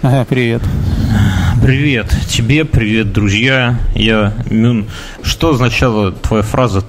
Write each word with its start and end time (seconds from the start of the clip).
Ага, 0.00 0.24
привет. 0.28 0.62
Привет 1.60 2.14
тебе, 2.28 2.64
привет, 2.64 3.12
друзья. 3.12 3.80
Я 3.96 4.32
Мюн. 4.48 4.86
Что 5.22 5.50
означала 5.50 6.12
твоя 6.12 6.44
фраза, 6.44 6.84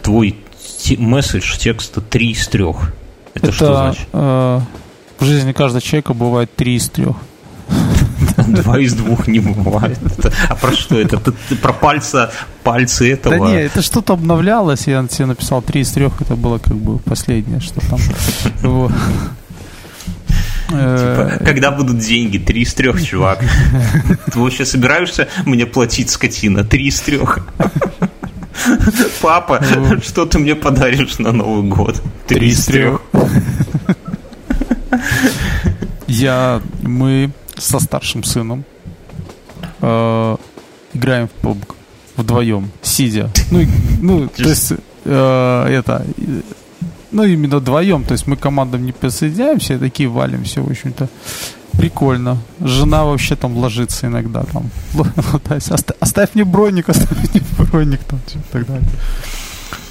твой 0.00 0.38
месседж 0.96 1.58
текста 1.58 2.00
три 2.00 2.30
из 2.30 2.48
трех? 2.48 2.94
Это, 3.34 3.48
Это 3.48 3.52
что 3.52 3.74
значит? 3.74 4.08
Э, 4.14 4.60
в 5.18 5.24
жизни 5.26 5.52
каждого 5.52 5.82
человека 5.82 6.14
бывает 6.14 6.56
три 6.56 6.76
из 6.76 6.88
трех. 6.88 7.16
Два 8.38 8.78
из 8.78 8.94
двух 8.94 9.26
не 9.26 9.40
бывает. 9.40 9.98
А 10.48 10.54
про 10.54 10.72
что 10.72 10.98
это? 10.98 11.18
Про 11.60 11.74
пальца, 11.74 12.32
пальцы 12.62 13.12
этого? 13.12 13.46
Да 13.46 13.52
нет, 13.52 13.72
это 13.72 13.82
что-то 13.82 14.14
обновлялось, 14.14 14.86
я 14.86 15.06
тебе 15.06 15.26
написал 15.26 15.60
три 15.60 15.82
из 15.82 15.90
трех, 15.90 16.18
это 16.22 16.34
было 16.34 16.56
как 16.56 16.76
бы 16.76 16.98
последнее, 16.98 17.60
что 17.60 17.80
там. 17.86 17.98
Типа, 20.68 21.38
когда 21.44 21.70
будут 21.70 21.98
деньги? 21.98 22.38
Три 22.38 22.62
из 22.62 22.74
трех, 22.74 23.02
чувак. 23.02 23.40
Ты 24.32 24.38
вообще 24.38 24.64
собираешься 24.64 25.28
мне 25.44 25.66
платить, 25.66 26.10
скотина? 26.10 26.64
Три 26.64 26.88
из 26.88 27.00
трех. 27.00 27.46
Папа, 29.20 29.62
что 30.02 30.26
ты 30.26 30.38
мне 30.38 30.54
подаришь 30.54 31.18
на 31.18 31.32
Новый 31.32 31.68
год? 31.68 32.00
Три 32.26 32.50
из 32.50 32.64
трех. 32.64 33.02
Я, 36.06 36.62
мы 36.82 37.32
со 37.58 37.80
старшим 37.80 38.22
сыном 38.22 38.64
э, 39.80 40.36
играем 40.94 41.28
в 41.28 41.44
PUBG 41.44 41.74
вдвоем, 42.16 42.70
сидя. 42.82 43.30
Ну, 43.50 43.66
ну 44.00 44.28
то 44.28 44.42
есть 44.42 44.72
э, 45.04 45.66
это 45.68 46.06
ну, 47.14 47.24
именно 47.24 47.58
вдвоем, 47.58 48.04
то 48.04 48.12
есть 48.12 48.26
мы 48.26 48.36
командам 48.36 48.84
не 48.84 48.92
присоединяемся, 48.92 49.74
и 49.74 49.78
такие 49.78 50.08
валимся, 50.08 50.62
в 50.62 50.70
общем-то. 50.70 51.08
Прикольно. 51.72 52.38
Жена 52.60 53.04
вообще 53.04 53.36
там 53.36 53.56
ложится 53.56 54.06
иногда 54.06 54.44
там. 54.44 54.70
Оставь 56.00 56.34
мне 56.34 56.44
броник, 56.44 56.88
оставь 56.90 57.32
мне 57.32 57.42
броник 57.58 58.00
там, 58.04 58.18
и 58.34 58.52
так 58.52 58.66
далее. 58.66 58.88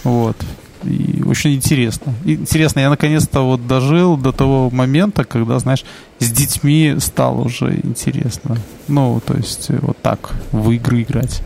Вот. 0.03 0.37
И 0.83 1.23
очень 1.25 1.53
интересно. 1.55 2.13
Интересно, 2.25 2.81
я 2.81 2.89
наконец-то 2.89 3.41
вот 3.41 3.67
дожил 3.67 4.17
до 4.17 4.31
того 4.31 4.69
момента, 4.69 5.23
когда, 5.23 5.59
знаешь, 5.59 5.85
с 6.19 6.29
детьми 6.29 6.95
стало 6.99 7.41
уже 7.41 7.79
интересно. 7.83 8.57
Ну, 8.87 9.21
то 9.25 9.33
есть 9.33 9.69
вот 9.81 9.97
так 10.01 10.31
в 10.51 10.71
игры 10.71 11.03
играть. 11.03 11.41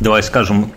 Давай 0.00 0.22
скажем, 0.22 0.72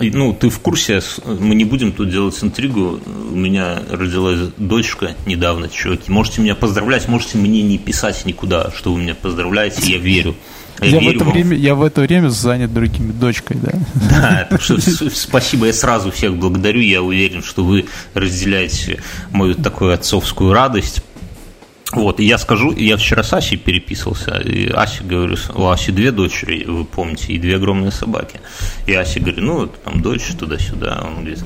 ну, 0.00 0.32
ты 0.32 0.50
в 0.50 0.58
курсе, 0.60 1.00
мы 1.24 1.54
не 1.54 1.64
будем 1.64 1.92
тут 1.92 2.10
делать 2.10 2.36
интригу. 2.42 3.00
У 3.06 3.36
меня 3.36 3.80
родилась 3.90 4.50
дочка 4.56 5.14
недавно, 5.26 5.68
чуваки. 5.68 6.10
Можете 6.10 6.42
меня 6.42 6.54
поздравлять, 6.54 7.08
можете 7.08 7.38
мне 7.38 7.62
не 7.62 7.78
писать 7.78 8.26
никуда, 8.26 8.70
что 8.76 8.92
вы 8.92 9.00
меня 9.00 9.14
поздравляете, 9.14 9.90
я 9.90 9.98
верю. 9.98 10.34
Я, 10.80 10.98
я, 10.98 11.00
в 11.00 11.14
это 11.14 11.24
время, 11.24 11.56
я 11.56 11.74
в 11.74 11.82
это 11.82 12.00
время 12.00 12.28
занят 12.30 12.72
другими 12.72 13.12
дочкой, 13.12 13.58
да? 13.60 13.72
Да, 14.10 14.46
так 14.48 14.62
что 14.62 14.78
спасибо, 15.10 15.66
я 15.66 15.72
сразу 15.72 16.10
всех 16.10 16.36
благодарю. 16.36 16.80
Я 16.80 17.02
уверен, 17.02 17.42
что 17.42 17.64
вы 17.64 17.86
разделяете 18.14 19.02
мою 19.30 19.54
такую 19.54 19.92
отцовскую 19.92 20.52
радость. 20.52 21.02
Вот, 21.92 22.20
и 22.20 22.24
я 22.24 22.38
скажу, 22.38 22.72
я 22.72 22.96
вчера 22.96 23.22
с 23.22 23.32
Асей 23.32 23.58
переписывался, 23.58 24.36
и 24.36 24.68
Асе 24.68 25.02
говорю, 25.02 25.36
у 25.54 25.68
Аси 25.68 25.90
две 25.90 26.12
дочери, 26.12 26.64
вы 26.64 26.84
помните, 26.84 27.32
и 27.32 27.38
две 27.38 27.56
огромные 27.56 27.90
собаки. 27.90 28.40
И 28.86 28.94
Асе 28.94 29.18
говорю, 29.18 29.42
ну, 29.42 29.54
вот 29.58 29.82
там 29.82 30.00
дочь 30.00 30.26
туда-сюда, 30.38 31.02
он 31.04 31.16
говорит, 31.16 31.40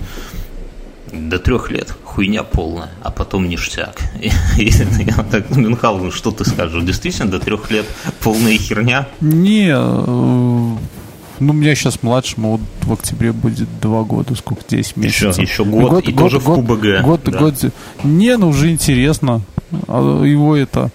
до 1.12 1.38
трех 1.38 1.70
лет 1.70 1.94
хуйня 2.04 2.42
полная, 2.42 2.90
а 3.02 3.10
потом 3.10 3.48
ништяк. 3.48 3.96
И, 4.20 4.28
и 4.58 4.70
я 4.70 5.22
так, 5.30 5.50
ну, 5.50 5.60
Мюнхгаузен, 5.60 6.12
что 6.12 6.30
ты 6.30 6.44
скажешь? 6.44 6.82
Действительно, 6.84 7.30
до 7.30 7.38
трех 7.38 7.70
лет 7.70 7.86
полная 8.20 8.56
херня? 8.58 9.08
Не, 9.20 9.72
э, 9.74 10.76
ну, 11.46 11.52
у 11.52 11.56
меня 11.56 11.74
сейчас 11.74 12.02
младшему 12.02 12.60
в 12.82 12.92
октябре 12.92 13.32
будет 13.32 13.68
два 13.80 14.02
года, 14.02 14.34
сколько, 14.34 14.62
10 14.68 14.96
месяцев. 14.96 15.38
Еще, 15.38 15.42
еще 15.42 15.64
год, 15.64 15.90
год 15.90 16.08
и 16.08 16.12
год, 16.12 16.20
тоже 16.20 16.40
год, 16.40 16.58
в 16.58 16.66
КУБГ. 16.66 17.02
Год, 17.02 17.20
да. 17.24 17.38
год, 17.38 17.54
не, 18.02 18.36
ну 18.36 18.48
уже 18.48 18.70
интересно. 18.70 19.42
А 19.88 20.22
его 20.24 20.56
это... 20.56 20.90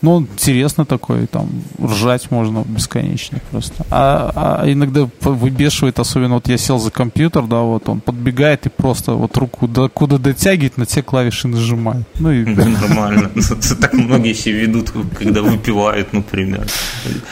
Ну, 0.00 0.12
он 0.12 0.28
интересно 0.32 0.84
такой, 0.84 1.26
там, 1.26 1.48
ржать 1.82 2.30
можно 2.30 2.64
бесконечно 2.66 3.40
просто. 3.50 3.84
А, 3.90 4.60
а 4.62 4.72
иногда 4.72 5.08
выбешивает, 5.22 5.98
особенно 5.98 6.34
вот 6.34 6.48
я 6.48 6.56
сел 6.56 6.78
за 6.78 6.90
компьютер, 6.90 7.42
да, 7.46 7.60
вот 7.60 7.88
он 7.88 8.00
подбегает 8.00 8.66
и 8.66 8.68
просто 8.68 9.12
вот 9.12 9.36
руку 9.36 9.66
до, 9.66 9.88
куда 9.88 10.18
дотягивает, 10.18 10.76
на 10.76 10.86
те 10.86 11.02
клавиши 11.02 11.48
нажимает. 11.48 12.06
Ну 12.18 12.30
и... 12.30 12.44
Нормально. 12.44 13.30
Так 13.80 13.92
многие 13.92 14.34
себе 14.34 14.60
ведут, 14.60 14.92
когда 15.18 15.42
выпивают, 15.42 16.12
например, 16.12 16.66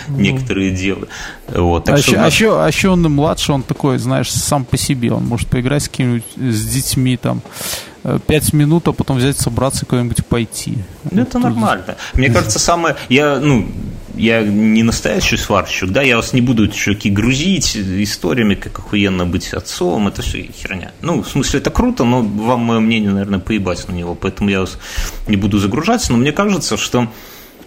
некоторые 0.09 0.71
девы. 0.71 1.09
Вот, 1.49 1.89
а, 1.89 1.97
еще, 1.97 2.17
а, 2.17 2.27
еще, 2.27 2.63
а 2.63 2.67
еще 2.67 2.89
он 2.91 3.03
младший, 3.03 3.55
он 3.55 3.63
такой, 3.63 3.99
знаешь, 3.99 4.31
сам 4.31 4.65
по 4.65 4.77
себе, 4.77 5.13
он 5.13 5.25
может 5.25 5.49
поиграть 5.49 5.85
с 5.85 5.89
кем-нибудь, 5.89 6.25
с 6.37 6.67
детьми 6.67 7.17
там, 7.17 7.43
пять 8.27 8.53
минут, 8.53 8.89
а 8.89 8.93
потом 8.93 9.19
взять, 9.19 9.39
собраться 9.39 9.85
и 9.85 9.89
куда-нибудь 9.89 10.25
пойти. 10.27 10.79
Ну, 11.11 11.23
это 11.23 11.39
нормально. 11.39 11.97
Мне 12.15 12.31
кажется, 12.31 12.59
самое... 12.59 12.97
Я, 13.09 13.39
ну, 13.41 13.69
я 14.17 14.43
не 14.43 14.83
настоящий 14.83 15.37
сварщик, 15.37 15.91
да, 15.91 16.03
я 16.03 16.17
вас 16.17 16.33
не 16.33 16.41
буду, 16.41 16.69
чуваки, 16.69 17.11
грузить 17.11 17.77
историями, 17.77 18.55
как 18.55 18.79
охуенно 18.79 19.27
быть 19.27 19.53
отцом, 19.53 20.09
это 20.09 20.23
все 20.23 20.51
херня. 20.51 20.93
Ну, 21.03 21.23
в 21.23 21.29
смысле, 21.29 21.61
это 21.61 21.71
круто, 21.71 22.05
но 22.05 22.23
вам 22.23 22.61
мое 22.61 22.81
мнение, 22.81 23.11
наверное, 23.11 23.41
поебать 23.41 23.87
на 23.89 23.93
него, 23.93 24.15
поэтому 24.15 24.49
я 24.51 24.61
вас 24.61 24.79
не 25.29 25.37
буду 25.37 25.59
загружать, 25.59 26.09
но 26.09 26.17
мне 26.17 26.33
кажется, 26.33 26.77
что 26.77 27.09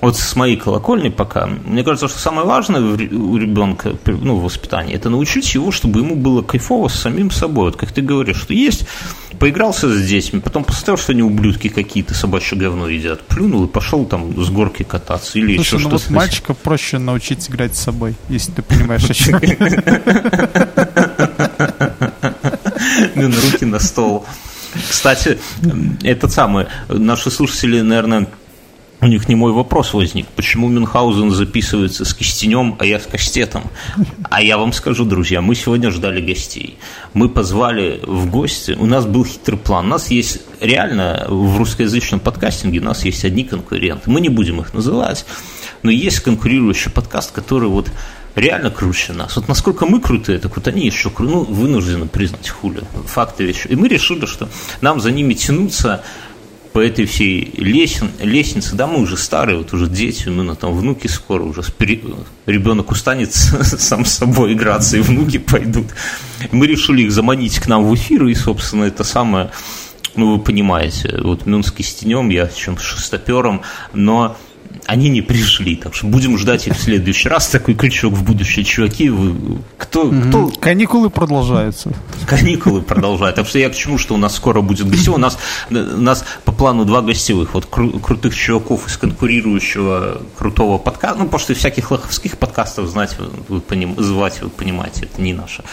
вот 0.01 0.17
с 0.17 0.35
моей 0.35 0.55
колокольни 0.55 1.09
пока, 1.09 1.47
мне 1.47 1.83
кажется, 1.83 2.07
что 2.07 2.19
самое 2.19 2.47
важное 2.47 2.81
у 2.81 3.37
ребенка 3.37 3.95
ну, 4.05 4.37
в 4.37 4.43
воспитании, 4.43 4.95
это 4.95 5.09
научить 5.09 5.53
его, 5.53 5.71
чтобы 5.71 5.99
ему 5.99 6.15
было 6.15 6.41
кайфово 6.41 6.87
с 6.87 6.95
самим 6.95 7.31
собой. 7.31 7.65
Вот 7.65 7.75
как 7.75 7.91
ты 7.91 8.01
говоришь, 8.01 8.37
что 8.37 8.53
есть, 8.53 8.85
поигрался 9.39 9.89
с 9.89 10.07
детьми, 10.07 10.39
потом 10.39 10.63
посмотрел, 10.63 10.97
что 10.97 11.11
они 11.11 11.21
ублюдки 11.21 11.67
какие-то, 11.67 12.13
собачье 12.13 12.57
говно 12.57 12.87
едят, 12.87 13.27
плюнул 13.27 13.65
и 13.65 13.67
пошел 13.67 14.05
там 14.05 14.41
с 14.41 14.49
горки 14.49 14.83
кататься 14.83 15.37
или 15.37 15.55
Слушай, 15.55 15.67
еще 15.67 15.75
ну 15.75 15.97
что-то. 15.97 16.03
Вот 16.05 16.09
мальчика 16.11 16.53
проще 16.53 16.97
научить 16.97 17.49
играть 17.49 17.75
с 17.75 17.79
собой, 17.79 18.15
если 18.29 18.53
ты 18.53 18.61
понимаешь, 18.61 19.09
о 19.09 19.13
чем 19.13 19.39
Ну, 23.15 23.27
руки 23.27 23.65
на 23.65 23.79
стол. 23.79 24.25
Кстати, 24.89 25.39
этот 26.03 26.31
самый, 26.31 26.67
наши 26.87 27.31
слушатели, 27.31 27.81
наверное, 27.81 28.27
у 29.01 29.07
них 29.07 29.29
не 29.29 29.35
мой 29.35 29.53
вопрос 29.53 29.93
возник, 29.93 30.27
почему 30.27 30.67
Мюнхгаузен 30.67 31.31
записывается 31.31 32.03
с 32.03 32.13
Кистенем, 32.13 32.75
а 32.79 32.85
я 32.85 32.99
с 32.99 33.05
Кастетом. 33.05 33.63
А 34.29 34.41
я 34.41 34.57
вам 34.57 34.73
скажу, 34.73 35.05
друзья, 35.05 35.41
мы 35.41 35.55
сегодня 35.55 35.89
ждали 35.89 36.21
гостей. 36.21 36.77
Мы 37.13 37.29
позвали 37.29 38.01
в 38.05 38.29
гости, 38.29 38.75
у 38.77 38.85
нас 38.85 39.05
был 39.05 39.25
хитрый 39.25 39.57
план. 39.57 39.85
У 39.85 39.89
нас 39.89 40.11
есть 40.11 40.41
реально 40.59 41.25
в 41.29 41.57
русскоязычном 41.57 42.19
подкастинге, 42.19 42.79
у 42.79 42.83
нас 42.83 43.05
есть 43.05 43.23
одни 43.23 43.43
конкуренты. 43.43 44.09
Мы 44.09 44.19
не 44.19 44.29
будем 44.29 44.59
их 44.59 44.73
называть, 44.73 45.25
но 45.81 45.91
есть 45.91 46.19
конкурирующий 46.19 46.91
подкаст, 46.91 47.31
который 47.31 47.69
вот 47.69 47.89
реально 48.35 48.69
круче 48.69 49.13
нас. 49.13 49.35
Вот 49.35 49.47
насколько 49.47 49.85
мы 49.85 49.99
крутые, 49.99 50.39
так 50.39 50.55
вот 50.55 50.67
они 50.67 50.85
еще 50.85 51.09
кру... 51.09 51.29
ну, 51.29 51.43
вынуждены 51.43 52.07
признать 52.07 52.49
хули. 52.49 52.81
Факты 53.05 53.45
вещи. 53.45 53.67
И 53.67 53.75
мы 53.75 53.87
решили, 53.87 54.25
что 54.25 54.49
нам 54.81 54.99
за 54.99 55.11
ними 55.11 55.33
тянуться 55.33 56.03
по 56.73 56.79
этой 56.79 57.05
всей 57.05 57.53
лесен, 57.57 58.11
лестнице, 58.19 58.75
да, 58.75 58.87
мы 58.87 59.01
уже 59.01 59.17
старые, 59.17 59.57
вот 59.57 59.73
уже 59.73 59.87
дети, 59.87 60.29
мы 60.29 60.43
на 60.43 60.55
там 60.55 60.73
внуки 60.73 61.07
скоро 61.07 61.43
уже, 61.43 61.63
ребенок 62.45 62.91
устанет 62.91 63.33
сам 63.33 64.05
с 64.05 64.13
собой 64.13 64.53
играться, 64.53 64.97
и 64.97 65.01
внуки 65.01 65.37
пойдут. 65.37 65.87
Мы 66.51 66.67
решили 66.67 67.03
их 67.03 67.11
заманить 67.11 67.59
к 67.59 67.67
нам 67.67 67.85
в 67.85 67.95
эфир, 67.95 68.25
и, 68.27 68.35
собственно, 68.35 68.83
это 68.85 69.03
самое, 69.03 69.51
ну, 70.15 70.33
вы 70.33 70.39
понимаете, 70.39 71.19
вот 71.23 71.45
Мюнский 71.45 71.83
с 71.83 71.93
тенем, 71.93 72.29
я 72.29 72.47
чем 72.47 72.77
шестопером, 72.77 73.61
но 73.93 74.37
они 74.85 75.09
не 75.09 75.21
пришли, 75.21 75.75
так 75.75 75.93
что 75.93 76.07
будем 76.07 76.37
ждать 76.37 76.67
их 76.67 76.75
в 76.75 76.81
следующий 76.81 77.29
раз. 77.29 77.47
Такой 77.47 77.75
крючок 77.75 78.13
в 78.13 78.23
будущее, 78.23 78.65
чуваки. 78.65 79.09
Вы, 79.09 79.59
кто, 79.77 80.05
mm-hmm. 80.05 80.29
кто... 80.29 80.47
Каникулы 80.59 81.09
продолжаются. 81.09 81.93
Каникулы 82.27 82.81
продолжают. 82.81 83.35
Так 83.35 83.47
что 83.47 83.59
я 83.59 83.69
к 83.69 83.75
чему, 83.75 83.97
что 83.97 84.15
у 84.15 84.17
нас 84.17 84.35
скоро 84.35 84.61
будет 84.61 84.89
гостевой. 84.89 85.17
У 85.17 85.21
нас, 85.21 85.37
у 85.69 85.73
нас 85.73 86.25
по 86.45 86.51
плану 86.51 86.85
два 86.85 87.01
гостевых. 87.01 87.53
Вот 87.53 87.67
кру- 87.69 87.99
крутых 87.99 88.35
чуваков 88.35 88.87
из 88.87 88.97
конкурирующего 88.97 90.21
крутого 90.37 90.77
подкаста. 90.77 91.19
Ну, 91.19 91.25
потому 91.25 91.39
что 91.39 91.53
всяких 91.53 91.91
лоховских 91.91 92.37
подкастов 92.37 92.87
знать, 92.87 93.15
вы 93.47 93.61
поним, 93.61 93.95
звать, 94.01 94.41
вы 94.41 94.49
понимаете, 94.49 95.05
это 95.05 95.21
не 95.21 95.33
наше. 95.33 95.63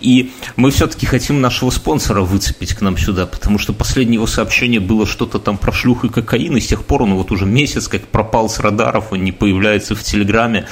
И 0.00 0.32
мы 0.56 0.70
все-таки 0.70 1.06
хотим 1.06 1.40
нашего 1.40 1.70
спонсора 1.70 2.22
выцепить 2.22 2.74
к 2.74 2.80
нам 2.80 2.96
сюда, 2.96 3.26
потому 3.26 3.58
что 3.58 3.72
последнее 3.72 4.14
его 4.14 4.26
сообщение 4.26 4.80
было 4.80 5.06
что-то 5.06 5.38
там 5.38 5.58
про 5.58 5.72
шлюх 5.72 6.04
и 6.04 6.08
кокаин, 6.08 6.56
и 6.56 6.60
с 6.60 6.66
тех 6.66 6.84
пор 6.84 7.02
он 7.02 7.14
вот 7.14 7.30
уже 7.32 7.46
месяц 7.46 7.88
как 7.88 8.06
пропал 8.06 8.41
с 8.48 8.58
радаров, 8.60 9.12
он 9.12 9.24
не 9.24 9.32
появляется 9.32 9.94
в 9.94 10.02
Телеграме 10.02 10.66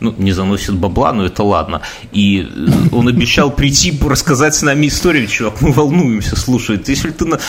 ну, 0.00 0.14
не 0.18 0.32
заносит 0.32 0.74
бабла, 0.74 1.12
но 1.12 1.24
это 1.24 1.42
ладно. 1.42 1.80
И 2.12 2.42
э, 2.42 2.94
он 2.94 3.08
обещал 3.08 3.50
прийти, 3.50 3.98
рассказать 4.06 4.54
с 4.54 4.62
нами 4.62 4.88
историю, 4.88 5.26
чувак, 5.26 5.60
мы 5.60 5.72
волнуемся, 5.72 6.36
слушай, 6.36 6.78
если 6.86 7.10
ты 7.10 7.24
на 7.24 7.40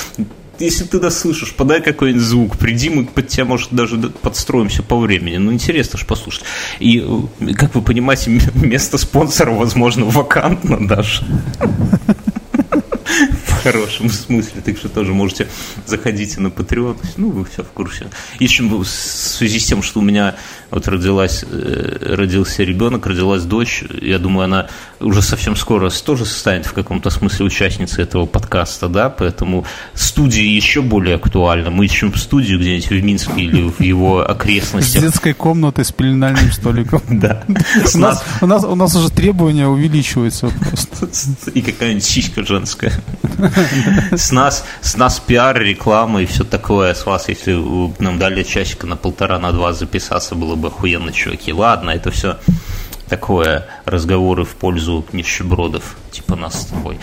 если 0.59 0.85
ты 0.85 0.99
нас 0.99 1.19
слышишь, 1.19 1.53
подай 1.53 1.83
какой-нибудь 1.83 2.23
звук, 2.23 2.57
приди, 2.57 2.89
мы 2.89 3.05
под 3.05 3.27
тебя, 3.27 3.45
может, 3.45 3.69
даже 3.71 3.97
подстроимся 3.97 4.81
по 4.81 4.97
времени. 4.97 5.37
Ну, 5.37 5.53
интересно 5.53 5.99
же 5.99 6.05
послушать. 6.05 6.45
И, 6.79 7.05
э, 7.39 7.53
как 7.53 7.75
вы 7.75 7.81
понимаете, 7.81 8.41
место 8.55 8.97
спонсора, 8.97 9.51
возможно, 9.51 10.05
вакантно 10.05 10.87
даже 10.87 11.23
хорошем 13.71 14.09
смысле, 14.27 14.61
так 14.61 14.77
что 14.77 14.89
тоже 14.89 15.13
можете 15.13 15.47
заходите 15.85 16.39
на 16.39 16.47
Patreon, 16.47 16.97
ну, 17.17 17.29
вы 17.29 17.45
все 17.45 17.63
в 17.63 17.69
курсе. 17.69 18.07
И 18.39 18.47
в 18.47 18.85
связи 18.85 19.59
с 19.59 19.65
тем, 19.65 19.83
что 19.83 19.99
у 19.99 20.03
меня 20.03 20.35
вот 20.71 20.87
родилась, 20.87 21.43
э, 21.49 22.15
родился 22.15 22.63
ребенок, 22.63 23.05
родилась 23.05 23.43
дочь, 23.43 23.83
я 24.01 24.19
думаю, 24.19 24.45
она 24.45 24.67
уже 24.99 25.21
совсем 25.21 25.55
скоро 25.55 25.89
тоже 25.89 26.25
станет 26.25 26.65
в 26.65 26.73
каком-то 26.73 27.09
смысле 27.09 27.45
участницей 27.45 28.03
этого 28.03 28.25
подкаста, 28.25 28.87
да, 28.87 29.09
поэтому 29.09 29.65
студия 29.93 30.43
еще 30.43 30.81
более 30.81 31.15
актуальна. 31.15 31.69
Мы 31.69 31.85
ищем 31.85 32.15
студию 32.15 32.59
где-нибудь 32.59 32.89
в 32.89 33.03
Минске 33.03 33.41
или 33.41 33.69
в 33.69 33.81
его 33.81 34.19
окрестностях. 34.29 35.01
С 35.01 35.05
детской 35.05 35.33
комнатой, 35.33 35.85
с 35.85 35.91
пеленальным 35.91 36.51
столиком. 36.51 37.01
Да. 37.17 37.43
У 38.41 38.75
нас 38.75 38.95
уже 38.95 39.09
требования 39.09 39.67
увеличиваются 39.67 40.49
просто. 40.49 41.09
И 41.51 41.61
какая-нибудь 41.61 42.03
сиська 42.03 42.45
женская. 42.45 42.93
С 44.11 44.31
нас, 44.31 44.65
с 44.81 44.95
нас 44.97 45.19
пиар, 45.19 45.59
реклама 45.59 46.21
и 46.21 46.25
все 46.25 46.43
такое. 46.43 46.93
С 46.93 47.05
вас, 47.05 47.29
если 47.29 47.53
нам 48.01 48.19
дали 48.19 48.43
часика 48.43 48.87
на 48.87 48.95
полтора, 48.95 49.39
на 49.39 49.51
два 49.51 49.73
записаться, 49.73 50.35
было 50.35 50.55
бы 50.55 50.67
охуенно, 50.67 51.11
чуваки. 51.11 51.53
Ладно, 51.53 51.91
это 51.91 52.11
все 52.11 52.37
такое, 53.09 53.65
разговоры 53.85 54.43
в 54.43 54.55
пользу 54.55 55.05
нищебродов, 55.13 55.95
типа 56.11 56.35
нас 56.35 56.61
с 56.61 56.65
тобой. 56.65 56.99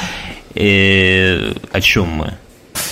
И, 0.54 1.56
о 1.72 1.80
чем 1.80 2.08
мы? 2.08 2.34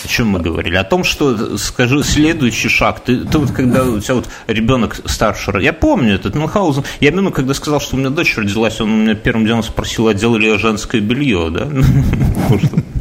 О 0.05 0.09
чем 0.09 0.29
мы 0.29 0.41
говорили? 0.41 0.77
О 0.77 0.85
том, 0.85 1.05
что, 1.05 1.57
скажу, 1.59 2.03
следующий 2.03 2.69
шаг. 2.69 3.01
Ты, 3.05 3.25
ты 3.25 3.39
вот, 3.39 3.53
когда 3.53 3.85
у 3.85 4.01
тебя 4.01 4.15
вот 4.17 4.29
ребенок 4.47 5.01
старше, 5.05 5.53
я 5.61 5.73
помню 5.73 6.15
этот 6.15 6.35
Мюнхгаузен, 6.35 6.85
я 7.01 7.11
именно 7.11 7.31
когда 7.31 7.55
сказал, 7.55 7.81
что 7.81 7.97
у 7.97 7.99
меня 7.99 8.11
дочь 8.11 8.37
родилась, 8.37 8.81
он 8.81 8.91
у 8.93 8.97
меня 8.97 9.15
первым 9.15 9.47
делом 9.47 9.63
спросил, 9.63 10.09
а 10.09 10.15
делали 10.15 10.47
я 10.47 10.59
женское 10.59 11.01
белье, 11.01 11.51
да? 11.51 11.69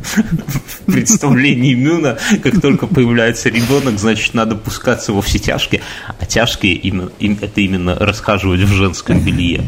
В 0.02 0.92
представлении 0.92 1.74
Мюна, 1.74 2.18
как 2.44 2.60
только 2.60 2.88
появляется 2.88 3.50
ребенок, 3.50 4.00
значит, 4.00 4.34
надо 4.34 4.56
пускаться 4.56 5.14
во 5.14 5.22
все 5.22 5.40
тяжкие, 5.40 5.82
а 6.20 6.26
тяжкие 6.26 6.74
именно, 6.74 7.12
это 7.20 7.62
именно 7.62 7.96
расхаживать 7.96 8.62
в 8.62 8.74
женском 8.74 9.20
белье. 9.20 9.64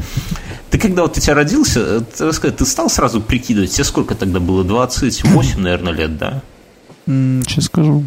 Ты 0.70 0.80
когда 0.80 1.04
вот 1.04 1.18
у 1.18 1.22
тебя 1.22 1.36
родился, 1.36 2.02
ты, 2.02 2.32
ты 2.32 2.66
стал 2.66 2.90
сразу 2.90 3.22
прикидывать, 3.22 3.72
тебе 3.72 3.84
сколько 3.84 4.16
тогда 4.16 4.40
было? 4.40 4.64
28, 4.64 5.60
наверное, 5.60 5.94
лет, 5.94 6.18
да? 6.18 6.42
Сейчас 7.06 7.66
скажу. 7.66 8.06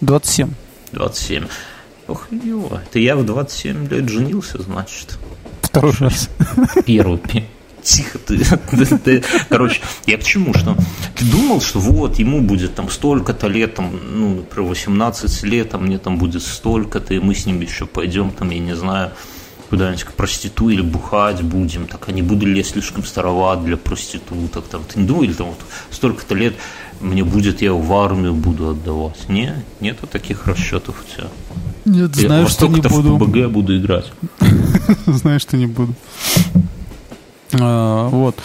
27. 0.00 0.50
27. 0.92 1.46
Ох, 2.08 2.28
его. 2.30 2.80
Это 2.84 2.98
я 2.98 3.16
в 3.16 3.24
27 3.24 3.88
лет 3.88 4.08
женился, 4.08 4.62
значит. 4.62 5.18
Второй 5.62 5.92
раз. 5.98 6.30
Первый. 6.86 7.20
Тихо 7.82 8.18
ты. 8.18 8.38
ты. 9.04 9.24
Короче, 9.48 9.80
я 10.06 10.18
к 10.18 10.24
чему, 10.24 10.52
что 10.54 10.76
ты 11.14 11.24
думал, 11.24 11.60
что 11.60 11.78
вот 11.78 12.18
ему 12.18 12.40
будет 12.40 12.74
там 12.74 12.90
столько-то 12.90 13.46
лет, 13.46 13.76
там, 13.76 13.92
ну, 14.12 14.42
про 14.42 14.62
18 14.62 15.42
лет, 15.44 15.74
а 15.74 15.78
мне 15.78 15.98
там 15.98 16.18
будет 16.18 16.42
столько-то, 16.42 17.14
и 17.14 17.20
мы 17.20 17.34
с 17.34 17.46
ним 17.46 17.60
еще 17.60 17.86
пойдем, 17.86 18.32
там, 18.32 18.50
я 18.50 18.58
не 18.58 18.74
знаю, 18.74 19.12
куда-нибудь 19.70 20.04
к 20.04 20.12
проститу 20.12 20.68
или 20.68 20.80
бухать 20.80 21.42
будем, 21.42 21.86
так, 21.86 22.08
а 22.08 22.12
не 22.12 22.22
буду 22.22 22.46
ли 22.46 22.56
я 22.56 22.64
слишком 22.64 23.04
староват 23.04 23.64
для 23.64 23.76
проституток, 23.76 24.66
там, 24.66 24.82
ты 24.84 25.00
не 25.00 25.06
думал, 25.06 25.22
или 25.22 25.32
там 25.32 25.48
вот 25.48 25.58
столько-то 25.90 26.34
лет 26.34 26.54
мне 27.00 27.24
будет, 27.24 27.62
я 27.62 27.72
в 27.72 27.92
армию 27.92 28.34
буду 28.34 28.70
отдавать. 28.70 29.28
Не, 29.28 29.54
нету 29.80 30.06
таких 30.06 30.46
расчетов 30.46 31.02
у 31.02 31.16
тебя. 31.16 31.28
Нет, 31.84 32.16
я 32.16 32.26
знаю, 32.28 32.48
что 32.48 32.66
не 32.66 32.80
буду. 32.80 33.16
в 33.16 33.18
ПБГ 33.18 33.50
буду 33.50 33.78
играть. 33.78 34.12
Знаю, 35.06 35.38
что 35.38 35.56
не 35.56 35.66
буду. 35.66 35.94
А, 37.52 38.08
вот. 38.08 38.36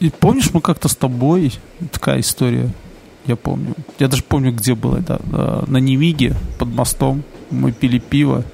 И 0.00 0.10
помнишь, 0.10 0.50
мы 0.52 0.60
как-то 0.60 0.88
с 0.88 0.96
тобой, 0.96 1.52
такая 1.92 2.20
история, 2.20 2.72
я 3.26 3.36
помню. 3.36 3.74
Я 3.98 4.08
даже 4.08 4.22
помню, 4.22 4.52
где 4.52 4.74
было 4.74 4.96
это. 4.96 5.20
На 5.66 5.78
Немиге, 5.78 6.34
под 6.58 6.68
мостом. 6.68 7.24
Мы 7.50 7.72
пили 7.72 7.98
пиво. 7.98 8.44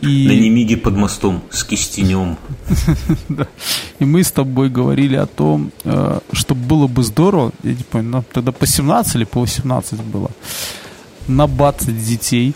И... 0.00 0.26
На 0.26 0.32
Немиге 0.32 0.76
под 0.76 0.96
мостом 0.96 1.42
с 1.50 1.62
кистенем. 1.64 2.38
И 3.98 4.04
мы 4.04 4.22
с 4.22 4.32
тобой 4.32 4.68
говорили 4.68 5.16
о 5.16 5.26
том, 5.26 5.72
э, 5.84 6.20
что 6.32 6.54
было 6.54 6.86
бы 6.86 7.02
здорово, 7.02 7.52
я 7.62 7.74
не 7.74 7.82
помню, 7.82 8.24
тогда 8.32 8.52
по 8.52 8.66
17 8.66 9.16
или 9.16 9.24
по 9.24 9.40
18 9.40 10.00
было, 10.00 10.30
набацать 11.28 12.04
детей. 12.04 12.54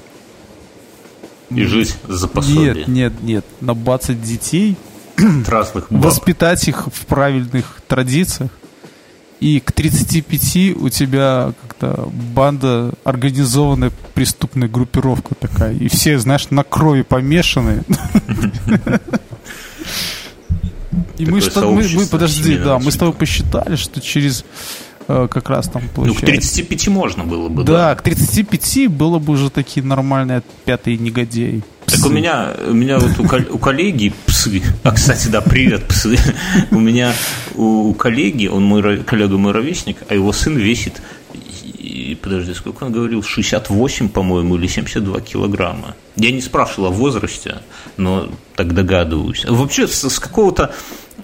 И 1.51 1.65
жить 1.65 1.97
за 2.09 2.27
пособие. 2.27 2.75
Нет, 2.75 2.89
нет, 2.89 3.23
нет. 3.23 3.45
Набацать 3.61 4.23
детей, 4.23 4.77
Разных 5.47 5.91
воспитать 5.91 6.69
их 6.69 6.89
в 6.89 7.07
правильных 7.07 7.81
традициях, 7.87 8.51
и 9.41 9.61
к 9.61 9.73
35 9.73 10.77
у 10.77 10.89
тебя 10.89 11.53
как-то 11.63 12.11
банда 12.35 12.95
организованная 13.05 13.93
преступная 14.15 14.69
группировка 14.69 15.35
такая. 15.35 15.75
И 15.75 15.89
все, 15.89 16.19
знаешь, 16.19 16.51
на 16.51 16.65
крови 16.65 17.03
помешаны. 17.03 17.83
И 21.19 21.27
мы 21.27 21.41
что 21.41 21.71
мы, 21.71 21.87
мы 21.95 22.07
подожди, 22.07 22.59
да, 22.59 22.79
мы 22.79 22.91
с 22.91 22.97
тобой 22.97 23.15
посчитали, 23.15 23.77
что 23.77 24.01
через 24.01 24.45
э, 25.09 25.29
как 25.31 25.49
раз 25.49 25.69
там 25.69 25.83
получается. 25.95 26.27
Ну, 26.27 26.33
к 26.33 26.41
35 26.41 26.89
можно 26.89 27.25
было 27.25 27.49
бы, 27.49 27.65
да. 27.65 27.73
Да, 27.73 27.95
к 27.95 28.03
35 28.03 28.89
было 28.89 29.19
бы 29.19 29.35
уже 29.35 29.51
такие 29.51 29.85
нормальные 29.85 30.43
пятые 30.65 30.99
негодяи. 30.99 31.63
Так 31.87 32.05
у 32.05 32.09
меня, 32.09 32.53
у 32.69 32.73
меня 32.73 32.99
вот 32.99 33.19
у, 33.19 33.55
у 33.55 33.59
коллеги 33.59 34.13
псы, 34.27 34.63
а, 34.83 34.91
кстати, 34.91 35.29
да, 35.29 35.41
привет, 35.41 35.87
псы. 35.87 36.19
У 36.73 36.81
меня 36.81 37.13
у, 37.55 37.91
у 37.91 37.95
коллеги, 37.95 38.49
он 38.49 38.65
мой 38.65 39.05
коллега 39.05 39.39
мой 39.39 39.53
ровесник, 39.53 39.99
а 40.09 40.15
его 40.15 40.33
сын 40.33 40.57
весит, 40.57 41.01
и, 41.87 42.15
подожди, 42.21 42.53
сколько 42.55 42.85
он 42.85 42.93
говорил, 42.93 43.23
68, 43.23 44.09
по-моему, 44.09 44.57
или 44.57 44.67
72 44.67 45.21
килограмма. 45.21 45.95
Я 46.17 46.33
не 46.33 46.41
спрашивал 46.41 46.89
о 46.89 46.91
возрасте, 46.91 47.59
но 47.97 48.29
так 48.55 48.75
догадываюсь. 48.75 49.45
Вообще, 49.45 49.87
с, 49.87 50.09
с 50.09 50.19
какого-то 50.19 50.75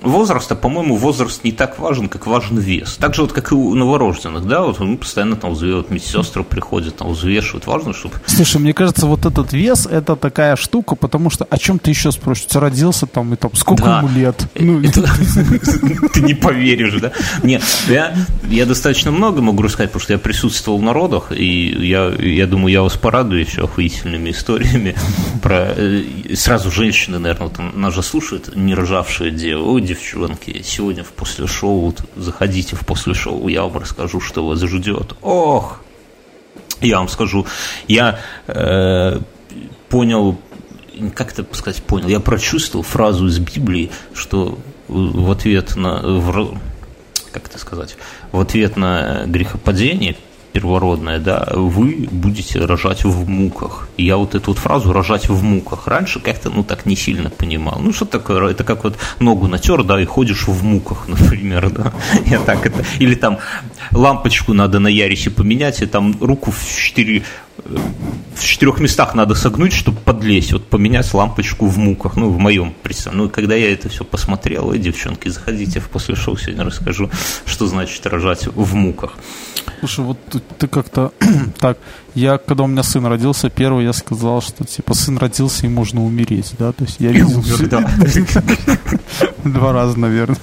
возраста, 0.02 0.54
по-моему, 0.54 0.96
возраст 0.96 1.44
не 1.44 1.52
так 1.52 1.78
важен, 1.78 2.08
как 2.08 2.26
важен 2.26 2.58
вес. 2.58 2.96
Так 2.96 3.14
же 3.14 3.22
вот, 3.22 3.32
как 3.32 3.52
и 3.52 3.54
у 3.54 3.74
новорожденных, 3.74 4.46
да, 4.46 4.62
вот 4.62 4.80
мы 4.80 4.96
постоянно 4.96 5.36
там 5.36 5.52
взвешивают, 5.52 5.90
медсестры 5.90 6.42
приходят, 6.44 6.96
там 6.96 7.12
взвешивают. 7.12 7.66
Важно, 7.66 7.92
чтобы... 7.92 8.14
Слушай, 8.26 8.60
мне 8.60 8.72
кажется, 8.72 9.06
вот 9.06 9.26
этот 9.26 9.52
вес, 9.52 9.86
это 9.86 10.16
такая 10.16 10.56
штука, 10.56 10.94
потому 10.94 11.30
что 11.30 11.44
о 11.48 11.58
чем 11.58 11.78
ты 11.78 11.90
еще 11.90 12.12
спросишь? 12.12 12.46
Ты 12.46 12.60
родился 12.60 13.06
там, 13.06 13.32
и 13.32 13.36
там, 13.36 13.54
сколько 13.54 13.88
ему 13.88 14.08
лет? 14.08 14.46
Э, 14.54 14.62
ну, 14.62 14.82
ты 16.12 16.20
не 16.20 16.34
поверишь, 16.34 17.00
да? 17.00 17.12
Нет, 17.42 17.62
я 17.88 18.66
достаточно 18.66 19.10
много 19.10 19.40
могу 19.40 19.62
рассказать, 19.62 19.90
потому 19.90 20.02
что 20.02 20.12
я 20.12 20.18
присутствовал 20.18 20.78
в 20.78 20.82
народах, 20.82 21.32
и 21.32 21.86
я, 21.86 22.08
я 22.08 22.46
думаю, 22.46 22.72
я 22.72 22.82
вас 22.82 22.96
порадую 22.96 23.40
еще 23.40 23.64
охуительными 23.64 24.30
историями 24.30 24.94
про... 25.42 25.74
Э, 25.76 26.02
сразу 26.34 26.70
женщины, 26.70 27.18
наверное, 27.18 27.48
там 27.48 27.80
нас 27.80 27.94
же 27.94 28.02
слушают, 28.02 28.54
не 28.56 28.74
рожавшие 28.74 29.30
девы 29.30 29.62
девчонки, 29.92 30.62
сегодня 30.62 31.04
в 31.04 31.12
после 31.12 31.46
шоу, 31.46 31.94
заходите 32.16 32.76
в 32.76 32.86
после 32.86 33.14
шоу, 33.14 33.48
я 33.48 33.62
вам 33.62 33.78
расскажу, 33.78 34.20
что 34.20 34.46
вас 34.46 34.60
ждет. 34.60 35.14
Ох! 35.22 35.80
Я 36.80 36.98
вам 36.98 37.08
скажу, 37.08 37.46
я 37.86 38.18
э, 38.48 39.20
понял, 39.88 40.38
как 41.14 41.32
это 41.32 41.46
сказать, 41.54 41.82
понял, 41.82 42.08
я 42.08 42.18
прочувствовал 42.18 42.82
фразу 42.82 43.28
из 43.28 43.38
Библии, 43.38 43.90
что 44.14 44.58
в 44.88 45.30
ответ 45.30 45.76
на, 45.76 46.00
в, 46.02 46.58
как 47.30 47.46
это 47.46 47.58
сказать, 47.58 47.96
в 48.32 48.40
ответ 48.40 48.76
на 48.76 49.24
грехопадение 49.26 50.16
первородное, 50.52 51.18
да, 51.18 51.48
вы 51.52 52.08
будете 52.10 52.64
рожать 52.64 53.04
в 53.04 53.28
муках. 53.28 53.88
И 53.96 54.04
я 54.04 54.16
вот 54.16 54.34
эту 54.34 54.52
вот 54.52 54.58
фразу 54.58 54.92
«рожать 54.92 55.28
в 55.28 55.42
муках» 55.42 55.86
раньше 55.86 56.20
как-то, 56.20 56.50
ну, 56.50 56.62
так 56.62 56.86
не 56.86 56.96
сильно 56.96 57.30
понимал. 57.30 57.80
Ну, 57.80 57.92
что 57.92 58.04
такое? 58.04 58.50
Это 58.50 58.64
как 58.64 58.84
вот 58.84 58.98
ногу 59.18 59.48
натер, 59.48 59.82
да, 59.82 60.00
и 60.00 60.04
ходишь 60.04 60.46
в 60.46 60.62
муках, 60.62 61.04
например, 61.08 61.70
да. 61.70 61.92
Я 62.26 62.38
так 62.38 62.66
это... 62.66 62.84
Или 62.98 63.14
там 63.14 63.38
лампочку 63.92 64.52
надо 64.52 64.78
на 64.78 64.88
Ярисе 64.88 65.30
поменять, 65.30 65.82
и 65.82 65.86
там 65.86 66.16
руку 66.20 66.50
в 66.50 66.66
четыре 66.66 67.22
в 67.64 68.44
четырех 68.44 68.80
местах 68.80 69.14
надо 69.14 69.34
согнуть, 69.34 69.72
чтобы 69.72 69.98
подлезть, 69.98 70.52
вот 70.52 70.66
поменять 70.66 71.12
лампочку 71.14 71.66
в 71.66 71.78
муках, 71.78 72.16
ну, 72.16 72.28
в 72.28 72.38
моем 72.38 72.74
представлении. 72.82 73.24
Ну, 73.24 73.30
когда 73.30 73.54
я 73.54 73.72
это 73.72 73.88
все 73.88 74.04
посмотрел, 74.04 74.72
и 74.72 74.78
девчонки, 74.78 75.28
заходите 75.28 75.80
в 75.80 75.88
после 75.88 76.16
шоу, 76.16 76.36
сегодня 76.36 76.64
расскажу, 76.64 77.10
что 77.44 77.66
значит 77.66 78.04
рожать 78.06 78.46
в 78.46 78.74
муках. 78.74 79.12
Слушай, 79.80 80.04
вот 80.04 80.18
ты, 80.30 80.40
ты 80.58 80.66
как-то 80.66 81.12
так, 81.58 81.78
я, 82.14 82.38
когда 82.38 82.64
у 82.64 82.66
меня 82.66 82.82
сын 82.82 83.04
родился, 83.06 83.50
первый 83.50 83.84
я 83.84 83.92
сказал, 83.92 84.42
что, 84.42 84.64
типа, 84.64 84.94
сын 84.94 85.18
родился 85.18 85.66
и 85.66 85.68
можно 85.68 86.04
умереть, 86.04 86.52
да, 86.58 86.72
то 86.72 86.84
есть 86.84 86.96
я 86.98 87.10
видел... 87.10 87.42
Два 89.44 89.72
раза, 89.72 89.98
наверное. 89.98 90.38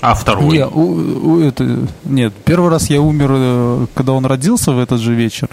А 0.00 0.14
второй? 0.14 0.58
Не, 0.58 0.66
у, 0.66 1.30
у, 1.30 1.40
это, 1.40 1.86
нет, 2.04 2.32
первый 2.44 2.70
раз 2.70 2.88
я 2.88 3.00
умер, 3.00 3.30
э, 3.32 3.86
когда 3.94 4.12
он 4.12 4.24
родился 4.26 4.72
в 4.72 4.78
этот 4.78 5.00
же 5.00 5.14
вечер, 5.14 5.48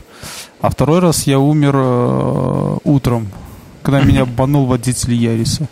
а 0.62 0.70
второй 0.70 1.00
раз 1.00 1.26
я 1.26 1.40
умер 1.40 1.74
э, 1.76 2.78
утром, 2.84 3.28
когда 3.82 4.02
меня 4.02 4.22
обманул 4.24 4.66
водитель 4.66 5.14
Яриса. 5.14 5.68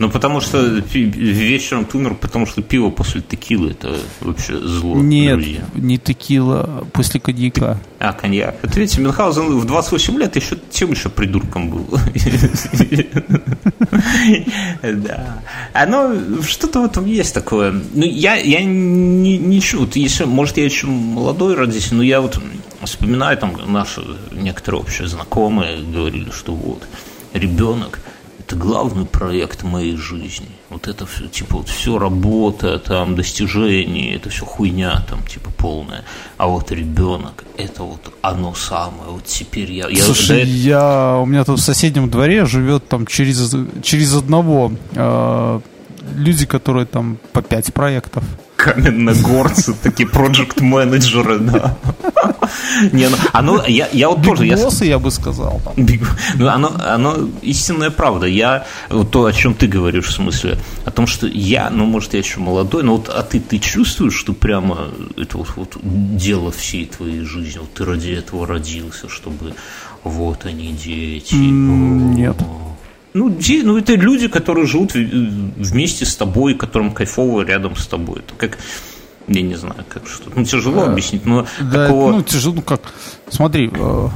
Ну, 0.00 0.10
потому 0.10 0.40
что 0.40 0.60
вечером 0.60 1.84
ты 1.84 1.98
умер, 1.98 2.16
потому 2.20 2.46
что 2.46 2.62
пиво 2.62 2.90
после 2.90 3.20
текилы 3.20 3.70
это 3.70 3.96
вообще 4.20 4.58
зло. 4.58 4.96
Нет, 4.96 5.36
друзья. 5.36 5.64
не 5.74 5.98
текила, 5.98 6.84
после 6.92 7.20
коньяка. 7.20 7.78
А, 8.00 8.12
коньяк. 8.12 8.56
Это 8.62 8.80
видите, 8.80 9.00
Мюнхгаузен 9.00 9.56
в 9.56 9.64
28 9.64 10.18
лет 10.18 10.34
еще 10.34 10.56
тем 10.70 10.90
еще 10.90 11.08
придурком 11.10 11.70
был. 11.70 11.86
Да. 14.82 15.42
Оно, 15.72 16.14
что-то 16.42 16.82
в 16.82 16.84
этом 16.84 17.06
есть 17.06 17.34
такое. 17.34 17.72
Ну, 17.72 18.04
я, 18.04 18.34
я 18.34 18.62
не, 18.62 19.38
не 19.38 19.62
вот 19.74 19.96
если, 19.96 20.24
может, 20.24 20.56
я 20.56 20.64
еще 20.64 20.86
молодой 20.86 21.54
родитель, 21.54 21.96
но 21.96 22.02
я 22.02 22.20
вот 22.20 22.40
вспоминаю, 22.82 23.36
там, 23.38 23.56
наши 23.66 24.02
некоторые 24.32 24.80
общие 24.82 25.08
знакомые 25.08 25.82
говорили, 25.82 26.30
что 26.30 26.54
вот, 26.54 26.82
ребенок– 27.32 28.00
это 28.46 28.56
главный 28.56 29.06
проект 29.06 29.62
моей 29.62 29.96
жизни. 29.96 30.48
Вот 30.68 30.86
это 30.86 31.06
все, 31.06 31.28
типа, 31.28 31.58
вот 31.58 31.68
все 31.68 31.98
работа, 31.98 32.78
там, 32.78 33.14
достижения, 33.14 34.16
это 34.16 34.28
все 34.28 34.44
хуйня, 34.44 35.02
там, 35.08 35.22
типа, 35.22 35.50
полная. 35.56 36.04
А 36.36 36.46
вот 36.46 36.70
ребенок, 36.70 37.44
это 37.56 37.84
вот 37.84 38.12
оно 38.22 38.54
самое. 38.54 39.10
Вот 39.10 39.24
теперь 39.24 39.72
я... 39.72 39.88
я 39.88 40.02
Слушай, 40.02 40.44
я, 40.44 41.14
я, 41.14 41.18
у 41.18 41.26
меня 41.26 41.44
тут 41.44 41.58
в 41.58 41.62
соседнем 41.62 42.10
дворе 42.10 42.44
живет 42.44 42.86
там 42.88 43.06
через, 43.06 43.54
через 43.82 44.14
одного 44.14 44.72
э, 44.94 45.60
люди, 46.14 46.44
которые 46.44 46.86
там 46.86 47.18
по 47.32 47.40
пять 47.40 47.72
проектов 47.72 48.24
каменногорцы, 48.56 49.74
такие 49.82 50.08
проект-менеджеры, 50.08 51.38
да. 51.38 51.76
Не, 52.92 53.08
ну, 53.08 53.16
оно, 53.32 53.64
я, 53.66 53.88
я 53.92 54.08
вот 54.08 54.22
тоже... 54.22 54.46
Я, 54.46 54.58
я 54.80 54.98
бы 54.98 55.10
сказал. 55.10 55.60
Ну, 55.76 56.48
оно, 56.48 56.72
оно 56.84 57.28
истинная 57.42 57.90
правда. 57.90 58.26
Я, 58.26 58.66
вот 58.90 59.10
то, 59.10 59.24
о 59.24 59.32
чем 59.32 59.54
ты 59.54 59.66
говоришь, 59.66 60.06
в 60.06 60.12
смысле, 60.12 60.58
о 60.84 60.90
том, 60.90 61.06
что 61.06 61.26
я, 61.26 61.70
ну, 61.70 61.86
может, 61.86 62.14
я 62.14 62.20
еще 62.20 62.40
молодой, 62.40 62.82
но 62.82 62.96
вот, 62.96 63.08
а 63.08 63.22
ты, 63.22 63.40
ты 63.40 63.58
чувствуешь, 63.58 64.14
что 64.14 64.32
прямо 64.32 64.88
это 65.16 65.38
вот, 65.38 65.48
вот 65.56 65.76
дело 65.82 66.50
всей 66.50 66.86
твоей 66.86 67.24
жизни, 67.24 67.58
вот 67.58 67.72
ты 67.74 67.84
ради 67.84 68.12
этого 68.12 68.46
родился, 68.46 69.08
чтобы 69.08 69.54
вот 70.02 70.44
они 70.44 70.72
дети. 70.72 71.34
Нет. 71.34 72.36
Ну, 73.14 73.30
де, 73.30 73.62
ну, 73.62 73.78
это 73.78 73.94
люди, 73.94 74.26
которые 74.26 74.66
живут 74.66 74.94
вместе 74.94 76.04
с 76.04 76.16
тобой, 76.16 76.54
которым 76.54 76.90
кайфово 76.92 77.42
рядом 77.42 77.76
с 77.76 77.86
тобой. 77.86 78.18
Это 78.18 78.34
как, 78.34 78.58
я 79.28 79.42
не 79.42 79.54
знаю, 79.54 79.84
как 79.88 80.06
что. 80.06 80.30
Ну, 80.34 80.44
тяжело 80.44 80.82
а, 80.82 80.86
объяснить, 80.86 81.24
но 81.26 81.46
да, 81.60 81.86
такого... 81.86 82.12
Ну, 82.12 82.22
тяжело, 82.22 82.56
ну 82.56 82.62
как, 82.62 82.80
смотри, 83.30 83.70
э, 83.72 84.08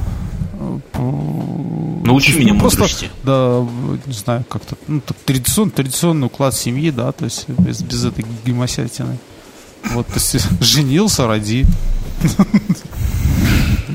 Научи 2.03 2.33
ну, 2.33 2.39
меня 2.39 2.53
ну, 2.53 2.59
просто, 2.59 2.81
мудрости. 2.81 3.09
Да, 3.23 3.65
не 4.05 4.13
знаю, 4.13 4.43
как-то, 4.49 4.75
ну, 4.87 4.99
так, 5.01 5.15
традиционный, 5.25 5.71
традиционный 5.71 6.27
уклад 6.27 6.55
семьи, 6.55 6.89
да, 6.91 7.11
то 7.11 7.25
есть 7.25 7.47
без, 7.49 7.81
без 7.81 8.03
этой 8.05 8.25
гемосятины. 8.45 9.17
Вот, 9.91 10.07
то 10.07 10.15
есть 10.15 10.37
женился, 10.61 11.27
роди. 11.27 11.65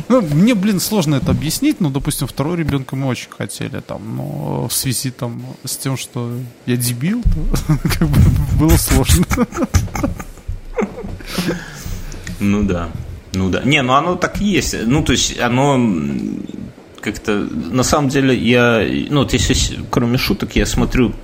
Ну, 0.09 0.21
мне, 0.21 0.55
блин, 0.55 0.81
сложно 0.81 1.15
это 1.15 1.31
объяснить, 1.31 1.81
но, 1.81 1.89
допустим, 1.89 2.27
второй 2.27 2.59
ребенка 2.59 2.95
мы 2.95 3.07
очень 3.07 3.31
хотели, 3.31 3.81
там, 3.81 4.17
но 4.17 4.69
в 4.69 4.73
связи 4.73 5.11
там 5.11 5.43
с 5.65 5.77
тем, 5.77 5.97
что 5.97 6.31
я 6.67 6.77
дебил, 6.77 7.23
то 7.23 7.79
как 7.89 8.09
бы 8.09 8.21
было 8.59 8.77
сложно. 8.77 9.25
Ну 12.41 12.63
да. 12.63 12.91
Ну 13.33 13.51
да. 13.51 13.63
Не, 13.65 13.83
ну 13.83 13.95
оно 13.95 14.17
так 14.17 14.41
и 14.41 14.45
есть. 14.45 14.77
Ну, 14.87 15.03
то 15.03 15.13
есть 15.13 15.39
оно 15.39 15.81
как-то... 17.01 17.33
На 17.71 17.83
самом 17.83 18.09
деле 18.09 18.37
я... 18.37 18.87
Ну, 19.11 19.21
вот 19.23 19.33
если 19.33 19.81
кроме 19.91 20.19
шуток 20.19 20.57
я 20.57 20.67
смотрю 20.67 21.15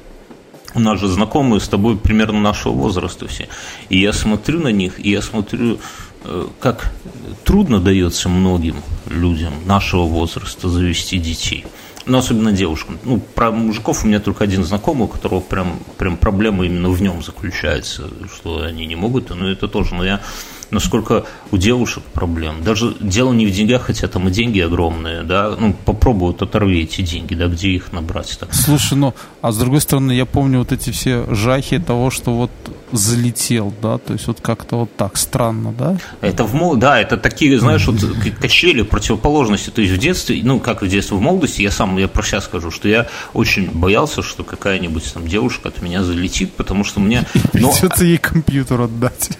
у 0.74 0.80
нас 0.80 1.00
же 1.00 1.08
знакомые 1.08 1.60
с 1.60 1.68
тобой 1.68 1.96
примерно 1.96 2.40
нашего 2.40 2.72
возраста 2.72 3.26
все. 3.26 3.48
И 3.88 3.98
я 3.98 4.12
смотрю 4.12 4.60
на 4.60 4.68
них, 4.68 5.04
и 5.04 5.10
я 5.10 5.22
смотрю, 5.22 5.78
э, 6.24 6.46
как 6.60 6.92
трудно 7.44 7.80
дается 7.80 8.28
многим 8.28 8.76
людям 9.06 9.52
нашего 9.66 10.04
возраста 10.04 10.68
завести 10.68 11.18
детей. 11.18 11.64
Ну, 12.10 12.18
особенно 12.18 12.50
девушкам. 12.50 12.98
Ну, 13.04 13.20
про 13.20 13.52
мужиков 13.52 14.04
у 14.04 14.08
меня 14.08 14.18
только 14.18 14.42
один 14.42 14.64
знакомый, 14.64 15.04
у 15.04 15.08
которого 15.08 15.38
прям, 15.38 15.78
прям 15.96 16.16
проблема 16.16 16.66
именно 16.66 16.90
в 16.90 17.00
нем 17.00 17.22
заключается, 17.22 18.10
что 18.34 18.64
они 18.64 18.84
не 18.86 18.96
могут, 18.96 19.30
но 19.30 19.48
это 19.48 19.68
тоже. 19.68 19.94
Но 19.94 20.04
я 20.04 20.20
насколько 20.70 21.24
у 21.50 21.56
девушек 21.56 22.02
проблем. 22.02 22.62
Даже 22.64 22.94
дело 23.00 23.32
не 23.32 23.46
в 23.46 23.52
деньгах, 23.52 23.82
хотя 23.82 24.08
там 24.08 24.28
и 24.28 24.30
деньги 24.30 24.60
огромные, 24.60 25.22
да, 25.22 25.54
ну, 25.58 25.74
попробуют 25.84 26.42
оторви 26.42 26.82
эти 26.82 27.02
деньги, 27.02 27.34
да, 27.34 27.46
где 27.46 27.70
их 27.70 27.92
набрать-то. 27.92 28.48
Слушай, 28.50 28.96
ну, 28.96 29.14
а 29.42 29.52
с 29.52 29.58
другой 29.58 29.80
стороны, 29.80 30.12
я 30.12 30.26
помню 30.26 30.58
вот 30.60 30.72
эти 30.72 30.90
все 30.90 31.32
жахи 31.32 31.78
того, 31.78 32.10
что 32.10 32.32
вот 32.34 32.50
залетел, 32.92 33.72
да, 33.82 33.98
то 33.98 34.12
есть 34.12 34.26
вот 34.26 34.40
как-то 34.40 34.76
вот 34.76 34.96
так 34.96 35.16
странно, 35.16 35.72
да? 35.72 35.96
Это 36.20 36.44
в 36.44 36.54
мол... 36.54 36.76
да, 36.76 37.00
это 37.00 37.16
такие, 37.16 37.58
знаешь, 37.58 37.86
вот 37.86 37.96
качели 38.40 38.82
противоположности, 38.82 39.70
то 39.70 39.80
есть 39.80 39.92
в 39.92 39.98
детстве, 39.98 40.40
ну, 40.42 40.60
как 40.60 40.82
в 40.82 40.88
детстве, 40.88 41.16
в 41.16 41.20
молодости, 41.20 41.62
я 41.62 41.70
сам, 41.70 41.96
я 41.98 42.08
про 42.08 42.22
себя 42.22 42.40
скажу, 42.40 42.70
что 42.70 42.88
я 42.88 43.08
очень 43.34 43.70
боялся, 43.70 44.22
что 44.22 44.44
какая-нибудь 44.44 45.12
там 45.12 45.26
девушка 45.26 45.68
от 45.68 45.82
меня 45.82 46.02
залетит, 46.02 46.52
потому 46.54 46.84
что 46.84 47.00
мне... 47.00 47.26
Но... 47.52 47.72
Придется 47.72 48.04
ей 48.04 48.18
компьютер 48.18 48.82
отдать. 48.82 49.30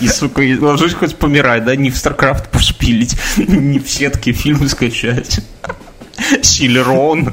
И, 0.00 0.08
сука, 0.08 0.42
ложись 0.60 0.94
хоть 0.94 1.16
помирать, 1.16 1.64
да, 1.64 1.74
не 1.74 1.90
в 1.90 1.94
StarCraft 1.94 2.50
пошпилить, 2.50 3.16
не 3.36 3.78
в 3.78 3.90
сетке 3.90 4.32
фильмы 4.32 4.68
скачать. 4.68 5.40
Силерон. 6.42 7.32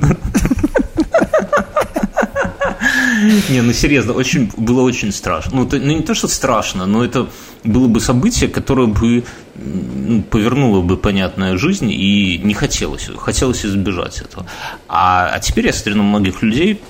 Не, 3.50 3.62
ну 3.62 3.74
серьезно, 3.74 4.14
очень, 4.14 4.52
было 4.58 4.82
очень 4.82 5.12
страшно. 5.12 5.56
Ну, 5.56 5.66
то, 5.66 5.78
ну, 5.78 5.98
не 5.98 6.02
то, 6.02 6.14
что 6.14 6.28
страшно, 6.28 6.86
но 6.86 7.04
это 7.04 7.28
было 7.64 7.88
бы 7.88 8.00
событие, 8.00 8.50
которое 8.50 8.88
бы 8.88 9.24
ну, 9.56 10.22
повернуло 10.24 10.82
бы 10.82 10.98
понятная 10.98 11.58
жизнь, 11.58 11.92
и 11.92 12.40
не 12.44 12.54
хотелось, 12.54 13.10
хотелось 13.18 13.66
избежать 13.66 14.22
этого. 14.22 14.46
А, 14.88 15.30
а 15.34 15.40
теперь 15.40 15.68
я 15.68 15.74
смотрю 15.74 15.98
на 15.98 16.04
многих 16.04 16.42
людей, 16.42 16.82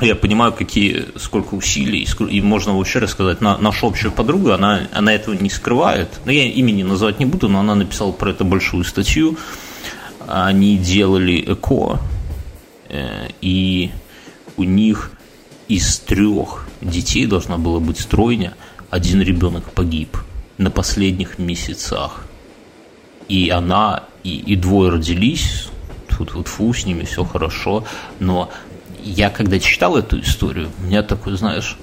я 0.00 0.14
понимаю, 0.16 0.52
какие, 0.52 1.06
сколько 1.16 1.54
усилий, 1.54 2.08
и 2.30 2.40
можно 2.40 2.76
вообще 2.76 2.98
рассказать. 2.98 3.40
На, 3.40 3.58
наша 3.58 3.86
общая 3.86 4.10
подруга, 4.10 4.54
она, 4.54 4.88
она 4.92 5.14
этого 5.14 5.34
не 5.34 5.50
скрывает. 5.50 6.08
Но 6.24 6.26
ну, 6.26 6.32
я 6.32 6.44
имени 6.44 6.82
называть 6.82 7.20
не 7.20 7.26
буду, 7.26 7.48
но 7.48 7.60
она 7.60 7.74
написала 7.74 8.10
про 8.10 8.30
это 8.30 8.44
большую 8.44 8.84
статью. 8.84 9.36
Они 10.26 10.76
делали 10.76 11.44
ЭКО, 11.46 12.00
э, 12.88 13.28
и 13.40 13.90
у 14.56 14.64
них 14.64 15.12
из 15.72 15.98
трех 15.98 16.66
детей 16.82 17.26
должна 17.26 17.56
была 17.56 17.80
быть 17.80 17.98
стройня, 17.98 18.54
один 18.90 19.22
ребенок 19.22 19.72
погиб 19.72 20.18
на 20.58 20.70
последних 20.70 21.38
месяцах. 21.38 22.26
И 23.28 23.48
она, 23.48 24.04
и, 24.22 24.36
и 24.36 24.56
двое 24.56 24.90
родились, 24.90 25.68
тут 26.10 26.34
вот 26.34 26.48
фу, 26.48 26.74
с 26.74 26.84
ними 26.84 27.04
все 27.04 27.24
хорошо, 27.24 27.84
но 28.20 28.50
я 29.02 29.30
когда 29.30 29.58
читал 29.58 29.96
эту 29.96 30.20
историю, 30.20 30.68
у 30.78 30.86
меня 30.86 31.02
такой, 31.02 31.36
знаешь, 31.38 31.78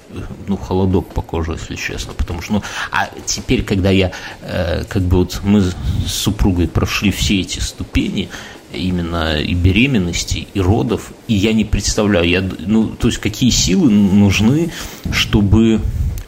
ну, 0.46 0.56
холодок 0.56 1.12
по 1.12 1.20
коже, 1.20 1.52
если 1.52 1.74
честно, 1.74 2.12
потому 2.14 2.42
что, 2.42 2.52
ну, 2.54 2.62
а 2.92 3.10
теперь, 3.26 3.64
когда 3.64 3.90
я, 3.90 4.12
э, 4.42 4.84
как 4.84 5.02
бы 5.02 5.18
вот 5.18 5.40
мы 5.42 5.62
с 5.62 5.74
супругой 6.06 6.68
прошли 6.68 7.10
все 7.10 7.40
эти 7.40 7.58
ступени, 7.58 8.28
именно 8.72 9.40
и 9.40 9.54
беременности, 9.54 10.46
и 10.54 10.60
родов, 10.60 11.12
и 11.26 11.34
я 11.34 11.52
не 11.52 11.64
представляю, 11.64 12.28
я, 12.28 12.42
ну, 12.66 12.88
то 12.88 13.08
есть 13.08 13.18
какие 13.18 13.50
силы 13.50 13.90
нужны, 13.90 14.72
чтобы 15.12 15.80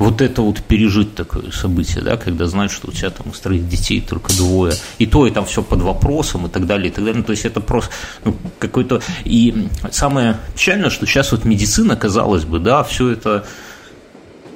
вот 0.02 0.20
это 0.20 0.42
вот 0.42 0.60
пережить 0.62 1.14
такое 1.14 1.50
событие, 1.52 2.02
да, 2.02 2.16
когда 2.16 2.46
знаешь, 2.46 2.72
что 2.72 2.88
у 2.88 2.92
тебя 2.92 3.10
там 3.10 3.30
из 3.30 3.38
троих 3.38 3.68
детей 3.68 4.00
только 4.00 4.32
двое, 4.32 4.74
и 4.98 5.06
то, 5.06 5.26
и 5.26 5.30
там 5.30 5.44
все 5.46 5.62
под 5.62 5.80
вопросом, 5.82 6.46
и 6.46 6.48
так 6.48 6.66
далее, 6.66 6.88
и 6.88 6.90
так 6.90 7.04
далее. 7.04 7.20
Ну, 7.20 7.24
то 7.24 7.32
есть 7.32 7.44
это 7.44 7.60
просто 7.60 7.92
ну, 8.24 8.36
какой-то... 8.58 9.00
И 9.24 9.68
самое 9.90 10.38
печальное, 10.54 10.90
что 10.90 11.06
сейчас 11.06 11.30
вот 11.32 11.44
медицина, 11.44 11.94
казалось 11.96 12.44
бы, 12.44 12.58
да, 12.58 12.82
все 12.82 13.10
это, 13.10 13.46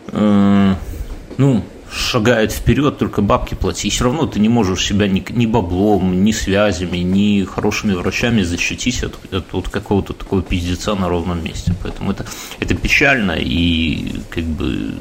э, 0.08 0.74
ну, 1.38 1.64
шагает 1.96 2.52
вперед, 2.52 2.98
только 2.98 3.22
бабки 3.22 3.54
плати. 3.54 3.88
И 3.88 3.90
все 3.90 4.04
равно 4.04 4.26
ты 4.26 4.38
не 4.40 4.48
можешь 4.48 4.84
себя 4.84 5.08
ни, 5.08 5.24
ни 5.30 5.46
баблом, 5.46 6.24
ни 6.24 6.32
связями, 6.32 6.98
ни 6.98 7.44
хорошими 7.44 7.94
врачами 7.94 8.42
защитить 8.42 9.02
от, 9.02 9.18
от, 9.32 9.54
от 9.54 9.68
какого-то 9.68 10.12
такого 10.12 10.42
пиздеца 10.42 10.94
на 10.94 11.08
ровном 11.08 11.42
месте. 11.42 11.74
Поэтому 11.82 12.12
это, 12.12 12.26
это 12.60 12.74
печально 12.74 13.32
и 13.38 14.20
как 14.30 14.44
бы 14.44 14.94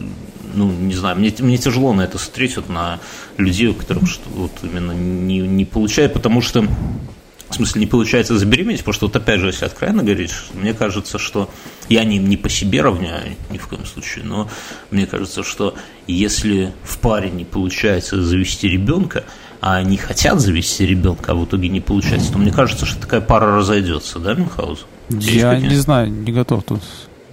ну, 0.53 0.71
не 0.71 0.93
знаю, 0.93 1.17
мне, 1.17 1.33
мне 1.39 1.57
тяжело 1.57 1.93
на 1.93 2.01
это 2.01 2.17
смотреть, 2.17 2.55
вот 2.55 2.69
на 2.69 2.99
людей, 3.37 3.67
у 3.67 3.73
которых 3.73 4.07
что, 4.09 4.23
вот 4.29 4.51
именно 4.63 4.93
не, 4.93 5.39
не 5.39 5.65
получает, 5.65 6.13
потому 6.13 6.41
что 6.41 6.65
в 7.55 7.57
смысле, 7.57 7.79
не 7.79 7.87
получается 7.87 8.37
забеременеть, 8.37 8.79
потому 8.79 8.93
что 8.93 9.07
вот 9.07 9.15
опять 9.15 9.39
же, 9.39 9.47
если 9.47 9.63
откровенно 9.63 10.03
говорить, 10.03 10.31
мне 10.53 10.73
кажется, 10.73 11.17
что 11.17 11.49
я 11.87 12.03
не, 12.03 12.17
не 12.17 12.35
по 12.35 12.49
себе 12.49 12.81
равняю 12.81 13.37
ни 13.49 13.57
в 13.57 13.67
коем 13.67 13.85
случае, 13.85 14.25
но 14.25 14.49
мне 14.91 15.05
кажется, 15.05 15.41
что 15.41 15.73
если 16.05 16.73
в 16.83 16.97
паре 16.97 17.29
не 17.29 17.45
получается 17.45 18.21
завести 18.21 18.67
ребенка, 18.67 19.23
а 19.61 19.77
они 19.77 19.95
хотят 19.95 20.41
завести 20.41 20.85
ребенка, 20.85 21.31
а 21.31 21.35
в 21.35 21.45
итоге 21.45 21.69
не 21.69 21.79
получается, 21.79 22.33
то 22.33 22.37
мне 22.37 22.51
кажется, 22.51 22.85
что 22.85 22.99
такая 22.99 23.21
пара 23.21 23.55
разойдется, 23.55 24.19
да, 24.19 24.33
Мюнхгаузен? 24.33 24.85
Я 25.09 25.57
не 25.57 25.77
знаю, 25.77 26.11
не 26.11 26.33
готов 26.33 26.63
тут. 26.65 26.81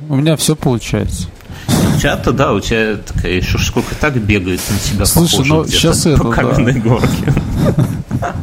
У 0.09 0.15
меня 0.15 0.37
все 0.37 0.55
получается. 0.55 1.27
У 1.69 1.99
тебя-то, 1.99 2.33
да, 2.33 2.53
у 2.53 2.61
тебя 2.61 2.97
такая 2.97 3.33
еще 3.33 3.59
сколько 3.59 3.95
так 3.97 4.17
бегает 4.17 4.61
на 4.71 4.79
тебя 4.79 5.05
Слушай, 5.05 5.39
похоже 5.39 5.55
ну 5.55 5.67
сейчас 5.67 6.07
это, 6.07 6.23
по 6.23 6.31
каменной 6.31 6.75
да. 6.75 6.81
горке. 6.81 7.35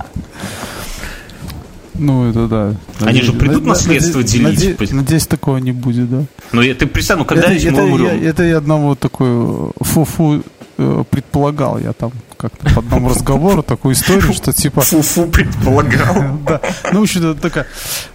Ну, 1.99 2.29
это 2.29 2.47
да. 2.47 2.75
Они 3.05 3.21
же 3.21 3.33
придут 3.33 3.65
наследство 3.65 4.23
делить. 4.23 4.43
Надеюсь, 4.77 4.91
надеюсь, 4.91 5.27
такого 5.27 5.57
не 5.57 5.71
будет, 5.73 6.09
да. 6.09 6.23
Ну, 6.53 6.61
я- 6.61 6.73
ты 6.73 6.87
представь, 6.87 7.19
ну 7.19 7.25
когда 7.25 7.51
это, 7.51 7.67
это 7.67 7.81
мы 7.81 7.91
умрем? 7.91 8.05
я, 8.21 8.29
это 8.29 8.43
я 8.43 8.57
одному 8.57 8.95
такой 8.95 9.71
фу-фу 9.81 10.41
э, 10.77 11.03
предполагал. 11.09 11.77
Я 11.77 11.91
там 11.93 12.11
как-то 12.37 12.73
по 12.73 12.79
одному 12.79 13.09
разговору 13.13 13.63
такую 13.63 13.93
историю, 13.95 14.33
что 14.33 14.53
типа... 14.53 14.81
Фу-фу 14.81 15.25
предполагал. 15.27 16.37
Да. 16.47 16.61
Ну, 16.93 16.99
в 16.99 17.03
общем-то, 17.03 17.35
такая... 17.35 17.67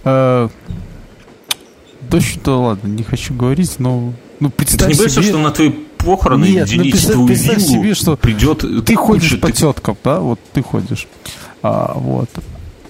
э, 0.03 0.49
Да 2.09 2.55
ладно, 2.55 2.87
не 2.87 3.03
хочу 3.03 3.33
говорить, 3.33 3.75
но... 3.79 4.13
Ну, 4.39 4.49
Ты 4.49 4.55
представь 4.55 4.89
не 4.91 4.95
боишься, 4.97 5.21
что 5.21 5.37
на 5.37 5.51
твои 5.51 5.69
похороны 5.97 6.45
Нет, 6.45 6.67
ну, 6.67 6.73
делить 6.77 6.91
представь- 6.91 7.13
твою 7.13 7.27
представь 7.27 7.61
себе, 7.61 7.93
что 7.93 8.17
придет 8.17 8.65
ты 8.85 8.95
ходишь 8.95 9.39
по 9.39 9.47
ты- 9.47 9.53
теткам, 9.53 9.97
да, 10.03 10.19
вот 10.19 10.39
ты 10.53 10.61
ходишь, 10.61 11.07
а, 11.63 11.93
вот, 11.95 12.29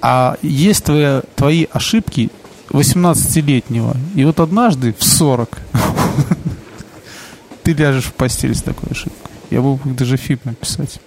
а 0.08 0.38
есть 0.44 0.84
твои, 0.84 1.22
твои 1.36 1.66
ошибки 1.72 2.30
18-летнего, 2.70 3.96
и 4.14 4.24
вот 4.24 4.40
однажды 4.40 4.94
в 4.98 5.04
40 5.04 5.50
ты 7.64 7.74
ляжешь 7.74 8.06
в 8.06 8.14
постель 8.14 8.54
с 8.54 8.62
такой 8.62 8.92
ошибкой. 8.92 9.32
Я 9.50 9.62
бы 9.62 9.70
мог 9.70 9.96
даже 9.96 10.18
фильм 10.18 10.40
написать. 10.44 11.00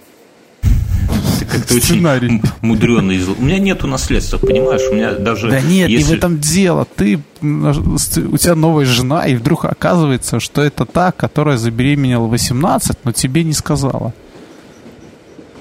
Ты 1.39 1.45
как-то 1.45 1.75
очень 1.75 1.85
Сценарий. 1.85 2.27
м- 2.27 2.41
мудрёный. 2.61 3.15
из- 3.15 3.29
У 3.29 3.41
меня 3.41 3.59
нету 3.59 3.87
наследства, 3.87 4.37
понимаешь? 4.37 4.81
У 4.91 4.93
меня 4.95 5.13
даже... 5.13 5.49
Да 5.49 5.61
нет, 5.61 5.87
не 5.87 5.95
если- 5.95 6.15
в 6.15 6.17
этом 6.17 6.37
дело. 6.39 6.85
Ты, 6.97 7.19
у 7.41 8.37
тебя 8.37 8.55
новая 8.55 8.85
жена, 8.85 9.25
и 9.27 9.35
вдруг 9.35 9.63
оказывается, 9.65 10.39
что 10.41 10.61
это 10.61 10.85
та, 10.85 11.11
которая 11.13 11.57
забеременела 11.57 12.25
в 12.25 12.29
18, 12.31 12.97
но 13.05 13.11
тебе 13.13 13.43
не 13.45 13.53
сказала. 13.53 14.13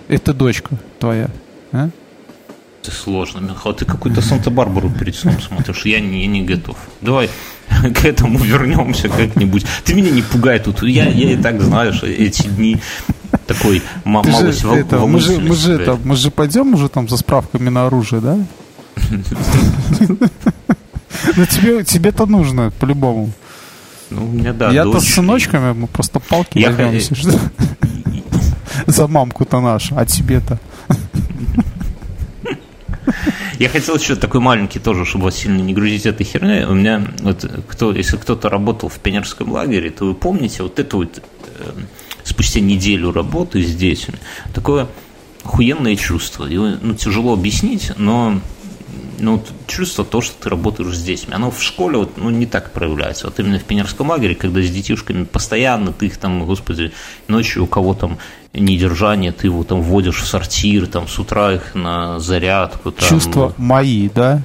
Это 0.09 0.35
дочка 0.35 0.71
твоя. 0.99 1.29
а? 1.73 1.91
Это 2.89 2.97
сложно, 2.97 3.41
Михаил. 3.41 3.75
Ты 3.75 3.85
какую-то 3.85 4.23
Санта-Барбару 4.23 4.89
перед 4.91 5.15
сном 5.15 5.37
смотришь. 5.41 5.85
Я 5.85 6.01
не, 6.01 6.27
не 6.27 6.43
готов. 6.43 6.77
Давай 7.03 7.29
к 7.95 8.05
этому 8.05 8.39
вернемся 8.39 9.09
как-нибудь. 9.11 9.67
Ты 9.85 9.93
меня 9.95 10.11
не 10.11 10.23
пугай 10.23 10.59
тут. 10.59 10.83
Я, 10.83 11.07
я 11.07 11.33
и 11.33 11.37
так 11.37 11.61
знаю, 11.61 11.93
что 11.93 12.07
эти 12.07 12.47
дни 12.47 12.79
такой 13.47 13.77
же 13.79 13.83
малость 14.05 14.65
вол- 14.65 14.75
это, 14.75 14.99
мы 15.01 15.21
же, 15.21 15.39
мы 15.39 15.55
же, 15.55 15.73
это, 15.75 15.99
мы 16.03 16.17
же 16.17 16.31
пойдем 16.31 16.73
уже 16.75 16.89
там 16.89 17.09
за 17.09 17.19
справками 17.19 17.69
на 17.69 17.87
оружие, 17.87 18.23
да? 18.23 18.39
Ну 21.37 21.45
тебе, 21.47 21.85
тебе-то 21.85 22.25
нужно, 22.27 22.71
по-любому. 22.79 23.31
Ну, 24.11 24.25
у 24.25 24.29
меня, 24.33 24.55
да, 24.55 24.71
Я-то 24.71 25.01
с 25.01 25.09
сыночками, 25.09 25.75
мы 25.75 25.87
просто 25.89 26.21
палки 26.21 26.59
Я 26.59 26.69
возьмем, 26.69 26.87
х- 26.89 26.93
если 26.95 27.15
что. 27.15 27.39
За 28.87 29.07
мамку-то 29.07 29.61
нашу, 29.61 29.99
а 29.99 30.07
тебе-то. 30.07 30.59
Я 33.59 33.69
хотел 33.69 33.97
еще 33.97 34.17
такой 34.17 34.41
маленький 34.41 34.79
тоже, 34.79 35.05
чтобы 35.05 35.27
вас 35.27 35.37
сильно 35.37 35.61
не 35.61 35.73
грузить 35.75 36.07
этой 36.07 36.25
херней. 36.25 36.65
У 36.65 36.75
меня, 36.75 37.07
вот, 37.21 37.45
кто, 37.69 37.93
если 37.93 38.17
кто-то 38.17 38.49
работал 38.49 38.89
в 38.89 38.99
пионерском 38.99 39.51
лагере, 39.53 39.91
то 39.91 40.05
вы 40.07 40.15
помните 40.15 40.63
вот 40.63 40.79
это 40.79 40.97
вот 40.97 41.23
э, 41.59 41.71
спустя 42.25 42.61
неделю 42.61 43.13
работы 43.13 43.63
детьми, 43.63 44.15
такое 44.55 44.87
охуенное 45.45 45.97
чувство. 45.97 46.45
Его 46.45 46.73
ну, 46.81 46.95
тяжело 46.95 47.33
объяснить, 47.33 47.93
но 47.97 48.41
ну, 49.19 49.43
чувство 49.67 50.05
то, 50.05 50.21
что 50.21 50.35
ты 50.43 50.51
работаешь 50.51 50.97
с 50.97 51.03
детьми, 51.03 51.35
оно 51.35 51.51
в 51.51 51.63
школе 51.63 51.99
вот, 51.99 52.17
ну, 52.17 52.31
не 52.31 52.47
так 52.47 52.73
проявляется. 52.73 53.27
Вот 53.27 53.39
именно 53.41 53.59
в 53.59 53.65
пионерском 53.65 54.09
лагере, 54.09 54.35
когда 54.35 54.61
с 54.61 54.71
детишками 54.71 55.25
постоянно, 55.25 55.93
ты 55.93 56.07
их 56.07 56.17
там, 56.17 56.45
господи, 56.47 56.93
ночью 57.27 57.65
у 57.65 57.67
кого 57.67 57.95
там 57.95 58.19
недержание, 58.53 59.33
ты 59.33 59.47
его 59.47 59.65
там 59.65 59.83
вводишь 59.83 60.21
в 60.21 60.27
сортир, 60.27 60.87
там 60.87 61.09
с 61.09 61.19
утра 61.19 61.55
их 61.55 61.75
на 61.75 62.19
зарядку. 62.19 62.93
Там, 62.93 63.09
Чувства 63.09 63.53
мои, 63.57 64.09
да? 64.09 64.43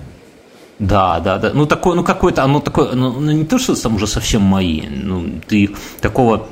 да, 0.79 1.19
да, 1.19 1.37
да. 1.37 1.51
Ну, 1.53 1.65
такое, 1.65 1.95
ну, 1.95 2.03
какое-то, 2.03 2.43
оно 2.43 2.59
такое, 2.59 2.93
ну, 2.93 3.19
ну, 3.19 3.31
не 3.31 3.45
то, 3.45 3.57
что 3.57 3.75
там 3.75 3.95
уже 3.95 4.07
совсем 4.07 4.41
мои, 4.41 4.81
ну, 4.87 5.25
ты 5.47 5.71
такого 6.01 6.47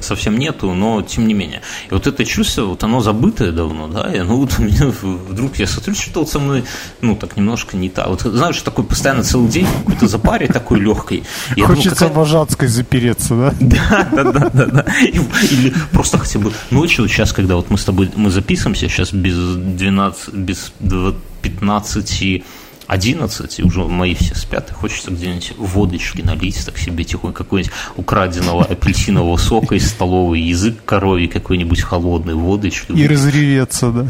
совсем 0.00 0.38
нету, 0.38 0.72
но 0.74 1.02
тем 1.02 1.26
не 1.26 1.34
менее. 1.34 1.62
И 1.90 1.94
вот 1.94 2.06
это 2.06 2.24
чувство, 2.24 2.62
вот 2.64 2.82
оно 2.84 3.00
забытое 3.00 3.52
давно, 3.52 3.88
да, 3.88 4.12
и 4.12 4.18
оно 4.18 4.36
вот 4.36 4.52
у 4.58 4.62
меня 4.62 4.92
вдруг, 5.02 5.56
я 5.56 5.66
смотрю, 5.66 5.94
что-то 5.94 6.20
вот 6.20 6.30
со 6.30 6.38
мной, 6.38 6.64
ну, 7.00 7.16
так 7.16 7.36
немножко 7.36 7.76
не 7.76 7.88
так. 7.88 8.08
Вот 8.08 8.22
знаешь, 8.22 8.60
такой 8.62 8.84
постоянно 8.84 9.22
целый 9.22 9.48
день 9.48 9.66
какой-то 9.84 10.08
запаре 10.08 10.46
такой 10.48 10.80
легкой. 10.80 11.24
Я 11.50 11.66
думаю, 11.66 11.76
Хочется 11.76 12.08
в 12.08 12.14
Вожатской 12.14 12.68
запереться, 12.68 13.34
да? 13.34 13.54
да, 13.60 14.08
да, 14.12 14.24
да, 14.24 14.50
да, 14.52 14.66
да. 14.66 14.86
Или 15.02 15.72
просто 15.92 16.18
хотя 16.18 16.38
бы 16.38 16.52
ночью, 16.70 17.04
вот 17.04 17.10
сейчас, 17.10 17.32
когда 17.32 17.56
вот 17.56 17.70
мы 17.70 17.78
с 17.78 17.84
тобой 17.84 18.10
мы 18.16 18.30
записываемся, 18.30 18.88
сейчас 18.88 19.12
без 19.12 19.36
12, 19.36 20.34
без 20.34 20.72
дв- 20.80 21.14
15 21.42 22.22
и 22.22 22.44
11, 22.88 23.60
и 23.60 23.62
уже 23.62 23.84
мои 23.84 24.14
все 24.14 24.34
спят, 24.34 24.70
и 24.70 24.72
хочется 24.72 25.10
где-нибудь 25.10 25.52
водочки 25.58 26.22
налить, 26.22 26.64
так 26.64 26.78
себе 26.78 27.04
тихонько 27.04 27.44
какой-нибудь 27.44 27.72
украденного 27.96 28.64
апельсинового 28.64 29.36
сока 29.36 29.74
из 29.74 29.88
столовой, 29.88 30.40
язык 30.40 30.78
коровий 30.86 31.28
какой-нибудь 31.28 31.82
холодной 31.82 32.34
водочки. 32.34 32.92
И 32.92 33.06
разреветься, 33.06 33.90
да? 33.90 34.06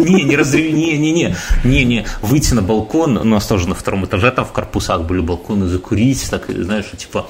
Не, 0.00 0.24
не 0.24 0.36
разрыв, 0.36 0.72
не, 0.72 0.96
не, 0.96 1.12
не, 1.12 1.36
не, 1.64 1.84
не, 1.84 2.06
выйти 2.22 2.54
на 2.54 2.62
балкон, 2.62 3.18
у 3.18 3.24
нас 3.24 3.46
тоже 3.46 3.68
на 3.68 3.74
втором 3.74 4.06
этаже, 4.06 4.30
там 4.30 4.46
в 4.46 4.52
корпусах 4.52 5.02
были 5.02 5.20
балконы, 5.20 5.66
закурить, 5.66 6.26
так, 6.30 6.46
знаешь, 6.48 6.86
типа, 6.96 7.28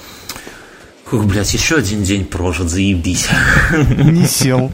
Фух, 1.07 1.25
блядь, 1.27 1.53
еще 1.53 1.77
один 1.77 2.03
день 2.03 2.25
прожит, 2.25 2.71
заебись. 2.71 3.29
Не 3.73 4.27
сел. 4.27 4.71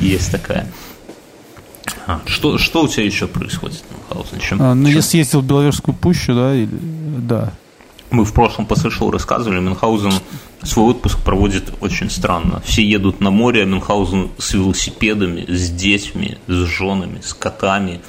Есть 0.00 0.30
такая. 0.30 0.66
А, 2.06 2.20
что, 2.26 2.56
что 2.58 2.82
у 2.84 2.88
тебя 2.88 3.04
еще 3.04 3.26
происходит, 3.26 3.82
Мюнхгаузен? 3.90 4.38
Чем- 4.40 4.62
А, 4.62 4.74
Ну, 4.74 4.86
чем- 4.86 4.96
я 4.96 5.02
съездил 5.02 5.40
в 5.40 5.44
Беловежскую 5.44 5.94
пущу, 5.94 6.34
да, 6.34 6.54
или... 6.54 6.68
Да. 6.70 7.52
Мы 8.10 8.24
в 8.24 8.32
прошлом 8.32 8.66
по 8.66 8.76
рассказывали, 9.10 9.58
Мюнхгаузен 9.58 10.12
свой 10.62 10.90
отпуск 10.90 11.18
проводит 11.18 11.72
очень 11.80 12.08
странно. 12.10 12.62
Все 12.64 12.84
едут 12.84 13.20
на 13.20 13.30
море, 13.30 13.62
а 13.62 13.66
Мюнхгаузен 13.66 14.30
с 14.38 14.54
велосипедами, 14.54 15.44
с 15.48 15.70
детьми, 15.70 16.38
с 16.46 16.52
женами, 16.52 17.20
с 17.20 17.34
котами 17.34 18.00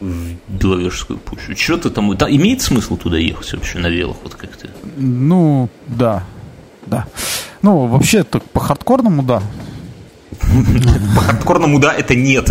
в 0.00 0.34
Беловежскую 0.48 1.18
пущу. 1.18 1.56
Что 1.56 1.78
ты 1.78 1.90
там... 1.90 2.14
Да, 2.16 2.30
имеет 2.30 2.60
смысл 2.60 2.96
туда 2.96 3.16
ехать 3.16 3.52
вообще 3.54 3.78
на 3.78 3.86
велах, 3.86 4.16
вот 4.22 4.34
как 4.34 4.54
ты? 4.56 4.68
Ну, 4.96 5.70
да. 5.86 6.24
Да. 6.86 7.06
Ну, 7.62 7.86
вообще, 7.86 8.24
так 8.24 8.42
по 8.44 8.60
хардкорному, 8.60 9.22
да. 9.22 9.42
По 11.14 11.20
хардкорному 11.20 11.78
да, 11.78 11.94
это 11.94 12.14
нет. 12.14 12.50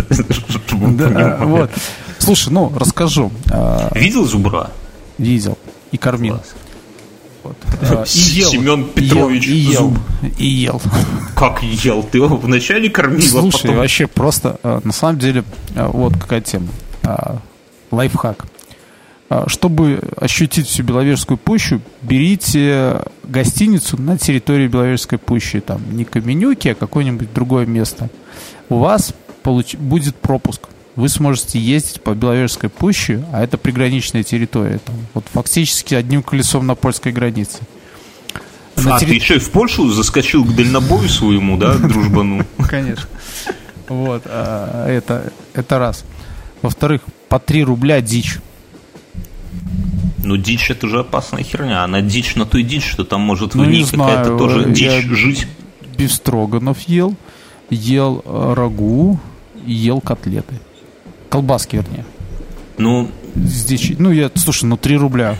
Вот. 1.40 1.70
Слушай, 2.18 2.52
ну, 2.52 2.72
расскажу. 2.76 3.32
А, 3.50 3.90
Видел 3.94 4.24
зубра? 4.26 4.70
Видел 5.18 5.58
и 5.90 5.96
кормил. 5.96 6.40
Вот. 7.42 7.56
А, 7.82 8.04
И 8.04 8.18
ел. 8.18 8.48
Семен 8.50 8.84
Петрович 8.84 9.48
И 9.48 9.54
ел. 9.54 9.88
Зуб. 9.88 9.98
И 10.38 10.46
ел. 10.46 10.80
Как 11.34 11.62
ел? 11.62 12.02
Ты 12.04 12.18
его 12.18 12.36
вначале 12.36 12.88
кормил, 12.88 13.18
а 13.18 13.22
Слушай, 13.22 13.62
потом... 13.62 13.76
вообще 13.78 14.06
просто, 14.06 14.60
на 14.62 14.92
самом 14.92 15.18
деле, 15.18 15.42
вот 15.74 16.14
какая 16.16 16.40
тема. 16.40 16.68
Лайфхак. 17.90 18.46
А, 19.28 19.48
Чтобы 19.48 20.00
ощутить 20.16 20.66
всю 20.68 20.82
Беловежскую 20.82 21.38
пущу, 21.38 21.80
берите 22.02 23.00
гостиницу 23.24 24.00
на 24.00 24.18
территории 24.18 24.68
Беловежской 24.68 25.18
пущи. 25.18 25.60
Там 25.60 25.80
не 25.96 26.04
Каменюки, 26.04 26.68
а 26.68 26.74
какое-нибудь 26.74 27.32
другое 27.32 27.64
место. 27.66 28.10
У 28.68 28.76
вас 28.78 29.14
получ- 29.42 29.76
будет 29.78 30.16
пропуск. 30.16 30.62
Вы 30.96 31.08
сможете 31.08 31.58
ездить 31.58 32.02
по 32.02 32.14
Беловежской 32.14 32.68
пуще, 32.68 33.24
а 33.32 33.42
это 33.42 33.56
приграничная 33.56 34.22
территория. 34.22 34.78
Там, 34.84 34.94
вот 35.14 35.24
фактически 35.32 35.94
одним 35.94 36.22
колесом 36.22 36.66
на 36.66 36.74
польской 36.74 37.12
границе. 37.12 37.60
На 38.76 38.96
А, 38.96 38.98
терри- 39.00 39.08
ты 39.10 39.14
еще 39.14 39.36
и 39.36 39.38
в 39.38 39.50
Польшу 39.50 39.88
заскочил 39.90 40.44
к 40.44 40.54
дальнобою 40.54 41.08
своему, 41.08 41.56
да, 41.56 41.74
дружбану? 41.78 42.44
Конечно. 42.68 43.08
Вот, 43.88 44.22
а, 44.26 44.86
это, 44.86 45.32
это 45.54 45.78
раз. 45.78 46.04
Во-вторых, 46.60 47.00
по 47.30 47.38
3 47.38 47.64
рубля 47.64 48.00
дичь. 48.02 48.38
Ну, 50.22 50.36
дичь 50.36 50.70
это 50.70 50.88
же 50.88 51.00
опасная 51.00 51.42
херня. 51.42 51.84
Она 51.84 52.00
дичь 52.00 52.36
на 52.36 52.46
той 52.46 52.62
дичь, 52.62 52.86
что 52.88 53.04
там 53.04 53.20
может 53.20 53.54
Ну, 53.54 53.64
в 53.64 53.66
не 53.66 53.78
ней 53.78 53.84
какая-то 53.86 54.38
тоже 54.38 54.60
я- 54.68 55.00
дичь 55.02 55.06
жить. 55.10 55.46
Бифстроганов 55.96 56.80
ел, 56.88 57.14
ел 57.70 58.22
э, 58.24 58.54
рагу, 58.56 59.18
ел 59.66 60.00
котлеты. 60.00 60.58
Колбаски, 61.28 61.76
вернее. 61.76 62.04
Ну, 62.78 63.10
Здесь, 63.34 63.92
ну, 63.98 64.10
я, 64.10 64.30
слушай, 64.34 64.64
ну 64.66 64.76
3 64.76 64.96
рубля. 64.98 65.38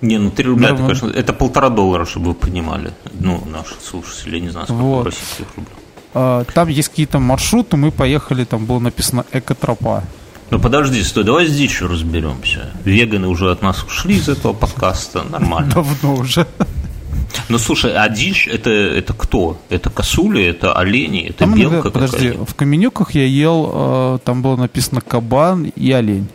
не, 0.00 0.18
ну 0.18 0.30
3 0.30 0.44
рубля, 0.48 0.68
это, 0.68 0.78
Нормально. 0.80 1.00
конечно, 1.00 1.18
это 1.18 1.32
полтора 1.34 1.68
доллара, 1.68 2.06
чтобы 2.06 2.28
вы 2.28 2.34
понимали. 2.34 2.92
Ну, 3.20 3.42
наши 3.46 3.74
слушатели, 3.82 4.36
я 4.36 4.40
не 4.40 4.48
знаю, 4.48 4.66
сколько 4.66 4.82
Вот. 4.82 5.06
российских 5.06 5.46
рублей. 5.56 5.72
А, 6.14 6.44
Там 6.54 6.68
есть 6.68 6.88
какие-то 6.88 7.18
маршруты, 7.18 7.76
мы 7.76 7.90
поехали, 7.90 8.44
там 8.44 8.64
было 8.64 8.78
написано 8.78 9.24
экотропа. 9.32 10.02
Ну 10.50 10.60
подожди, 10.60 11.02
стой, 11.02 11.24
давай 11.24 11.46
с 11.46 11.54
дичью 11.56 11.88
разберемся. 11.88 12.70
Веганы 12.84 13.26
уже 13.28 13.50
от 13.50 13.62
нас 13.62 13.82
ушли 13.82 14.16
из 14.16 14.28
этого 14.28 14.52
подкаста, 14.52 15.24
нормально. 15.24 15.72
Давно 15.74 16.14
уже. 16.14 16.46
Ну 17.48 17.58
слушай, 17.58 17.92
а 17.94 18.08
дичь 18.08 18.46
это, 18.48 18.70
это 18.70 19.12
кто? 19.12 19.58
Это 19.68 19.90
косули, 19.90 20.44
это 20.44 20.72
олени, 20.72 21.26
это 21.28 21.38
Там, 21.40 21.54
белка 21.54 21.74
иногда- 21.76 21.90
подожди, 21.90 22.16
какая-то? 22.28 22.44
в 22.46 22.54
Каменюках 22.54 23.14
я 23.14 23.24
ел, 23.24 23.70
э, 23.74 24.18
там 24.24 24.42
было 24.42 24.56
написано 24.56 25.00
кабан 25.00 25.64
и 25.64 25.90
олень. 25.92 26.28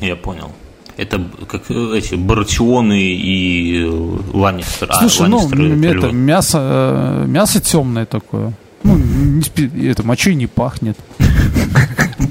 Я 0.00 0.16
понял. 0.16 0.52
Это 0.96 1.22
как 1.48 1.70
э, 1.70 1.98
эти 1.98 2.14
Баратионы 2.14 3.00
и 3.00 3.82
э, 3.82 4.18
Ланнистер. 4.34 4.88
А, 4.90 5.00
Слушай, 5.00 5.28
ну, 5.28 5.38
Ланнистеры 5.38 5.70
м, 5.72 5.82
это 5.84 6.12
мясо, 6.12 7.24
мясо 7.26 7.60
темное 7.60 8.06
такое. 8.06 8.52
Ну, 8.86 8.96
не 8.98 9.42
спи- 9.42 9.88
это 9.88 10.02
мочой 10.06 10.34
не 10.34 10.46
пахнет. 10.46 10.96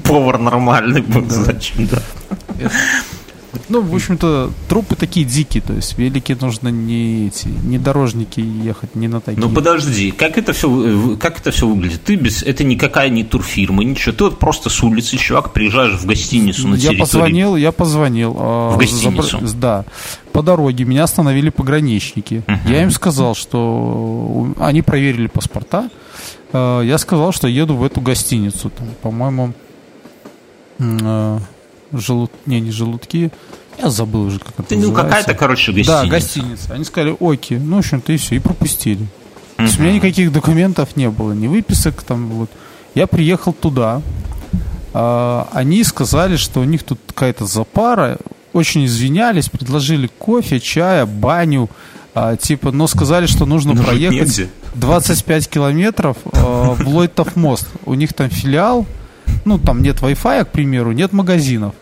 Повар 0.04 0.38
нормальный 0.38 1.02
был, 1.02 1.24
зачем, 1.28 1.86
да. 1.86 2.02
Ну, 3.68 3.80
в 3.80 3.94
общем-то, 3.94 4.50
трупы 4.68 4.96
такие 4.96 5.24
дикие, 5.26 5.62
то 5.62 5.72
есть 5.72 5.98
велики 5.98 6.36
нужно 6.40 6.68
не 6.68 7.28
эти, 7.28 7.48
не 7.48 7.78
дорожники 7.78 8.38
ехать, 8.38 8.94
не 8.94 9.08
на 9.08 9.20
такие. 9.20 9.40
Ну 9.44 9.52
подожди, 9.52 10.10
как 10.12 10.36
это 10.38 10.52
все, 10.52 11.16
как 11.18 11.40
это 11.40 11.50
все 11.50 11.66
выглядит? 11.66 12.02
Ты 12.04 12.16
без, 12.16 12.42
это 12.42 12.64
никакая 12.64 13.08
не 13.08 13.24
турфирма, 13.24 13.82
ничего. 13.82 14.14
Ты 14.14 14.24
вот 14.24 14.38
просто 14.38 14.68
с 14.68 14.82
улицы, 14.82 15.16
чувак, 15.16 15.52
приезжаешь 15.52 15.94
в 15.94 16.04
гостиницу 16.06 16.68
на 16.68 16.74
я 16.74 16.80
территории. 16.80 17.00
позвонил, 17.00 17.56
я 17.56 17.72
позвонил. 17.72 18.36
а, 18.38 18.70
В 18.74 18.78
гостиницу? 18.78 19.38
забра- 19.38 19.54
Да. 19.58 19.84
По 20.32 20.42
дороге 20.42 20.84
меня 20.84 21.04
остановили 21.04 21.48
пограничники. 21.48 22.44
Я 22.68 22.82
им 22.82 22.90
сказал, 22.90 23.34
что 23.34 24.54
они 24.60 24.82
проверили 24.82 25.26
паспорта. 25.28 25.88
А, 26.52 26.80
Я 26.82 26.98
сказал, 26.98 27.32
что 27.32 27.48
еду 27.48 27.76
в 27.76 27.84
эту 27.84 28.00
гостиницу. 28.00 28.70
Там, 28.70 28.88
по-моему, 29.02 29.52
а, 30.80 31.38
желуд... 31.92 32.30
не, 32.46 32.60
не 32.60 32.70
желудки. 32.70 33.30
Я 33.78 33.90
забыл 33.90 34.22
уже, 34.22 34.38
как 34.38 34.50
это 34.58 34.62
Ты, 34.62 34.76
ну 34.76 34.82
называется. 34.88 35.08
какая-то, 35.18 35.34
короче, 35.38 35.72
гостиница. 35.72 36.02
Да, 36.02 36.08
гостиница. 36.08 36.74
Они 36.74 36.84
сказали, 36.84 37.16
окей. 37.20 37.58
Ну, 37.58 37.76
в 37.76 37.78
общем-то, 37.80 38.12
и 38.12 38.16
все, 38.16 38.36
и 38.36 38.38
пропустили. 38.38 39.06
То 39.56 39.62
есть 39.62 39.78
у 39.78 39.82
меня 39.82 39.92
никаких 39.94 40.32
документов 40.32 40.96
не 40.96 41.08
было, 41.08 41.32
ни 41.32 41.46
выписок 41.46 42.02
там 42.02 42.26
вот. 42.28 42.50
Я 42.94 43.06
приехал 43.06 43.52
туда. 43.52 44.00
а, 44.94 45.48
они 45.52 45.82
сказали, 45.84 46.36
что 46.36 46.60
у 46.60 46.64
них 46.64 46.82
тут 46.82 46.98
какая-то 47.06 47.44
запара. 47.46 48.18
Очень 48.52 48.86
извинялись, 48.86 49.50
предложили 49.50 50.08
кофе, 50.18 50.60
чая, 50.60 51.04
баню. 51.04 51.68
а, 52.14 52.36
типа, 52.36 52.70
но 52.72 52.86
сказали, 52.86 53.26
что 53.26 53.44
нужно 53.44 53.72
Ну, 53.74 53.78
жить 53.78 53.86
проехать. 53.86 54.48
25 54.76 55.48
километров 55.48 56.16
а, 56.32 56.74
в 56.74 56.88
Лойтов 56.88 57.36
мост. 57.36 57.68
У 57.84 57.94
них 57.94 58.12
там 58.12 58.30
филиал. 58.30 58.86
Ну, 59.44 59.58
там 59.58 59.82
нет 59.82 60.00
Wi-Fi, 60.00 60.44
к 60.44 60.48
примеру, 60.48 60.92
нет 60.92 61.12
магазинов. 61.12 61.74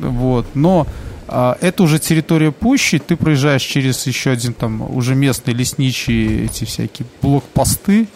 Вот. 0.00 0.46
Но 0.54 0.86
а, 1.28 1.56
это 1.60 1.82
уже 1.82 1.98
территория 1.98 2.52
пущи, 2.52 2.98
ты 2.98 3.16
проезжаешь 3.16 3.62
через 3.62 4.06
еще 4.06 4.30
один 4.30 4.52
там 4.52 4.82
уже 4.94 5.14
местный 5.14 5.54
лесничий 5.54 6.44
эти 6.44 6.64
всякие 6.64 7.06
блокпосты, 7.22 8.08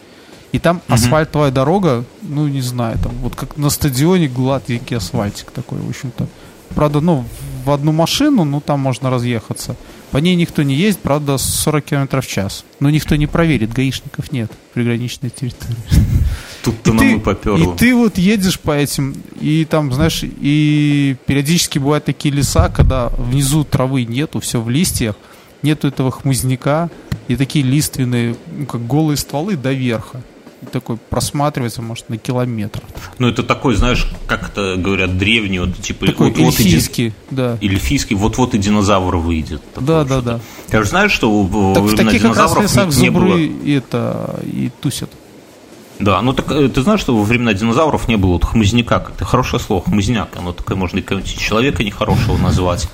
и 0.52 0.59
там 0.59 0.81
асфальтовая 0.88 1.50
дорога, 1.50 2.04
ну 2.22 2.48
не 2.48 2.62
знаю, 2.62 2.98
там 3.02 3.12
вот 3.20 3.37
как 3.37 3.57
на 3.57 3.70
стадионе 3.70 4.28
гладкий 4.28 4.96
асфальтик 4.96 5.50
такой, 5.50 5.78
в 5.78 5.88
общем-то. 5.88 6.26
Правда, 6.74 7.00
ну 7.00 7.24
в 7.64 7.70
одну 7.70 7.92
машину, 7.92 8.44
ну 8.44 8.61
там 8.61 8.81
можно 8.81 9.11
разъехаться. 9.11 9.76
По 10.11 10.18
ней 10.18 10.35
никто 10.37 10.62
не 10.62 10.75
ездит, 10.75 11.03
правда, 11.03 11.37
40 11.37 11.85
км 11.85 12.21
в 12.21 12.27
час. 12.27 12.64
Но 12.81 12.88
никто 12.88 13.14
не 13.16 13.27
проверит, 13.27 13.73
гаишников 13.73 14.33
нет 14.33 14.51
в 14.71 14.75
приграничной 14.75 15.31
территории. 15.31 15.77
Тут-то 16.64 16.92
нам 16.92 17.16
и 17.16 17.18
поперло. 17.18 17.75
и 17.75 17.77
ты 17.77 17.94
вот 17.94 18.18
едешь 18.18 18.59
по 18.59 18.73
этим, 18.73 19.14
и 19.40 19.64
там, 19.64 19.92
знаешь, 19.92 20.23
и 20.23 21.16
периодически 21.27 21.79
бывают 21.79 22.05
такие 22.05 22.35
леса, 22.35 22.68
когда 22.68 23.09
внизу 23.09 23.64
травы 23.64 24.05
нету, 24.05 24.40
все 24.40 24.61
в 24.61 24.68
листьях, 24.71 25.14
нету 25.62 25.88
этого 25.88 26.11
хмызняка, 26.11 26.90
и 27.29 27.37
такие 27.37 27.64
лиственные, 27.64 28.37
ну, 28.57 28.66
как 28.66 28.87
голые 28.87 29.16
стволы 29.16 29.57
до 29.57 29.73
верха. 29.73 30.23
И 30.61 30.66
такой 30.66 30.97
просматривается, 30.97 31.83
может, 31.83 32.09
на 32.09 32.18
километр. 32.18 32.83
Ну 33.18 33.29
это 33.29 33.42
такой, 33.44 33.77
знаешь, 33.77 34.07
как 34.27 34.49
это 34.51 34.75
говорят, 34.77 35.16
древний, 35.16 35.61
вот 35.61 35.77
типа 35.81 36.07
Такой 36.07 36.29
вот-вот 36.31 36.55
и 36.59 36.62
ди- 36.64 36.68
эльфийский, 36.71 37.14
да. 37.31 37.57
эльфийский, 37.61 38.16
вот-вот 38.16 38.55
и 38.55 38.59
динозавр 38.59 39.16
выйдет. 39.18 39.62
Да, 39.79 40.03
да, 40.05 40.21
да. 40.21 40.40
Ты 40.68 40.79
же 40.83 40.88
знаешь, 40.88 41.12
что 41.12 41.31
в- 41.42 41.75
Так 41.75 41.83
во 41.85 41.88
в 41.88 41.92
времена 41.92 42.11
таких 42.11 42.23
как 42.27 42.37
раз 42.37 42.53
динозавров 42.55 42.97
не, 42.97 43.03
не 43.03 43.11
было... 43.11 43.37
и 43.37 43.73
это 43.75 44.40
и 44.44 44.71
тусят. 44.81 45.11
Да, 46.01 46.23
ну 46.23 46.33
так 46.33 46.51
э, 46.53 46.68
ты 46.68 46.83
знаешь, 46.83 47.01
что 47.01 47.16
во 47.16 47.23
времена 47.25 47.55
динозавров 47.55 48.07
не 48.09 48.16
было 48.16 48.33
вот 48.33 48.44
хмызняка, 48.44 48.99
как-то 49.01 49.25
хорошее 49.25 49.61
слово, 49.62 49.83
хмызняк, 49.83 50.29
оно 50.37 50.53
такое 50.53 50.77
можно 50.77 50.99
и 50.99 51.03
какого-нибудь 51.03 51.38
человека 51.38 51.83
нехорошего 51.85 52.37
назвать. 52.37 52.88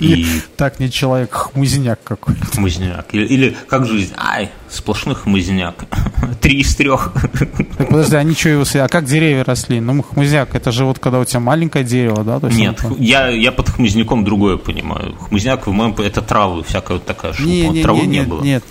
И 0.00 0.26
Так, 0.56 0.80
не 0.80 0.90
человек, 0.90 1.32
хмызняк 1.32 2.00
какой-то. 2.02 2.44
хмызняк. 2.46 3.06
Или, 3.14 3.24
или 3.26 3.56
как 3.68 3.86
жизнь? 3.86 4.12
Ай, 4.16 4.50
сплошной 4.76 5.14
хмызняк. 5.14 5.84
Три 6.40 6.60
из 6.60 6.76
трех. 6.76 7.12
Так, 7.78 7.88
подожди, 7.88 8.16
а 8.16 8.22
ничего 8.22 8.52
его... 8.54 8.64
с- 8.64 8.76
А 8.76 8.88
как 8.88 9.04
деревья 9.06 9.44
росли? 9.44 9.80
Ну, 9.80 10.02
хмызняк, 10.02 10.54
это 10.54 10.70
же 10.72 10.84
вот 10.84 10.98
когда 10.98 11.18
у 11.20 11.24
тебя 11.24 11.40
маленькое 11.40 11.84
дерево, 11.84 12.22
да? 12.24 12.38
То 12.40 12.46
есть 12.48 12.58
Нет, 12.58 12.76
там- 12.76 12.94
я, 13.00 13.28
я 13.28 13.52
под 13.52 13.70
хмызняком 13.70 14.24
другое 14.24 14.56
понимаю. 14.56 15.14
Хмызняк 15.28 15.66
в 15.66 15.72
моем 15.72 15.94
это 15.98 16.22
травы, 16.22 16.62
всякая 16.62 16.94
вот 16.94 17.06
такая 17.06 17.32
штука. 17.32 17.48
Не, 17.48 17.68
не, 17.68 17.82
травы 17.82 18.00
не, 18.02 18.06
не 18.06 18.18
нет, 18.18 18.28
было. 18.28 18.42
нет. 18.42 18.64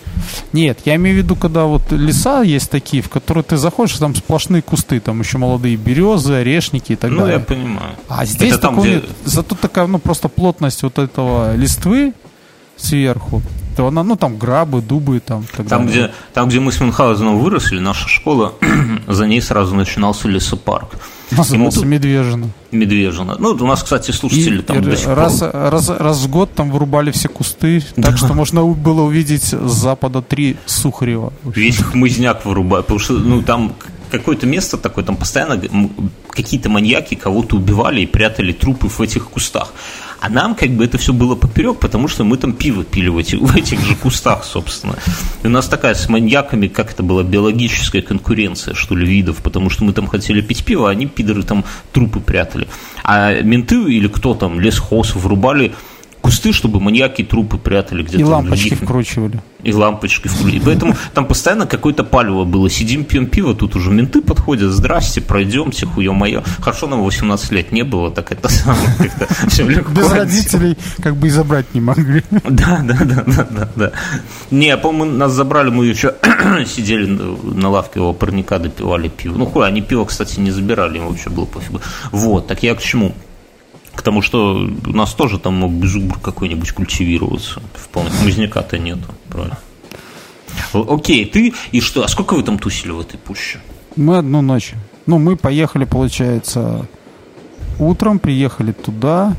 Нет, 0.54 0.80
я 0.86 0.96
имею 0.96 1.16
в 1.16 1.20
виду, 1.20 1.36
когда 1.36 1.66
вот 1.66 1.92
леса 1.92 2.42
есть 2.42 2.70
такие, 2.72 3.04
в 3.04 3.10
которые 3.10 3.44
ты 3.44 3.58
заходишь, 3.58 3.98
там 3.98 4.16
сплошные 4.16 4.62
кусты, 4.62 5.00
там 5.00 5.20
еще 5.20 5.38
молодые 5.38 5.76
березы, 5.76 6.34
орешники 6.36 6.94
и 6.94 6.96
так 6.96 7.12
Ну, 7.12 7.20
я 7.20 7.24
далее. 7.24 7.40
понимаю. 7.42 7.96
А 8.08 8.26
здесь 8.26 8.54
это 8.54 8.62
там, 8.62 8.76
такого 8.76 8.86
где... 8.86 8.96
нет. 8.96 9.06
Зато 9.26 9.56
такая, 9.56 9.88
ну, 9.88 10.00
просто 10.00 10.30
плотность 10.30 10.84
вот 10.84 10.98
этого 11.00 11.56
листвы 11.56 12.14
сверху, 12.78 13.42
то 13.76 13.88
она, 13.88 14.04
ну, 14.04 14.16
там 14.16 14.38
грабы, 14.38 14.82
дубы, 14.82 15.20
там, 15.20 15.44
и 15.44 15.56
Там 15.58 15.86
далее. 15.86 15.88
где, 15.88 16.12
там, 16.34 16.48
где 16.50 16.60
мы 16.60 16.72
с 16.72 16.80
Мюнхгаузеном 16.80 17.40
выросли, 17.40 17.80
наша 17.80 18.08
школа, 18.08 18.54
за 19.08 19.28
ней 19.28 19.42
сразу 19.42 19.76
начинался 19.76 20.28
лесопарк. 20.28 20.96
И 21.32 21.36
Назывался 21.36 21.80
тут 21.80 21.88
Медвежина. 21.88 22.50
Медвежина. 22.72 23.36
Ну, 23.40 23.50
у 23.50 23.66
нас, 23.68 23.82
кстати, 23.82 24.12
слушатели 24.12 24.60
И 24.60 24.62
там 24.62 24.82
до 24.82 24.96
сих 24.96 25.06
пор- 25.06 25.16
раз, 25.18 25.42
раз, 25.42 25.90
раз 25.90 26.20
в 26.20 26.30
год 26.30 26.54
там 26.54 26.70
вырубали 26.72 27.12
все 27.12 27.28
кусты, 27.30 27.84
так 27.96 28.18
что 28.18 28.34
можно 28.34 28.64
было 28.64 29.02
увидеть 29.02 29.44
с 29.44 29.72
запада 29.72 30.22
три 30.22 30.58
Сухарева. 30.66 31.34
Весь 31.44 31.78
хмызняк 31.78 32.46
вырубают, 32.46 32.86
потому 32.86 33.00
что, 33.00 33.14
ну, 33.14 33.42
там 33.42 33.74
какое-то 34.12 34.46
место 34.46 34.78
такое, 34.78 35.04
там 35.04 35.18
постоянно 35.18 35.60
какие-то 36.30 36.70
маньяки 36.70 37.16
кого-то 37.16 37.56
убивали 37.58 38.02
и 38.02 38.06
прятали 38.06 38.52
трупы 38.54 38.88
в 38.88 39.02
этих 39.02 39.26
кустах. 39.30 39.74
А 40.26 40.30
нам 40.30 40.56
как 40.56 40.72
бы 40.72 40.84
это 40.84 40.98
все 40.98 41.14
было 41.14 41.36
поперек, 41.36 41.78
потому 41.78 42.08
что 42.08 42.24
мы 42.24 42.38
там 42.38 42.54
пиво 42.54 42.84
пили 42.84 43.10
в 43.10 43.18
этих, 43.20 43.40
в 43.42 43.56
этих 43.56 43.80
же 43.82 43.96
кустах, 43.96 44.44
собственно. 44.44 44.96
И 45.44 45.48
у 45.48 45.52
нас 45.52 45.68
такая 45.68 45.94
с 45.94 46.10
маньяками, 46.10 46.68
как 46.68 46.92
это 46.92 47.04
была, 47.04 47.22
биологическая 47.22 48.02
конкуренция, 48.02 48.74
что 48.74 48.96
ли, 48.96 49.06
видов, 49.06 49.38
потому 49.44 49.70
что 49.70 49.84
мы 49.84 49.94
там 49.94 50.08
хотели 50.08 50.42
пить 50.42 50.66
пиво, 50.66 50.90
а 50.90 50.92
они, 50.92 51.06
пидоры, 51.06 51.44
там 51.44 51.64
трупы 51.92 52.22
прятали. 52.22 52.68
А 53.04 53.40
менты 53.44 53.76
или 53.76 54.08
кто 54.08 54.34
там, 54.34 54.60
лесхоз, 54.60 55.14
врубали 55.14 55.76
кусты, 56.26 56.52
чтобы 56.54 56.80
маньяки 56.80 57.24
трупы 57.24 57.58
прятали 57.58 58.02
где-то. 58.04 58.18
И 58.20 58.24
лампочки 58.24 58.70
других- 58.70 58.84
вкручивали. 58.84 59.40
и 59.64 59.74
лампочки 59.74 60.28
включили. 60.28 60.60
Поэтому 60.66 60.96
там 61.14 61.26
постоянно 61.28 61.66
какое-то 61.68 62.04
палево 62.04 62.46
было. 62.46 62.70
Сидим, 62.70 63.04
пьем 63.04 63.28
пиво, 63.28 63.54
тут 63.54 63.76
уже 63.76 63.92
менты 63.92 64.22
подходят. 64.22 64.72
Здрасте, 64.72 65.22
пройдемте, 65.22 65.86
хуе 65.86 66.12
мое. 66.12 66.44
Хорошо, 66.62 66.88
нам 66.88 67.04
18 67.04 67.52
лет 67.52 67.72
не 67.72 67.84
было, 67.84 68.10
так 68.12 68.32
это 68.32 68.50
самое 68.50 68.88
как-то 68.98 69.50
все 69.50 69.68
легко. 69.68 69.92
Без 69.92 70.12
родителей 70.12 70.78
как 71.04 71.16
бы 71.16 71.28
и 71.28 71.30
забрать 71.30 71.66
не 71.74 71.82
могли. 71.82 72.24
Да, 72.32 72.82
да, 72.84 72.98
да, 73.06 73.24
да, 73.28 73.48
да, 73.52 73.70
да. 73.76 73.92
Не, 74.52 74.78
по-моему, 74.78 75.16
нас 75.18 75.32
забрали, 75.32 75.70
мы 75.70 75.86
еще 75.86 76.14
сидели 76.68 77.06
на- 77.06 77.54
на 77.54 77.70
лавке 77.70 78.00
у 78.00 78.14
парника, 78.14 78.60
допивали 78.60 79.08
пиво. 79.10 79.38
Ну, 79.38 79.46
хуй, 79.46 79.68
они 79.68 79.82
пиво, 79.82 80.06
кстати, 80.06 80.40
не 80.40 80.52
забирали, 80.52 80.98
им 80.98 81.08
вообще 81.08 81.30
было 81.30 81.46
пофигу. 81.46 81.82
Вот, 82.12 82.48
так 82.48 82.64
я 82.64 82.74
к 82.76 82.82
чему? 82.82 83.14
К 83.96 84.02
тому, 84.02 84.22
что 84.22 84.70
у 84.86 84.94
нас 84.94 85.14
тоже 85.14 85.40
там 85.40 85.56
мог 85.56 85.72
бы 85.72 85.88
зубр 85.88 86.20
какой-нибудь 86.20 86.72
культивироваться. 86.72 87.62
Вполне. 87.74 88.10
Хмызняка-то 88.10 88.78
нету, 88.78 89.08
правильно. 89.30 89.58
Окей, 90.74 91.26
ты 91.26 91.54
и 91.72 91.82
что? 91.82 92.04
А 92.04 92.08
сколько 92.08 92.36
вы 92.36 92.44
там 92.44 92.60
тусили 92.60 92.92
в 92.92 93.00
этой 93.00 93.18
пуще? 93.18 93.60
Мы 93.96 94.18
одну 94.18 94.42
ночь. 94.42 94.74
Ну, 95.06 95.20
мы 95.20 95.38
поехали, 95.38 95.86
получается, 95.86 96.88
утром, 97.80 98.20
приехали 98.20 98.72
туда, 98.72 99.36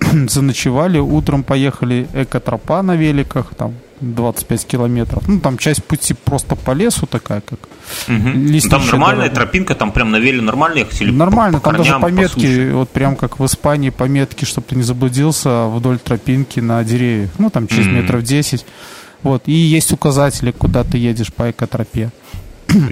заночевали, 0.28 0.98
утром 0.98 1.42
поехали 1.42 2.08
экотропа 2.14 2.82
на 2.82 2.96
великах, 2.96 3.54
там 3.54 3.74
25 4.02 4.66
километров. 4.66 5.28
Ну, 5.28 5.40
там 5.40 5.58
часть 5.58 5.84
пути 5.84 6.14
просто 6.14 6.56
по 6.56 6.72
лесу 6.72 7.06
такая, 7.06 7.40
как 7.40 7.58
угу. 8.08 8.60
Там 8.68 8.86
нормальная 8.86 9.28
дорога. 9.28 9.34
тропинка, 9.34 9.74
там 9.74 9.92
прям 9.92 10.10
на 10.10 10.18
веле 10.18 10.42
нормально 10.42 10.78
ехать? 10.78 11.00
Или 11.00 11.10
Нормально, 11.10 11.58
по, 11.58 11.64
по 11.64 11.70
там 11.70 11.76
корням, 11.76 12.00
даже 12.00 12.14
пометки, 12.14 12.70
по 12.70 12.76
вот 12.78 12.90
прям 12.90 13.16
как 13.16 13.38
в 13.38 13.44
Испании 13.46 13.90
пометки, 13.90 14.44
чтобы 14.44 14.66
ты 14.68 14.76
не 14.76 14.82
заблудился 14.82 15.66
вдоль 15.66 15.98
тропинки 15.98 16.60
на 16.60 16.82
деревьях. 16.84 17.30
Ну, 17.38 17.50
там 17.50 17.68
через 17.68 17.86
mm 17.86 17.92
метров 17.92 18.22
10. 18.22 18.64
Вот, 19.22 19.42
и 19.46 19.52
есть 19.52 19.92
указатели, 19.92 20.50
куда 20.50 20.82
ты 20.82 20.98
едешь 20.98 21.32
по 21.32 21.50
экотропе. 21.50 22.10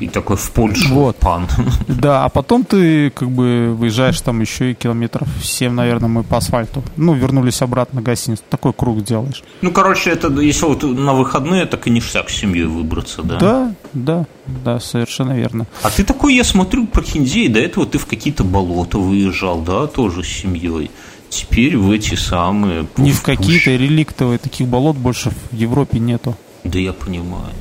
И 0.00 0.08
такой 0.08 0.36
в 0.36 0.50
Польшу, 0.50 0.94
вот. 0.94 1.16
пан. 1.16 1.46
Да, 1.88 2.24
а 2.24 2.28
потом 2.28 2.64
ты 2.64 3.10
как 3.10 3.30
бы 3.30 3.74
выезжаешь 3.76 4.20
там 4.20 4.40
еще 4.40 4.72
и 4.72 4.74
километров 4.74 5.28
7, 5.42 5.72
наверное, 5.72 6.08
мы 6.08 6.22
по 6.22 6.36
асфальту. 6.36 6.82
Ну, 6.96 7.14
вернулись 7.14 7.62
обратно 7.62 8.00
в 8.00 8.04
гостиницу. 8.04 8.42
Такой 8.48 8.72
круг 8.72 9.02
делаешь. 9.02 9.42
Ну, 9.60 9.70
короче, 9.70 10.10
это 10.10 10.28
если 10.40 10.66
вот 10.66 10.82
на 10.82 11.14
выходные, 11.14 11.66
так 11.66 11.86
и 11.86 11.90
ништяк 11.90 12.30
с 12.30 12.34
семьей 12.34 12.66
выбраться, 12.66 13.22
да? 13.22 13.38
Да, 13.38 13.74
да, 13.92 14.26
да, 14.46 14.80
совершенно 14.80 15.32
верно. 15.32 15.66
А 15.82 15.90
ты 15.90 16.04
такой, 16.04 16.34
я 16.34 16.44
смотрю, 16.44 16.86
про 16.86 17.02
Хиндей, 17.02 17.48
до 17.48 17.60
этого 17.60 17.86
ты 17.86 17.98
в 17.98 18.06
какие-то 18.06 18.44
болота 18.44 18.98
выезжал, 18.98 19.60
да, 19.60 19.86
тоже 19.86 20.22
с 20.22 20.28
семьей. 20.28 20.90
Теперь 21.28 21.76
в 21.76 21.90
эти 21.90 22.16
самые... 22.16 22.86
Не 22.96 23.12
в 23.12 23.22
какие-то 23.22 23.70
реликтовые, 23.70 24.38
таких 24.38 24.66
болот 24.66 24.96
больше 24.96 25.30
в 25.30 25.54
Европе 25.54 26.00
нету. 26.00 26.36
Да 26.64 26.78
я 26.78 26.92
понимаю. 26.92 27.54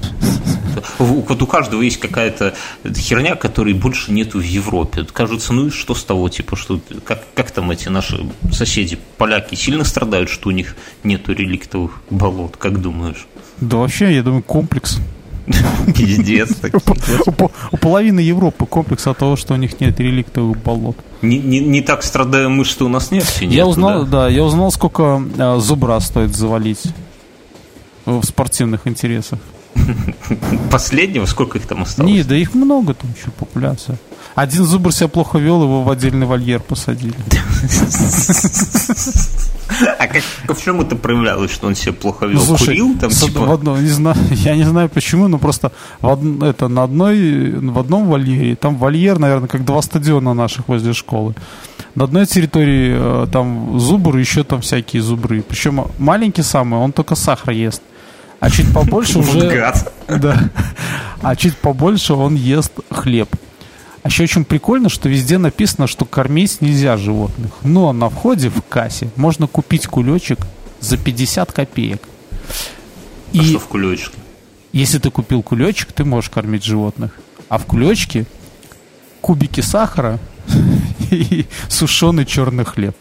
Вот 0.97 1.41
у 1.41 1.47
каждого 1.47 1.81
есть 1.81 1.99
какая-то 1.99 2.53
херня, 2.95 3.35
которой 3.35 3.73
больше 3.73 4.11
нету 4.11 4.39
в 4.39 4.43
Европе. 4.43 5.05
Кажется, 5.11 5.53
ну 5.53 5.67
и 5.67 5.69
что 5.69 5.95
с 5.95 6.03
того, 6.03 6.29
типа, 6.29 6.55
что 6.55 6.79
как, 7.03 7.23
как 7.33 7.51
там 7.51 7.71
эти 7.71 7.89
наши 7.89 8.25
соседи, 8.51 8.97
поляки, 9.17 9.55
сильно 9.55 9.83
страдают, 9.83 10.29
что 10.29 10.49
у 10.49 10.51
них 10.51 10.75
нету 11.03 11.33
реликтовых 11.33 12.01
болот, 12.09 12.57
как 12.57 12.81
думаешь? 12.81 13.27
Да 13.59 13.77
вообще, 13.77 14.13
я 14.13 14.23
думаю, 14.23 14.43
комплекс. 14.43 14.99
Пиздец. 15.95 16.51
У 17.71 17.77
половины 17.77 18.19
Европы 18.19 18.65
комплекс 18.65 19.07
от 19.07 19.17
того, 19.17 19.35
что 19.35 19.55
у 19.55 19.57
них 19.57 19.79
нет 19.79 19.99
реликтовых 19.99 20.61
болот. 20.61 20.95
Не, 21.21 21.39
не, 21.39 21.59
не 21.59 21.81
так 21.81 22.03
страдаем 22.03 22.51
мы, 22.51 22.65
что 22.65 22.85
у 22.85 22.89
нас 22.89 23.11
нефти 23.11 23.45
нет. 23.45 23.53
Я 23.53 23.67
узнал, 23.67 24.05
да? 24.05 24.23
да, 24.23 24.29
я 24.29 24.43
узнал, 24.43 24.71
сколько 24.71 25.21
э, 25.37 25.57
зубра 25.59 25.99
стоит 25.99 26.35
завалить 26.35 26.83
в 28.17 28.23
спортивных 28.25 28.87
интересах. 28.87 29.39
Последнего? 30.71 31.25
Сколько 31.25 31.57
их 31.57 31.67
там 31.67 31.83
осталось? 31.83 32.11
Не, 32.11 32.23
да 32.23 32.35
их 32.35 32.53
много 32.53 32.93
там 32.93 33.09
еще, 33.17 33.31
популяция. 33.31 33.97
Один 34.35 34.65
зубр 34.65 34.91
себя 34.91 35.07
плохо 35.07 35.37
вел, 35.37 35.63
его 35.63 35.83
в 35.83 35.89
отдельный 35.89 36.25
вольер 36.25 36.59
посадили. 36.59 37.15
А 39.99 40.07
как, 40.07 40.23
в 40.57 40.63
чем 40.63 40.81
это 40.81 40.95
проявлялось, 40.95 41.51
что 41.51 41.67
он 41.67 41.75
себя 41.75 41.93
плохо 41.93 42.25
вел? 42.25 42.41
Слушай, 42.41 42.65
Курил 42.65 42.97
там, 42.99 43.11
типа? 43.11 43.41
В 43.41 43.51
одно, 43.51 43.77
не 43.77 43.87
знаю, 43.87 44.17
я 44.31 44.55
не 44.55 44.63
знаю 44.63 44.89
почему, 44.89 45.27
но 45.27 45.37
просто 45.37 45.71
в, 46.01 46.07
од, 46.07 46.43
это, 46.43 46.67
на 46.67 46.83
одной, 46.83 47.51
в 47.51 47.77
одном 47.77 48.07
вольере, 48.07 48.55
там 48.55 48.77
вольер, 48.77 49.19
наверное, 49.19 49.47
как 49.47 49.65
два 49.65 49.81
стадиона 49.81 50.33
наших 50.33 50.67
возле 50.67 50.93
школы. 50.93 51.35
На 51.95 52.05
одной 52.05 52.25
территории 52.25 52.95
э, 52.97 53.27
там 53.31 53.79
зубр, 53.79 54.17
еще 54.17 54.43
там 54.43 54.61
всякие 54.61 55.01
зубры. 55.01 55.41
Причем 55.41 55.85
маленький 55.97 56.43
самый, 56.43 56.79
он 56.79 56.91
только 56.91 57.15
сахар 57.15 57.51
ест. 57.51 57.81
А 58.39 58.49
чуть 58.49 58.71
побольше 58.73 59.19
уже... 59.19 59.73
Да. 60.07 60.49
А 61.21 61.35
чуть 61.35 61.57
побольше 61.57 62.13
он 62.13 62.35
ест 62.35 62.71
хлеб. 62.89 63.29
А 64.01 64.07
еще 64.07 64.23
очень 64.23 64.45
прикольно, 64.45 64.89
что 64.89 65.09
везде 65.09 65.37
написано, 65.37 65.87
что 65.87 66.05
кормить 66.05 66.61
нельзя 66.61 66.97
животных. 66.97 67.51
Но 67.63 67.91
на 67.91 68.09
входе 68.09 68.49
в 68.49 68.61
кассе 68.67 69.09
можно 69.15 69.45
купить 69.47 69.87
кулечек 69.87 70.39
за 70.79 70.97
50 70.97 71.51
копеек. 71.51 72.01
А 73.33 73.37
И 73.37 73.43
что 73.43 73.59
в 73.59 73.67
кулечке? 73.67 74.15
Если 74.71 74.99
ты 74.99 75.11
купил 75.11 75.43
кулечек, 75.43 75.91
ты 75.91 76.05
можешь 76.05 76.29
кормить 76.29 76.63
животных. 76.63 77.19
А 77.49 77.57
в 77.57 77.65
кулечке 77.65 78.25
кубики 79.21 79.61
сахара 79.61 80.19
и 81.11 81.45
сушеный 81.67 82.25
черный 82.25 82.63
хлеб. 82.65 82.95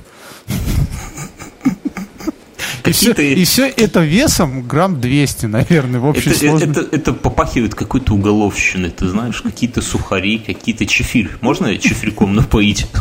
И 2.88 2.92
все, 2.92 3.12
и 3.12 3.44
все 3.44 3.68
это 3.68 4.00
весом 4.00 4.62
грамм 4.62 5.00
200, 5.00 5.46
наверное, 5.46 6.00
в 6.00 6.06
общей 6.06 6.30
это, 6.30 6.38
сложности. 6.38 6.80
Это, 6.80 6.96
это 6.96 7.12
попахивает 7.12 7.74
какой-то 7.74 8.14
уголовщиной, 8.14 8.90
ты 8.90 9.08
знаешь, 9.08 9.42
какие-то 9.42 9.82
сухари, 9.82 10.38
какие-то 10.38 10.86
чефирь. 10.86 11.30
Можно 11.40 11.76
чефирьком 11.78 12.34
напоить? 12.34 12.86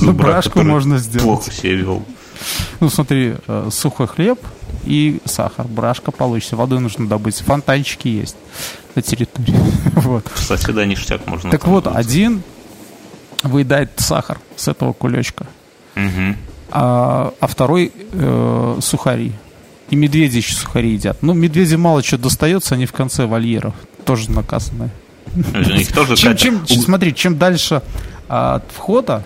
Ну, 0.00 0.12
брашку 0.12 0.62
можно 0.62 0.98
сделать. 0.98 1.24
Плохо 1.24 1.50
себя 1.50 1.74
вел. 1.74 2.06
Ну, 2.80 2.90
смотри, 2.90 3.34
э, 3.46 3.68
сухой 3.72 4.06
хлеб 4.06 4.38
и 4.84 5.20
сахар. 5.24 5.66
Брашка 5.66 6.10
получится. 6.12 6.56
Воды 6.56 6.78
нужно 6.78 7.08
добыть. 7.08 7.36
Фонтанчики 7.38 8.08
есть 8.08 8.36
на 8.94 9.02
территории. 9.02 9.54
вот. 9.92 10.28
Кстати, 10.32 10.70
да, 10.70 10.84
ништяк 10.84 11.26
можно. 11.26 11.50
Так 11.50 11.66
вот, 11.66 11.86
один 11.86 12.42
выедает 13.42 13.90
сахар 13.96 14.38
с 14.56 14.68
этого 14.68 14.92
кулечка. 14.92 15.46
Угу 15.96 16.36
а, 16.70 17.32
а 17.40 17.46
второй 17.46 17.92
э, 18.12 18.78
сухари. 18.80 19.32
И 19.90 19.96
медведи 19.96 20.38
еще 20.38 20.54
сухари 20.54 20.92
едят. 20.92 21.18
Ну, 21.22 21.32
медведи 21.32 21.76
мало 21.76 22.02
чего 22.02 22.20
достается, 22.20 22.74
они 22.74 22.86
в 22.86 22.92
конце 22.92 23.26
вольеров. 23.26 23.74
Тоже 24.04 24.30
наказанные. 24.30 24.90
чем, 26.36 26.64
чем, 26.66 26.80
смотри, 26.80 27.14
чем 27.14 27.38
дальше 27.38 27.82
от 28.28 28.64
входа, 28.74 29.22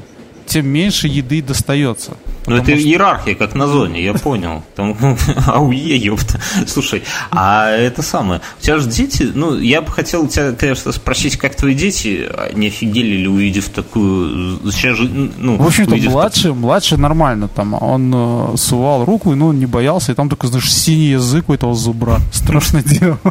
тем 0.47 0.67
меньше 0.67 1.09
еды 1.09 1.43
достается. 1.43 2.13
Ну, 2.51 2.57
это 2.57 2.77
что... 2.77 2.81
иерархия, 2.81 3.35
как 3.37 3.55
на 3.55 3.69
зоне, 3.69 4.03
я 4.03 4.13
понял. 4.13 4.63
Там, 4.75 4.97
ауе, 5.47 5.97
ёпта. 5.97 6.41
Слушай, 6.67 7.05
а 7.31 7.71
это 7.71 8.03
самое, 8.03 8.41
у 8.59 8.63
тебя 8.63 8.79
же 8.79 8.89
дети, 8.89 9.31
ну, 9.35 9.57
я 9.57 9.83
бы 9.83 9.93
хотел 9.93 10.27
тебя, 10.27 10.53
конечно, 10.53 10.91
спросить, 10.91 11.37
как 11.37 11.55
твои 11.55 11.75
дети 11.75 12.29
не 12.55 12.67
офигели 12.67 13.17
ли, 13.17 13.29
увидев 13.29 13.69
такую... 13.69 14.59
Сейчас 14.73 14.97
же, 14.97 15.09
ну, 15.09 15.57
В 15.57 15.67
общем-то, 15.67 15.97
младший, 16.11 16.43
такую... 16.43 16.55
младший 16.57 16.99
нормально, 16.99 17.47
там, 17.49 17.75
он 17.75 18.13
э, 18.15 18.57
сувал 18.57 19.05
руку, 19.05 19.35
но 19.37 19.49
он 19.49 19.61
не 19.61 19.67
боялся, 19.67 20.11
и 20.11 20.15
там 20.17 20.29
только, 20.29 20.49
знаешь, 20.49 20.73
синий 20.73 21.11
язык 21.11 21.49
у 21.49 21.55
этого 21.55 21.75
зубра. 21.75 22.19
Страшное 22.33 22.83
дело. 22.83 23.19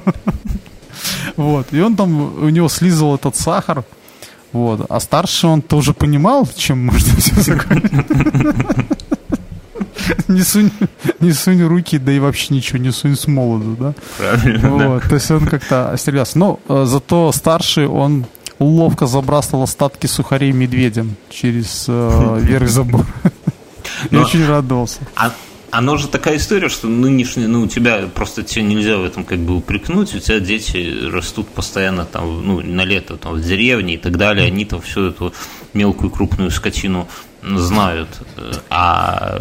Вот, 1.37 1.67
и 1.71 1.79
он 1.79 1.95
там, 1.95 2.43
у 2.43 2.49
него 2.49 2.67
слизывал 2.67 3.15
этот 3.15 3.33
сахар, 3.33 3.85
вот. 4.51 4.85
А 4.89 4.99
старший 4.99 5.49
он 5.49 5.61
тоже 5.61 5.93
понимал, 5.93 6.47
чем 6.55 6.87
можно 6.87 7.15
все 7.17 7.35
закончить. 7.35 7.91
Не 10.27 10.41
сунь, 10.41 10.71
не 11.19 11.33
сунь 11.33 11.63
руки, 11.63 11.97
да 11.97 12.11
и 12.11 12.19
вообще 12.19 12.53
ничего 12.53 12.79
не 12.79 12.91
сунь 12.91 13.15
с 13.15 13.27
молоду, 13.27 13.75
да? 13.79 13.93
Правильно, 14.17 14.69
вот. 14.69 15.03
да. 15.03 15.09
То 15.09 15.15
есть 15.15 15.31
он 15.31 15.45
как-то 15.45 15.91
остерегался. 15.91 16.37
Но 16.37 16.59
э, 16.67 16.85
зато 16.85 17.31
старший, 17.31 17.87
он 17.87 18.25
ловко 18.59 19.07
забрасывал 19.07 19.63
остатки 19.63 20.07
сухарей 20.07 20.51
медведем 20.51 21.15
через 21.29 21.85
э, 21.87 22.39
верх 22.41 22.69
забора. 22.69 23.05
Я 24.11 24.21
очень 24.21 24.45
радовался. 24.45 24.99
А 25.15 25.33
оно 25.71 25.97
же 25.97 26.07
такая 26.07 26.37
история, 26.37 26.69
что 26.69 26.87
нынешний, 26.87 27.47
ну, 27.47 27.61
у 27.61 27.67
тебя 27.67 28.09
просто 28.13 28.43
тебе 28.43 28.63
нельзя 28.63 28.97
в 28.97 29.03
этом 29.03 29.23
как 29.23 29.39
бы 29.39 29.55
упрекнуть, 29.55 30.15
у 30.15 30.19
тебя 30.19 30.39
дети 30.39 31.07
растут 31.11 31.47
постоянно 31.49 32.05
там, 32.05 32.45
ну, 32.45 32.61
на 32.61 32.85
лето 32.85 33.17
там 33.17 33.33
в 33.33 33.41
деревне 33.41 33.95
и 33.95 33.97
так 33.97 34.17
далее, 34.17 34.47
они 34.47 34.65
там 34.65 34.81
всю 34.81 35.07
эту 35.07 35.33
мелкую 35.73 36.09
крупную 36.09 36.51
скотину 36.51 37.07
знают. 37.41 38.09
А 38.69 39.39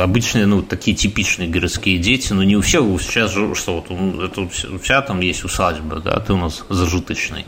обычные, 0.00 0.46
ну, 0.46 0.62
такие 0.62 0.96
типичные 0.96 1.48
городские 1.48 1.98
дети, 1.98 2.32
ну, 2.32 2.42
не 2.42 2.56
у 2.56 2.60
всех, 2.60 2.82
сейчас 3.00 3.32
же, 3.32 3.54
что 3.54 3.76
вот, 3.76 4.22
это, 4.22 4.40
у 4.40 4.78
тебя 4.78 5.02
там 5.02 5.20
есть 5.20 5.44
усадьба, 5.44 6.00
да, 6.00 6.18
ты 6.20 6.32
у 6.32 6.36
нас 6.36 6.64
зажиточный 6.68 7.46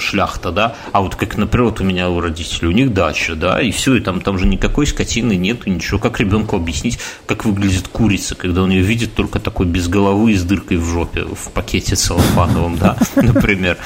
шляхта, 0.00 0.52
да, 0.52 0.76
а 0.92 1.00
вот 1.00 1.16
как, 1.16 1.36
например, 1.36 1.70
вот 1.70 1.80
у 1.80 1.84
меня 1.84 2.08
у 2.08 2.20
родителей, 2.20 2.68
у 2.68 2.72
них 2.72 2.92
дача, 2.92 3.34
да, 3.34 3.60
и 3.60 3.70
все, 3.70 3.96
и 3.96 4.00
там, 4.00 4.20
там 4.20 4.38
же 4.38 4.46
никакой 4.46 4.86
скотины 4.86 5.36
нету, 5.36 5.68
ничего. 5.70 5.98
Как 5.98 6.20
ребенку 6.20 6.56
объяснить, 6.56 6.98
как 7.26 7.44
выглядит 7.44 7.88
курица, 7.88 8.34
когда 8.34 8.62
он 8.62 8.70
ее 8.70 8.82
видит 8.82 9.14
только 9.14 9.40
такой 9.40 9.66
без 9.66 9.88
головы 9.88 10.32
и 10.32 10.36
с 10.36 10.44
дыркой 10.44 10.76
в 10.76 10.84
жопе, 10.84 11.24
в 11.24 11.50
пакете 11.52 11.96
целлофановом, 11.96 12.78
да, 12.78 12.96
например. 13.16 13.78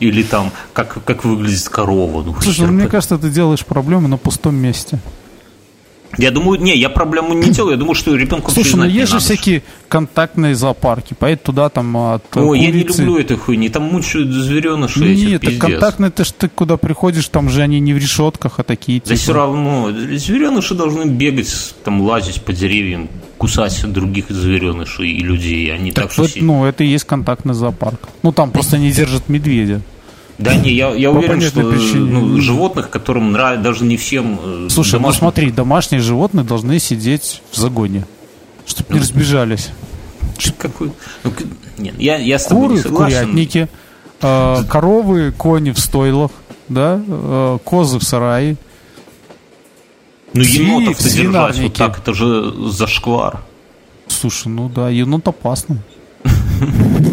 Или 0.00 0.22
там, 0.22 0.50
как, 0.72 1.02
как 1.04 1.24
выглядит 1.24 1.68
корова. 1.68 2.22
Ну, 2.22 2.34
Слушай, 2.40 2.66
ну, 2.66 2.72
мне 2.72 2.86
кажется, 2.86 3.18
ты 3.18 3.30
делаешь 3.30 3.64
проблему 3.64 4.08
на 4.08 4.16
пустом 4.16 4.56
месте. 4.56 4.98
Я 6.18 6.30
думаю, 6.30 6.60
не, 6.60 6.76
я 6.76 6.88
проблему 6.88 7.34
не 7.34 7.50
делаю, 7.50 7.72
я 7.72 7.78
думаю, 7.78 7.94
что 7.94 8.14
ребенку 8.14 8.50
Слушай, 8.50 8.76
ну 8.76 8.84
есть 8.84 9.12
же 9.12 9.18
всякие 9.18 9.62
контактные 9.88 10.54
зоопарки, 10.54 11.14
поедет 11.14 11.42
туда 11.42 11.68
там 11.68 11.96
от 11.96 12.24
О, 12.36 12.48
курицы. 12.48 12.64
я 12.64 12.70
не 12.72 12.82
люблю 12.82 13.18
этой 13.18 13.36
хуйни, 13.36 13.68
там 13.68 13.84
мучают 13.84 14.30
звереныши 14.30 15.00
Нет, 15.00 15.44
это 15.44 15.58
контактные, 15.58 16.10
ты 16.10 16.24
ж 16.24 16.32
ты 16.32 16.48
куда 16.48 16.76
приходишь, 16.76 17.28
там 17.28 17.48
же 17.48 17.62
они 17.62 17.80
не 17.80 17.92
в 17.92 17.98
решетках, 17.98 18.58
а 18.58 18.62
такие 18.62 19.00
Да 19.00 19.06
типа. 19.06 19.18
все 19.18 19.32
равно, 19.32 19.90
звереныши 19.92 20.74
должны 20.74 21.04
бегать, 21.04 21.74
там 21.84 22.00
лазить 22.00 22.42
по 22.42 22.52
деревьям, 22.52 23.08
кусать 23.38 23.84
других 23.92 24.30
зверенышей 24.30 25.10
и 25.10 25.20
людей, 25.20 25.72
они 25.72 25.92
так, 25.92 26.04
так 26.04 26.12
что... 26.12 26.22
Вот, 26.22 26.32
ну, 26.36 26.64
это 26.64 26.84
и 26.84 26.88
есть 26.88 27.04
контактный 27.04 27.54
зоопарк. 27.54 28.08
Ну, 28.22 28.32
там 28.32 28.50
просто 28.50 28.78
не 28.78 28.90
держат 28.90 29.28
медведя. 29.28 29.80
Да 30.38 30.54
не, 30.54 30.72
я, 30.72 30.92
я 30.94 31.10
уверен, 31.10 31.40
что 31.40 31.62
ну, 31.62 32.40
животных, 32.40 32.90
которым 32.90 33.32
нравится, 33.32 33.62
даже 33.62 33.84
не 33.84 33.96
всем... 33.96 34.38
Э, 34.42 34.68
Слушай, 34.68 34.94
домашним... 34.94 35.12
ну 35.12 35.12
смотри, 35.12 35.50
домашние 35.52 36.00
животные 36.00 36.44
должны 36.44 36.78
сидеть 36.80 37.40
в 37.52 37.56
загоне, 37.56 38.04
чтобы 38.66 38.94
не 38.94 38.96
ну, 38.96 39.02
разбежались. 39.02 39.70
Какой? 40.58 40.90
Ну, 41.22 41.32
нет, 41.78 41.94
я, 41.98 42.16
я 42.16 42.38
с 42.38 42.46
тобой 42.46 42.62
Куры 42.64 42.74
не 42.74 42.80
в 42.80 42.82
согласен. 42.82 43.18
курятнике, 43.18 43.68
э, 44.20 44.64
коровы, 44.68 45.32
кони 45.32 45.70
в 45.70 45.78
стойлах, 45.78 46.32
да, 46.68 47.00
э, 47.06 47.58
козы 47.64 48.00
в 48.00 48.02
сарае. 48.02 48.56
Ну, 50.32 50.42
Свиньи 50.42 50.82
енотов-то 50.82 51.08
в 51.08 51.12
держать 51.12 51.58
вот 51.58 51.74
так, 51.74 51.98
это 51.98 52.12
же 52.12 52.52
зашквар. 52.70 53.40
Слушай, 54.08 54.48
ну 54.48 54.68
да, 54.68 54.88
енот 54.90 55.28
опасно. 55.28 55.78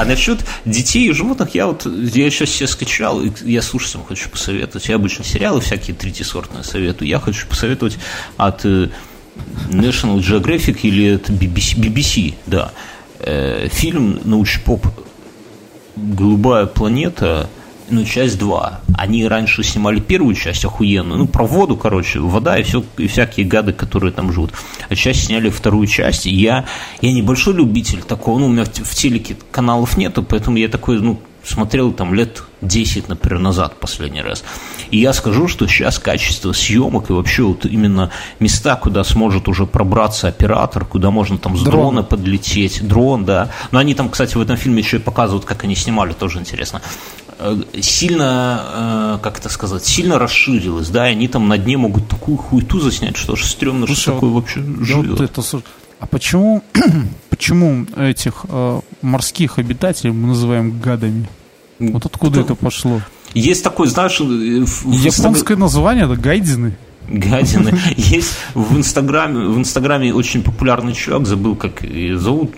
А 0.00 0.06
насчет 0.06 0.46
детей 0.64 1.10
и 1.10 1.12
животных, 1.12 1.54
я 1.54 1.66
вот, 1.66 1.84
я 1.84 2.30
сейчас 2.30 2.48
себе 2.48 2.66
скачал, 2.68 3.20
и 3.20 3.30
я 3.44 3.60
слушателям 3.60 4.06
хочу 4.06 4.30
посоветовать. 4.30 4.88
Я 4.88 4.94
обычно 4.94 5.24
сериалы 5.26 5.60
всякие 5.60 5.94
третьесортные 5.94 6.64
советую. 6.64 7.06
Я 7.06 7.20
хочу 7.20 7.46
посоветовать 7.46 7.98
от 8.38 8.64
э, 8.64 8.88
National 9.68 10.16
Geographic 10.20 10.78
или 10.84 11.16
от 11.16 11.28
BBC, 11.28 11.76
BBC 11.76 12.34
да. 12.46 12.72
Э, 13.18 13.68
фильм 13.70 14.22
научпоп 14.24 14.86
«Голубая 15.96 16.64
планета», 16.64 17.50
ну, 17.90 18.04
часть 18.04 18.38
2. 18.38 18.80
Они 18.96 19.26
раньше 19.26 19.62
снимали 19.62 20.00
первую 20.00 20.34
часть 20.34 20.64
охуенную, 20.64 21.18
ну, 21.18 21.26
про 21.26 21.44
воду, 21.44 21.76
короче, 21.76 22.20
вода 22.20 22.58
и, 22.58 22.62
все, 22.62 22.84
и 22.96 23.06
всякие 23.06 23.46
гады, 23.46 23.72
которые 23.72 24.12
там 24.12 24.32
живут. 24.32 24.52
А 24.88 24.94
часть 24.94 25.26
сняли 25.26 25.50
вторую 25.50 25.86
часть, 25.86 26.26
и 26.26 26.30
я, 26.30 26.66
я 27.00 27.12
небольшой 27.12 27.54
любитель 27.54 28.02
такого, 28.02 28.38
ну, 28.38 28.46
у 28.46 28.48
меня 28.48 28.64
в, 28.64 28.68
в 28.68 28.94
телеке 28.94 29.36
каналов 29.50 29.96
нету, 29.96 30.22
поэтому 30.22 30.56
я 30.56 30.68
такой, 30.68 31.00
ну, 31.00 31.20
смотрел 31.44 31.92
там 31.92 32.14
лет 32.14 32.42
10, 32.62 33.08
например, 33.08 33.40
назад 33.40 33.76
последний 33.80 34.22
раз. 34.22 34.44
И 34.90 34.98
я 34.98 35.12
скажу, 35.12 35.48
что 35.48 35.66
сейчас 35.66 35.98
качество 35.98 36.52
съемок 36.52 37.10
и 37.10 37.12
вообще 37.12 37.42
вот 37.42 37.64
именно 37.64 38.10
места, 38.38 38.76
куда 38.76 39.04
сможет 39.04 39.48
уже 39.48 39.66
пробраться 39.66 40.28
оператор, 40.28 40.84
куда 40.84 41.10
можно 41.10 41.38
там 41.38 41.56
с 41.56 41.62
Дрон. 41.62 41.80
дрона 41.80 42.02
подлететь, 42.02 42.86
дрон, 42.86 43.24
да. 43.24 43.50
Но 43.70 43.78
они 43.78 43.94
там, 43.94 44.10
кстати, 44.10 44.36
в 44.36 44.40
этом 44.40 44.56
фильме 44.56 44.82
еще 44.82 44.98
и 44.98 45.00
показывают, 45.00 45.44
как 45.44 45.64
они 45.64 45.74
снимали, 45.74 46.12
тоже 46.12 46.38
интересно. 46.38 46.82
Э, 47.42 47.80
Сильно, 47.80 49.16
э, 49.16 49.18
как 49.22 49.38
это 49.38 49.48
сказать, 49.48 49.84
сильно 49.84 50.18
расширилось, 50.18 50.88
да, 50.90 51.08
и 51.08 51.12
они 51.12 51.26
там 51.28 51.48
на 51.48 51.56
дне 51.58 51.76
могут 51.76 52.08
такую 52.08 52.36
хуйту 52.36 52.80
заснять, 52.80 53.16
что 53.16 53.32
аж 53.32 53.44
стрёмно, 53.44 53.86
что 53.86 53.94
Слушай, 53.94 54.14
такое 54.14 54.30
вот 54.30 54.40
вообще 54.42 54.60
Я 54.60 54.66
вот 54.96 55.04
живет. 55.06 55.20
это 55.20 55.40
слуш- 55.40 55.62
а 55.98 56.06
почему, 56.06 56.62
почему 57.30 57.86
этих 57.96 58.44
э, 58.48 58.80
морских 59.02 59.58
обитателей 59.58 60.12
мы 60.12 60.28
называем 60.28 60.78
гадами? 60.80 61.28
Вот 61.78 62.04
откуда 62.06 62.32
Кто- 62.32 62.40
это 62.42 62.54
пошло? 62.54 63.00
Есть 63.32 63.64
такой, 63.64 63.86
знаешь, 63.88 64.20
э, 64.20 64.24
в- 64.24 64.90
Японское 64.92 65.56
название 65.56 66.04
это 66.04 66.16
гайдзины. 66.16 66.76
Гадины. 67.10 67.78
Есть 67.96 68.34
в 68.54 68.76
Инстаграме, 68.76 69.46
в 69.46 69.58
Инстаграме 69.58 70.14
очень 70.14 70.42
популярный 70.42 70.92
чувак, 70.94 71.26
забыл, 71.26 71.56
как 71.56 71.82
ее 71.82 72.18
зовут. 72.18 72.52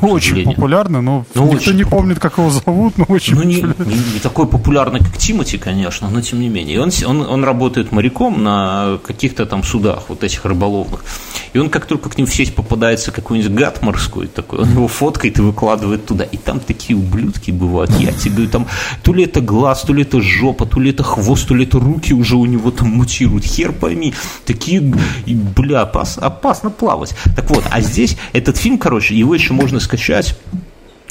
к 0.00 0.02
Очень 0.02 0.44
популярный, 0.44 1.02
но 1.02 1.26
Ну, 1.34 1.42
никто 1.44 1.56
очень 1.56 1.74
не 1.76 1.84
помнит, 1.84 2.18
как 2.18 2.38
его 2.38 2.50
зовут, 2.50 2.96
но 2.98 3.04
очень 3.08 3.34
Ну, 3.34 3.42
не, 3.42 3.56
не- 3.56 4.12
не 4.14 4.20
такой 4.22 4.46
популярный, 4.46 5.00
как 5.00 5.16
Тимати, 5.18 5.58
конечно, 5.58 6.08
но 6.10 6.20
тем 6.22 6.40
не 6.40 6.48
менее. 6.48 6.76
И 6.76 6.78
он, 6.78 6.90
он, 7.06 7.20
он 7.26 7.44
работает 7.44 7.92
моряком 7.92 8.42
на 8.42 8.98
каких-то 9.06 9.44
там 9.46 9.62
судах, 9.62 10.04
вот 10.08 10.24
этих 10.24 10.44
рыболовных. 10.44 11.04
И 11.52 11.58
он, 11.58 11.68
как 11.70 11.86
только 11.86 12.08
к 12.08 12.16
ним 12.18 12.26
в 12.26 12.34
сеть 12.34 12.54
попадается 12.54 13.10
какой-нибудь 13.10 13.52
гад 13.52 13.82
морской 13.82 14.26
такой, 14.26 14.60
он 14.60 14.70
его 14.70 14.88
фоткает 14.88 15.38
и 15.38 15.42
выкладывает 15.42 16.06
туда. 16.06 16.24
И 16.24 16.36
там 16.36 16.60
такие 16.60 16.96
ублюдки 16.98 17.50
бывают. 17.50 17.90
Я 18.00 18.12
тебе 18.12 18.32
говорю, 18.32 18.50
там 18.50 18.66
то 19.02 19.12
ли 19.12 19.24
это 19.24 19.40
глаз, 19.40 19.82
то 19.82 19.92
ли 19.92 20.02
это 20.02 20.20
жопа, 20.20 20.66
то 20.66 20.80
ли 20.80 20.90
это 20.90 21.02
хвост, 21.02 21.48
то 21.48 21.54
ли 21.54 21.64
это 21.64 21.78
руки 21.78 22.12
уже 22.14 22.36
у 22.36 22.46
него 22.46 22.70
там 22.70 22.88
мутируют. 22.88 23.44
Хер 23.44 23.72
пойми. 23.72 23.97
Такие, 24.44 24.82
и, 25.26 25.34
бля, 25.34 25.82
опас- 25.82 26.18
опасно 26.18 26.70
плавать. 26.70 27.14
Так 27.36 27.50
вот, 27.50 27.64
а 27.70 27.80
здесь 27.80 28.16
этот 28.32 28.56
фильм, 28.56 28.78
короче, 28.78 29.14
его 29.14 29.34
еще 29.34 29.52
можно 29.52 29.80
скачать 29.80 30.36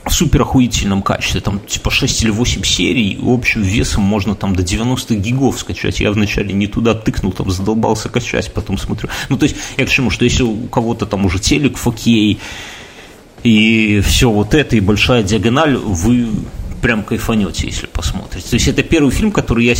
в 0.09 0.13
супер 0.13 0.41
охуительном 0.41 1.01
качестве, 1.01 1.41
там 1.41 1.59
типа 1.59 1.91
6 1.91 2.23
или 2.23 2.29
8 2.29 2.63
серий, 2.63 3.19
общим 3.21 3.61
весом 3.61 4.03
можно 4.03 4.35
там 4.35 4.55
до 4.55 4.63
90 4.63 5.15
гигов 5.15 5.59
скачать. 5.59 5.99
Я 5.99 6.11
вначале 6.11 6.53
не 6.53 6.67
туда 6.67 6.93
тыкнул, 6.93 7.31
там 7.31 7.51
задолбался 7.51 8.09
качать, 8.09 8.53
потом 8.53 8.77
смотрю. 8.77 9.09
Ну, 9.29 9.37
то 9.37 9.43
есть, 9.43 9.57
я 9.77 9.85
к 9.85 9.89
чему, 9.89 10.09
что 10.09 10.23
если 10.23 10.43
у 10.43 10.67
кого-то 10.67 11.05
там 11.05 11.25
уже 11.25 11.39
телек 11.39 11.77
4K, 11.77 12.37
и 13.43 14.01
все 14.05 14.29
вот 14.29 14.53
это, 14.53 14.75
и 14.75 14.79
большая 14.79 15.23
диагональ, 15.23 15.75
вы 15.75 16.27
прям 16.81 17.03
кайфанете, 17.03 17.67
если 17.67 17.87
посмотрите. 17.87 18.49
То 18.49 18.55
есть 18.55 18.67
это 18.67 18.83
первый 18.83 19.11
фильм, 19.11 19.31
который 19.31 19.65
я 19.65 19.75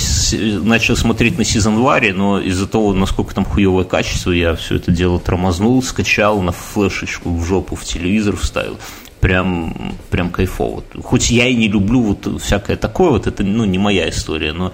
начал 0.63 0.95
смотреть 0.95 1.37
на 1.37 1.43
сезон 1.43 1.81
варе, 1.81 2.13
но 2.13 2.39
из-за 2.39 2.67
того, 2.67 2.93
насколько 2.93 3.33
там 3.33 3.45
хуевое 3.45 3.85
качество, 3.85 4.31
я 4.31 4.55
все 4.55 4.75
это 4.75 4.91
дело 4.91 5.19
тормознул, 5.19 5.81
скачал 5.83 6.41
на 6.41 6.51
флешечку 6.51 7.33
в 7.33 7.45
жопу 7.45 7.75
в 7.75 7.83
телевизор 7.83 8.35
вставил. 8.35 8.77
Прям, 9.19 9.95
прям 10.11 10.29
кайфово. 10.29 10.83
Хоть 11.03 11.31
я 11.31 11.47
и 11.47 11.55
не 11.55 11.67
люблю 11.67 12.01
вот 12.01 12.41
всякое 12.41 12.77
такое, 12.77 13.09
вот 13.09 13.25
это 13.25 13.43
ну, 13.43 13.65
не 13.65 13.79
моя 13.79 14.07
история, 14.09 14.53
но 14.53 14.71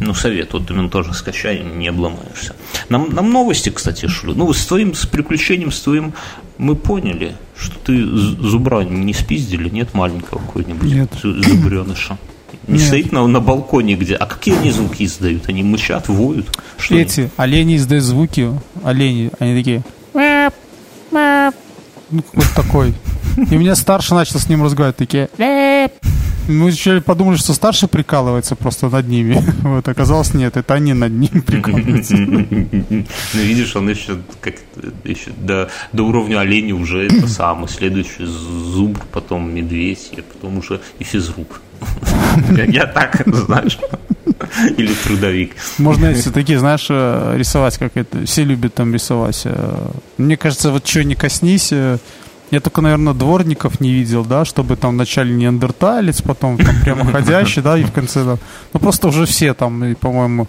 ну, 0.00 0.14
совет, 0.14 0.52
вот 0.52 0.70
именно 0.70 0.88
тоже 0.88 1.12
скачай, 1.14 1.62
не 1.62 1.88
обломаешься. 1.88 2.54
Нам, 2.88 3.10
нам 3.12 3.32
новости, 3.32 3.70
кстати, 3.70 4.06
шлю. 4.06 4.34
Ну, 4.34 4.52
с 4.52 4.64
твоим, 4.66 4.94
с 4.94 5.06
приключением, 5.06 5.72
с 5.72 5.80
твоим, 5.80 6.14
мы 6.58 6.76
поняли, 6.76 7.34
что 7.58 7.74
ты 7.80 8.06
зубра 8.06 8.82
не 8.82 9.12
спиздили, 9.12 9.68
нет 9.68 9.94
маленького 9.94 10.38
какой-нибудь 10.38 10.92
Нет. 10.92 11.10
зу- 11.22 11.42
зубреныша? 11.42 12.18
Не 12.68 12.78
Нет. 12.78 12.86
стоит 12.86 13.12
на, 13.12 13.26
на 13.26 13.40
балконе 13.40 13.96
где. 13.96 14.14
А 14.14 14.26
какие 14.26 14.56
они 14.56 14.70
звуки 14.70 15.04
издают? 15.04 15.48
Они 15.48 15.62
мычат, 15.62 16.08
воют? 16.08 16.46
Что 16.78 16.94
они? 16.94 17.02
Эти 17.02 17.30
олени 17.36 17.76
издают 17.76 18.04
звуки, 18.04 18.50
олени, 18.84 19.30
они 19.38 19.62
такие 19.62 19.82
ну 22.10 22.22
какой-то 22.22 22.54
такой. 22.54 22.94
И 23.36 23.56
у 23.56 23.58
меня 23.58 23.74
старший 23.76 24.16
начал 24.16 24.38
с 24.40 24.48
ним 24.48 24.62
разговаривать, 24.64 24.96
такие. 24.96 25.28
Мы 26.48 26.70
еще 26.70 27.00
подумали, 27.00 27.36
что 27.36 27.52
старший 27.54 27.88
прикалывается 27.88 28.54
просто 28.54 28.88
над 28.88 29.08
ними. 29.08 29.42
Вот, 29.62 29.88
оказалось, 29.88 30.32
нет, 30.32 30.56
это 30.56 30.74
они 30.74 30.92
над 30.94 31.10
ним 31.12 31.42
прикалываются. 31.42 32.14
Ну, 32.16 33.04
видишь, 33.34 33.74
он 33.74 33.88
еще, 33.90 34.18
как, 34.40 34.54
еще 35.04 35.30
до, 35.36 35.68
до 35.92 36.04
уровня 36.04 36.38
оленя 36.40 36.74
уже 36.76 37.06
это 37.06 37.26
самое. 37.28 37.66
Следующий 37.68 38.24
зубр, 38.26 39.00
потом 39.12 39.52
медведь, 39.54 40.10
и 40.16 40.20
потом 40.20 40.58
уже 40.58 40.80
и 41.00 41.04
физрук. 41.04 41.60
Я- 42.68 42.86
так, 42.86 43.22
знаешь. 43.26 43.78
Или 44.76 44.92
трудовик. 45.04 45.56
Можно 45.78 46.06
эти 46.06 46.28
такие, 46.30 46.58
знаешь, 46.58 46.86
э, 46.90 47.34
рисовать, 47.36 47.76
как 47.78 47.96
это. 47.96 48.24
Все 48.24 48.44
любят 48.44 48.74
там 48.74 48.94
рисовать. 48.94 49.42
э. 49.44 49.88
Мне 50.16 50.36
кажется, 50.36 50.70
вот 50.70 50.86
что 50.86 51.02
не 51.04 51.14
коснись. 51.16 51.72
Я 52.52 52.60
только, 52.60 52.80
наверное, 52.80 53.12
дворников 53.12 53.80
не 53.80 53.90
видел, 53.92 54.24
да, 54.24 54.44
чтобы 54.44 54.76
там 54.76 54.92
вначале 54.92 55.34
неандерталец, 55.34 56.22
потом 56.22 56.56
там 56.58 56.76
прямоходящий, 56.80 57.60
да, 57.60 57.76
и 57.76 57.82
в 57.82 57.90
конце 57.90 58.24
там. 58.24 58.38
Ну 58.72 58.78
просто 58.80 59.08
уже 59.08 59.26
все 59.26 59.52
там, 59.52 59.84
и, 59.84 59.94
по-моему, 59.94 60.46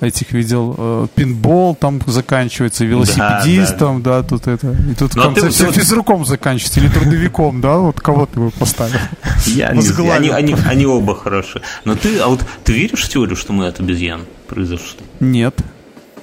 этих 0.00 0.32
видел. 0.32 0.74
э, 0.76 1.06
Пинбол 1.14 1.76
там 1.76 2.00
заканчивается, 2.06 2.84
велосипедистом, 2.84 4.02
да, 4.02 4.22
тут 4.24 4.48
это. 4.48 4.72
И 4.90 4.94
тут 4.94 5.12
в 5.12 5.16
Ну, 5.16 5.22
а 5.22 5.26
ты 5.28 5.40
конце 5.40 5.42
вот- 5.46 5.54
все 5.54 5.66
вот- 5.66 5.74
физруком 5.76 6.24
заканчивается, 6.26 6.80
или 6.80 6.88
трудовиком, 6.88 7.60
да, 7.60 7.78
вот 7.78 8.00
кого 8.00 8.26
ты 8.26 8.40
бы 8.40 8.50
поставил. 8.50 8.98
Я 9.46 9.72
не 9.72 9.82
знаю, 9.82 10.12
они, 10.14 10.30
они, 10.30 10.56
они 10.68 10.86
оба 10.86 11.14
хорошие. 11.14 11.62
Но 11.84 11.94
ты, 11.94 12.18
а 12.18 12.26
вот 12.26 12.44
ты 12.64 12.72
веришь 12.72 13.04
в 13.04 13.08
теорию, 13.08 13.36
что 13.36 13.52
мы 13.52 13.68
от 13.68 13.78
обезьян 13.78 14.22
произошли? 14.48 15.00
Нет. 15.20 15.54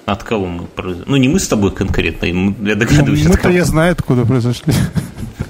От 0.06 0.24
кого 0.24 0.48
мы 0.48 0.66
произошли? 0.66 1.06
Ну, 1.08 1.16
не 1.16 1.30
мы 1.30 1.40
с 1.40 1.48
тобой 1.48 1.72
конкретно, 1.72 2.26
я 2.26 2.34
Ну, 2.34 2.54
догадываюсь, 2.60 3.22
от, 3.26 3.30
Мы-то 3.30 3.50
я 3.52 3.64
знаю, 3.64 3.94
откуда 3.94 4.26
произошли. 4.26 4.74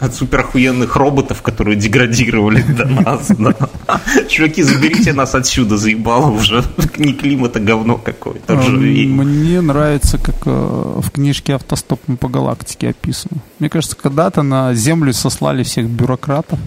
От 0.03 0.15
суперохуенных 0.15 0.95
роботов, 0.95 1.41
которые 1.41 1.77
деградировали 1.77 2.61
до 2.77 2.85
нас. 2.85 3.27
да. 3.29 3.55
Чуваки, 4.27 4.63
заберите 4.63 5.13
нас 5.13 5.35
отсюда, 5.35 5.77
заебало 5.77 6.31
уже. 6.31 6.63
Не 6.97 7.13
климат, 7.13 7.55
а 7.55 7.59
говно 7.59 7.97
какое-то. 7.97 8.53
А. 8.53 8.69
Мне 8.69 9.61
нравится, 9.61 10.17
как 10.17 10.35
э, 10.45 10.49
в 10.49 11.09
книжке 11.11 11.55
«Автостопом 11.55 12.17
по 12.17 12.27
галактике» 12.27 12.89
описано. 12.89 13.37
Мне 13.59 13.69
кажется, 13.69 13.95
когда-то 13.95 14.43
на 14.43 14.73
Землю 14.73 15.13
сослали 15.13 15.63
всех 15.63 15.87
бюрократов. 15.89 16.59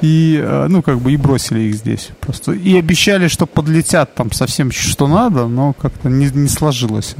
И, 0.00 0.40
э, 0.42 0.66
ну, 0.68 0.82
как 0.82 1.00
бы, 1.00 1.12
и 1.12 1.16
бросили 1.16 1.60
их 1.60 1.76
здесь 1.76 2.10
просто. 2.20 2.52
И 2.52 2.76
обещали, 2.76 3.28
что 3.28 3.46
подлетят 3.46 4.14
там 4.14 4.32
совсем 4.32 4.72
что 4.72 5.06
надо, 5.06 5.46
но 5.46 5.74
как-то 5.74 6.08
не, 6.08 6.26
не 6.26 6.48
сложилось. 6.48 7.14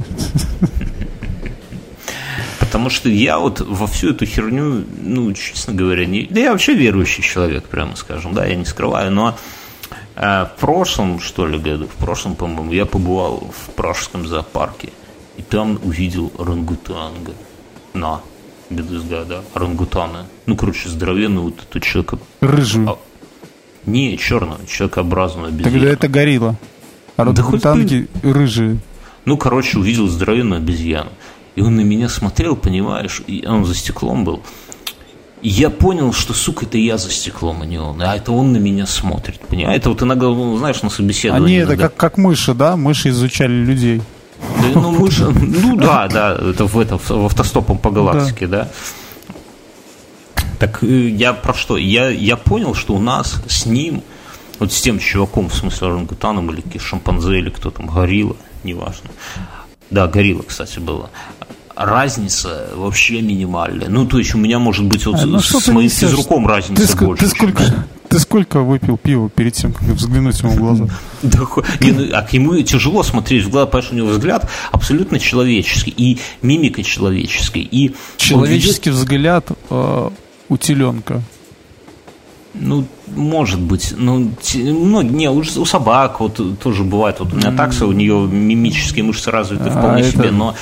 Потому 2.73 2.89
что 2.89 3.07
я 3.07 3.37
вот 3.37 3.61
во 3.61 3.85
всю 3.85 4.09
эту 4.09 4.25
херню, 4.25 4.83
ну, 4.99 5.31
честно 5.33 5.75
говоря, 5.75 6.07
не... 6.07 6.23
Да 6.23 6.39
я 6.39 6.51
вообще 6.51 6.73
верующий 6.73 7.21
человек, 7.21 7.65
прямо 7.65 7.95
скажем, 7.95 8.33
да, 8.33 8.47
я 8.47 8.55
не 8.55 8.65
скрываю, 8.65 9.11
но 9.11 9.37
э, 10.15 10.45
в 10.45 10.59
прошлом, 10.59 11.19
что 11.19 11.45
ли, 11.45 11.59
году, 11.59 11.85
в 11.85 12.03
прошлом, 12.03 12.33
по-моему, 12.33 12.71
я 12.71 12.87
побывал 12.87 13.51
в 13.55 13.69
Пражском 13.73 14.25
зоопарке, 14.25 14.89
и 15.37 15.43
там 15.43 15.79
увидел 15.83 16.31
орангутанга. 16.39 17.33
На, 17.93 18.21
без 18.71 19.03
да, 19.03 19.43
орангутана. 19.53 20.25
Ну, 20.47 20.57
короче, 20.57 20.89
здоровенный 20.89 21.43
вот 21.43 21.59
этот 21.69 21.83
человек... 21.83 22.15
Рыжую. 22.41 22.89
А, 22.89 22.97
Не, 23.85 24.17
черного, 24.17 24.65
человекообразного 24.65 25.49
Тогда 25.49 25.69
обезьяну. 25.69 25.93
это 25.93 26.07
горилла. 26.07 26.55
А 27.17 27.25
Да 27.25 27.43
рыжие. 28.23 28.79
Ну, 29.25 29.37
короче, 29.37 29.77
увидел 29.77 30.07
здоровенную 30.07 30.57
обезьяну. 30.57 31.11
И 31.55 31.61
он 31.61 31.75
на 31.75 31.81
меня 31.81 32.09
смотрел, 32.09 32.55
понимаешь, 32.55 33.21
и 33.27 33.45
он 33.45 33.65
за 33.65 33.75
стеклом 33.75 34.25
был. 34.25 34.41
И 35.41 35.49
я 35.49 35.69
понял, 35.69 36.13
что, 36.13 36.33
сука, 36.33 36.65
это 36.65 36.77
я 36.77 36.97
за 36.97 37.11
стеклом, 37.11 37.61
а 37.61 37.65
не 37.65 37.77
он. 37.77 38.01
А 38.01 38.15
это 38.15 38.31
он 38.31 38.53
на 38.53 38.57
меня 38.57 38.85
смотрит, 38.85 39.41
понимаешь? 39.41 39.77
Это 39.77 39.89
вот 39.89 40.01
иногда, 40.01 40.27
ну, 40.27 40.57
знаешь, 40.57 40.81
на 40.81 40.89
собеседовании. 40.89 41.61
Они 41.61 41.73
это 41.73 41.75
как, 41.75 41.95
как 41.95 42.17
мыши, 42.17 42.53
да? 42.53 42.77
Мыши 42.77 43.09
изучали 43.09 43.51
людей. 43.51 44.01
Да, 44.39 44.79
ну, 44.79 44.91
мыши, 44.91 45.25
ну 45.25 45.75
да, 45.75 46.07
да, 46.07 46.33
это 46.35 46.65
в, 46.65 46.79
это, 46.79 46.97
в 46.97 47.25
автостопом 47.25 47.77
по 47.77 47.91
галактике, 47.91 48.47
да. 48.47 48.63
да. 48.63 48.69
Так 50.59 50.83
э, 50.83 51.09
я 51.09 51.33
про 51.33 51.53
что? 51.53 51.75
Я, 51.75 52.09
я 52.09 52.37
понял, 52.37 52.73
что 52.73 52.93
у 52.93 52.99
нас 52.99 53.41
с 53.47 53.65
ним, 53.65 54.01
вот 54.59 54.71
с 54.71 54.81
тем 54.81 54.99
чуваком, 54.99 55.49
в 55.49 55.55
смысле 55.55 55.87
орангутаном 55.87 56.49
или 56.51 56.63
шимпанзе, 56.77 57.39
или 57.39 57.49
кто 57.49 57.69
там, 57.69 57.87
горилла, 57.87 58.37
неважно. 58.63 59.09
Да, 59.93 60.07
горилла, 60.07 60.41
кстати, 60.41 60.79
было 60.79 61.11
разница 61.75 62.69
вообще 62.75 63.21
минимальная. 63.21 63.89
Ну, 63.89 64.07
то 64.07 64.17
есть 64.17 64.33
у 64.33 64.39
меня 64.39 64.57
может 64.57 64.85
быть 64.85 65.05
вот 65.05 65.19
а, 65.19 65.25
ну, 65.25 65.39
с 65.39 65.67
моим 65.67 65.89
физруком 65.89 66.47
разница 66.47 66.97
ты, 66.97 67.05
больше. 67.05 67.23
Ты 67.23 67.29
сколько, 67.29 67.63
ты 68.09 68.19
сколько 68.19 68.61
выпил 68.61 68.97
пива 68.97 69.29
перед 69.29 69.53
тем, 69.53 69.71
как 69.71 69.87
взглянуть 69.89 70.39
ему 70.39 70.51
в 70.51 70.57
глаза? 70.57 70.87
Да, 71.21 71.39
ну, 71.81 72.09
а 72.11 72.23
к 72.23 72.33
нему 72.33 72.59
тяжело 72.63 73.03
смотреть 73.03 73.45
в 73.45 73.51
глаза, 73.51 73.67
потому 73.67 73.83
что 73.83 73.93
у 73.93 73.97
него 73.97 74.07
взгляд 74.07 74.49
абсолютно 74.71 75.19
человеческий, 75.19 75.93
и 75.95 76.19
мимика 76.41 76.81
человеческая. 76.81 77.61
И 77.61 77.93
человеческий 78.17 78.89
взгляд 78.89 79.47
э, 79.69 80.09
у 80.49 80.57
теленка. 80.57 81.21
Ну, 82.53 82.85
может 83.07 83.59
быть. 83.59 83.93
Ну, 83.97 84.31
ну 84.53 85.01
не, 85.01 85.29
у, 85.29 85.39
у 85.39 85.65
собак 85.65 86.19
вот 86.19 86.59
тоже 86.59 86.83
бывает. 86.83 87.19
Вот 87.19 87.33
у 87.33 87.35
меня 87.35 87.51
такса, 87.51 87.87
у 87.87 87.91
нее 87.91 88.27
мимические 88.27 89.03
мышцы 89.03 89.31
развиты 89.31 89.69
вполне 89.69 90.03
а 90.03 90.11
себе, 90.11 90.25
это... 90.25 90.33
но 90.33 90.55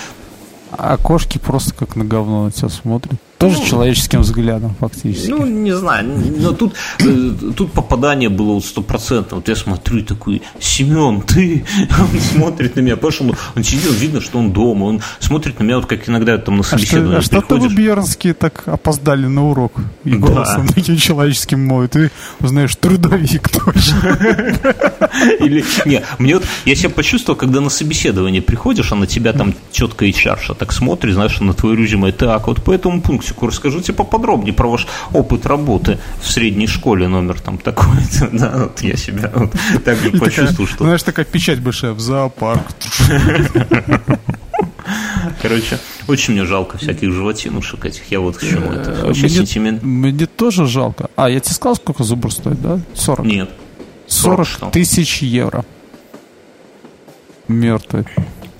а 0.72 0.98
кошки 0.98 1.38
просто 1.38 1.74
как 1.74 1.96
на 1.96 2.06
говно 2.06 2.46
на 2.46 2.52
тебя 2.52 2.70
смотрят. 2.70 3.20
Тоже 3.42 3.58
ну, 3.58 3.66
человеческим 3.66 4.22
взглядом, 4.22 4.76
фактически. 4.80 5.30
Ну, 5.30 5.48
не 5.48 5.76
знаю. 5.76 6.08
Но 6.38 6.52
тут, 6.52 6.76
э, 7.00 7.32
тут 7.58 7.72
попадание 7.72 8.30
было 8.30 8.54
вот 8.54 8.66
стопроцентно. 8.66 9.38
Вот 9.38 9.48
я 9.48 9.56
смотрю 9.56 9.98
и 9.98 10.04
такой, 10.04 10.44
Семен, 10.60 11.22
ты? 11.22 11.66
Он 11.90 12.20
смотрит 12.20 12.76
на 12.76 12.82
меня. 12.82 12.96
Потому 12.98 13.12
что 13.12 13.36
он, 13.56 13.64
сидит, 13.64 13.92
видно, 14.00 14.22
что 14.22 14.38
он 14.38 14.52
дома. 14.52 14.86
Он 14.86 15.02
смотрит 15.20 15.60
на 15.60 15.64
меня, 15.64 15.78
вот 15.78 15.88
как 15.88 16.08
иногда 16.08 16.38
там 16.38 16.58
на 16.58 16.64
собеседование 16.64 17.18
а 17.18 17.22
что, 17.22 17.40
а 17.40 17.42
что-то 17.42 17.56
вы, 17.56 17.74
Бьернские, 17.74 18.36
так 18.36 18.68
опоздали 18.68 19.26
на 19.26 19.50
урок. 19.50 19.74
И 20.04 20.12
голосом 20.12 20.68
да. 20.68 20.74
таким 20.74 20.98
человеческим 20.98 21.66
мой. 21.66 21.88
Ты 21.88 22.12
узнаешь, 22.40 22.76
трудовик 22.76 23.50
точно. 23.50 24.20
Или, 25.40 25.66
не, 25.86 26.04
мне 26.20 26.36
вот, 26.36 26.46
я 26.66 26.76
себя 26.76 26.90
почувствовал, 26.92 27.38
когда 27.38 27.60
на 27.60 27.70
собеседование 27.70 28.42
приходишь, 28.42 28.92
а 28.92 28.96
на 28.96 29.08
тебя 29.08 29.34
там 29.34 29.56
четко 29.72 30.06
HR 30.06 30.56
так 30.56 30.72
смотрит, 30.72 31.16
знаешь, 31.16 31.40
на 31.40 31.54
твое 31.54 31.76
резюме. 31.76 32.12
Так, 32.12 32.48
вот 32.48 32.64
по 32.64 32.72
этому 32.72 33.02
пункту 33.02 33.31
Мексику. 33.32 33.48
Расскажите 33.48 33.94
поподробнее 33.94 34.54
про 34.54 34.70
ваш 34.70 34.88
опыт 35.14 35.46
работы 35.46 36.00
в 36.22 36.30
средней 36.30 36.68
школе 36.68 37.08
номер 37.08 37.40
там 37.40 37.58
такой-то. 37.58 38.30
Да, 38.42 38.52
вот 38.64 38.82
я 38.82 38.96
себя 38.98 39.32
вот 39.34 39.54
так 39.84 39.98
же 40.00 40.12
почувствовал, 40.12 40.68
что... 40.68 40.84
Знаешь, 40.84 41.04
такая 41.04 41.26
печать 41.26 41.60
большая 41.60 41.94
в 41.94 42.00
зоопарк. 42.00 42.64
Короче, 45.42 45.80
очень 46.08 46.34
мне 46.34 46.46
жалко 46.46 46.78
всяких 46.78 47.12
животинушек 47.12 47.86
этих. 47.86 48.12
Я 48.12 48.20
вот 48.20 48.38
к 48.38 48.42
чему 48.42 48.72
это. 48.72 49.06
Вообще 49.06 49.28
мне, 49.28 49.30
сентимент. 49.30 49.84
Мне 49.84 50.26
тоже 50.26 50.66
жалко. 50.66 51.10
А, 51.16 51.30
я 51.30 51.40
тебе 51.40 51.54
сказал, 51.54 51.76
сколько 51.76 52.04
зубр 52.04 52.32
стоит, 52.32 52.62
да? 52.62 52.80
40? 52.96 53.26
Нет. 53.26 53.50
40, 54.08 54.48
40 54.48 54.72
тысяч 54.72 55.22
евро. 55.22 55.64
Мертвый. 57.48 58.06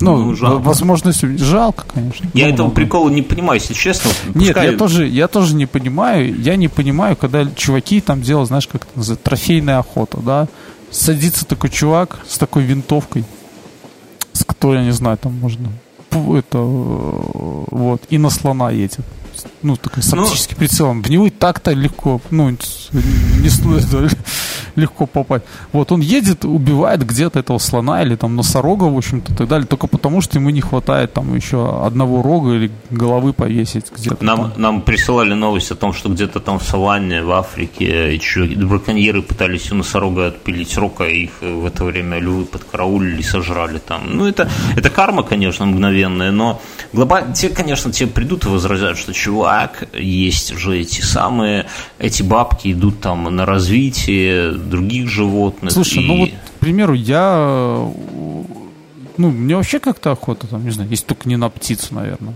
Ну, 0.02 0.16
ну 0.18 0.34
жалко. 0.34 0.62
возможность 0.62 1.22
жалко, 1.38 1.84
конечно. 1.92 2.28
Я 2.34 2.46
ну, 2.46 2.52
этого 2.52 2.66
много. 2.66 2.74
прикола 2.74 3.10
не 3.10 3.22
понимаю, 3.22 3.60
если 3.60 3.74
честно. 3.74 4.10
Пускай... 4.32 4.64
Нет, 4.64 4.72
я 4.72 4.78
тоже, 4.78 5.06
я 5.06 5.28
тоже 5.28 5.54
не 5.54 5.66
понимаю. 5.66 6.34
Я 6.40 6.56
не 6.56 6.68
понимаю, 6.68 7.16
когда 7.16 7.46
чуваки 7.54 8.00
там 8.00 8.22
делают, 8.22 8.48
знаешь, 8.48 8.66
как 8.66 8.84
это 8.84 8.92
называется, 8.96 9.24
трофейная 9.24 9.78
охота, 9.78 10.18
да? 10.18 10.48
Садится 10.90 11.46
такой 11.46 11.70
чувак 11.70 12.18
с 12.28 12.36
такой 12.38 12.64
винтовкой, 12.64 13.24
с 14.32 14.44
которой, 14.44 14.80
я 14.80 14.84
не 14.84 14.92
знаю, 14.92 15.16
там 15.16 15.32
можно 15.38 15.68
это 16.10 16.58
вот, 16.58 18.02
и 18.10 18.18
на 18.18 18.28
слона 18.28 18.70
едет 18.70 19.00
ну, 19.62 19.76
такой 19.76 20.02
с 20.02 20.12
оптическим 20.12 20.56
ну, 20.56 20.58
прицелом. 20.58 21.02
В 21.02 21.10
него 21.10 21.26
и 21.26 21.30
так-то 21.30 21.72
легко, 21.72 22.20
ну, 22.30 22.50
не 22.50 23.48
стоит 23.48 23.84
легко 24.76 25.06
попасть. 25.06 25.44
Вот 25.72 25.92
он 25.92 26.00
едет, 26.00 26.44
убивает 26.44 27.06
где-то 27.06 27.38
этого 27.38 27.58
слона 27.58 28.02
или 28.02 28.16
там 28.16 28.36
носорога, 28.36 28.84
в 28.84 28.96
общем-то, 28.96 29.32
и 29.32 29.36
так 29.36 29.48
далее, 29.48 29.66
только 29.66 29.86
потому, 29.86 30.20
что 30.20 30.38
ему 30.38 30.50
не 30.50 30.60
хватает 30.60 31.12
там 31.12 31.34
еще 31.34 31.84
одного 31.84 32.22
рога 32.22 32.54
или 32.54 32.70
головы 32.90 33.32
повесить 33.32 33.86
где-то. 33.94 34.24
Нам, 34.24 34.52
там. 34.52 34.52
нам 34.56 34.82
присылали 34.82 35.34
новость 35.34 35.70
о 35.70 35.74
том, 35.74 35.92
что 35.92 36.08
где-то 36.08 36.40
там 36.40 36.58
в 36.58 36.62
саванне, 36.62 37.22
в 37.22 37.32
Африке, 37.32 38.14
еще 38.14 38.44
браконьеры 38.44 39.22
пытались 39.22 39.70
у 39.72 39.74
носорога 39.74 40.28
отпилить 40.28 40.76
рока, 40.76 41.04
и 41.04 41.24
их 41.24 41.30
в 41.40 41.66
это 41.66 41.84
время 41.84 42.18
львы 42.18 42.44
подкараулили 42.44 43.20
и 43.20 43.22
сожрали 43.22 43.78
там. 43.78 44.02
Ну, 44.16 44.26
это, 44.26 44.50
это 44.76 44.90
карма, 44.90 45.22
конечно, 45.22 45.66
мгновенная, 45.66 46.30
но 46.30 46.60
глобально, 46.92 47.34
те, 47.34 47.48
конечно, 47.48 47.92
те 47.92 48.06
придут 48.06 48.44
и 48.44 48.48
возразят, 48.48 48.98
что 48.98 49.12
чувак, 49.32 49.88
есть 49.94 50.56
же 50.56 50.78
эти 50.78 51.00
самые, 51.00 51.66
эти 51.98 52.22
бабки 52.22 52.72
идут 52.72 53.00
там 53.00 53.24
на 53.34 53.46
развитие 53.46 54.52
других 54.52 55.08
животных. 55.08 55.72
Слушай, 55.72 56.02
и... 56.02 56.06
ну 56.06 56.16
вот, 56.18 56.30
к 56.30 56.60
примеру, 56.60 56.94
я, 56.94 57.90
ну, 59.16 59.30
мне 59.30 59.56
вообще 59.56 59.78
как-то 59.78 60.12
охота, 60.12 60.46
там, 60.46 60.64
не 60.64 60.70
знаю, 60.70 60.90
если 60.90 61.06
только 61.06 61.28
не 61.28 61.36
на 61.36 61.48
птицу, 61.48 61.94
наверное. 61.94 62.34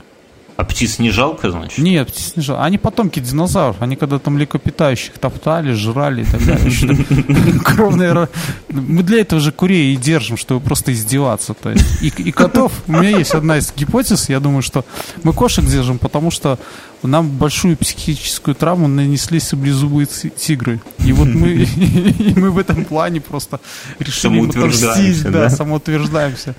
А 0.56 0.64
птиц 0.64 0.98
не 0.98 1.10
жалко, 1.10 1.50
значит? 1.50 1.78
Нет, 1.78 2.08
птиц 2.08 2.32
не 2.34 2.42
жалко. 2.42 2.64
Они 2.64 2.78
потомки 2.78 3.20
динозавров. 3.20 3.76
Они 3.80 3.94
когда 3.94 4.18
там 4.18 4.34
млекопитающих 4.34 5.18
топтали, 5.18 5.72
жрали 5.72 6.22
и 6.22 6.24
так 6.24 6.44
далее. 6.44 7.58
Кровные... 7.64 8.28
Мы 8.70 9.02
для 9.02 9.20
этого 9.20 9.40
же 9.40 9.52
курей 9.52 9.92
и 9.92 9.96
держим, 9.96 10.38
чтобы 10.38 10.60
просто 10.60 10.94
издеваться. 10.94 11.52
То 11.52 11.70
есть. 11.70 12.02
И, 12.02 12.08
и 12.08 12.32
котов... 12.32 12.72
У 12.86 12.92
меня 12.92 13.18
есть 13.18 13.34
одна 13.34 13.58
из 13.58 13.70
гипотез. 13.76 14.30
Я 14.30 14.40
думаю, 14.40 14.62
что 14.62 14.86
мы 15.22 15.34
кошек 15.34 15.64
держим, 15.64 15.98
потому 15.98 16.30
что 16.30 16.58
нам 17.02 17.28
большую 17.28 17.76
психическую 17.76 18.54
травму 18.54 18.88
нанесли 18.88 19.40
саблезубые 19.40 20.06
тигры. 20.06 20.80
И 21.04 21.12
вот 21.12 21.28
мы, 21.28 21.50
и 21.76 22.32
мы 22.34 22.50
в 22.50 22.58
этом 22.58 22.86
плане 22.86 23.20
просто 23.20 23.60
решили 23.98 24.48
отомстить. 24.48 25.22
Да, 25.24 25.30
да, 25.30 25.50
самоутверждаемся. 25.50 26.54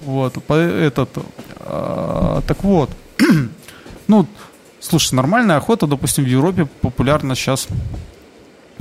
Вот, 0.00 0.36
этот, 0.48 1.10
а, 1.60 2.40
так 2.46 2.62
вот, 2.62 2.90
ну, 4.08 4.26
слушай, 4.80 5.14
нормальная 5.14 5.56
охота, 5.56 5.86
допустим, 5.86 6.24
в 6.24 6.28
Европе 6.28 6.66
популярна 6.80 7.34
сейчас. 7.34 7.68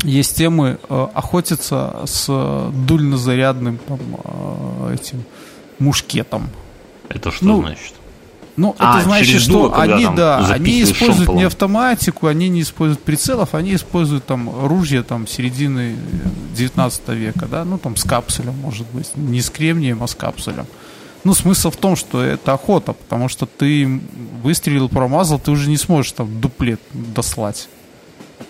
Есть 0.03 0.37
темы 0.37 0.77
э, 0.87 1.07
охотиться 1.13 2.03
с 2.05 2.27
дульнозарядным 2.87 3.79
там, 3.87 3.99
э, 4.23 4.95
этим 4.95 5.23
мушкетом. 5.79 6.49
Это 7.09 7.31
что 7.31 7.45
ну, 7.45 7.61
значит? 7.61 7.93
Ну, 8.57 8.73
а, 8.79 8.99
это 8.99 9.09
значит, 9.09 9.41
что 9.41 9.51
дуло, 9.51 9.75
они, 9.75 10.07
да, 10.15 10.37
они 10.47 10.83
используют 10.83 11.17
шомполом. 11.17 11.39
не 11.39 11.43
автоматику, 11.43 12.27
они 12.27 12.47
не 12.47 12.61
используют 12.61 13.01
прицелов, 13.01 13.53
они 13.53 13.75
используют 13.75 14.25
там 14.25 14.49
ружья 14.65 15.03
там 15.03 15.27
середины 15.27 15.97
19 16.55 17.09
века, 17.09 17.47
да, 17.51 17.65
ну 17.65 17.77
там 17.77 17.97
с 17.97 18.03
капсулем, 18.03 18.55
может 18.61 18.87
быть, 18.91 19.11
не 19.15 19.41
с 19.41 19.49
кремнием, 19.49 20.01
а 20.03 20.07
с 20.07 20.15
капсулем. 20.15 20.67
Ну, 21.25 21.33
смысл 21.33 21.71
в 21.71 21.75
том, 21.75 21.95
что 21.95 22.21
это 22.21 22.53
охота, 22.53 22.93
потому 22.93 23.27
что 23.29 23.45
ты 23.45 23.99
выстрелил, 24.43 24.87
промазал, 24.87 25.39
ты 25.39 25.51
уже 25.51 25.69
не 25.69 25.77
сможешь 25.77 26.13
там 26.13 26.39
дуплет 26.39 26.79
дослать. 26.93 27.67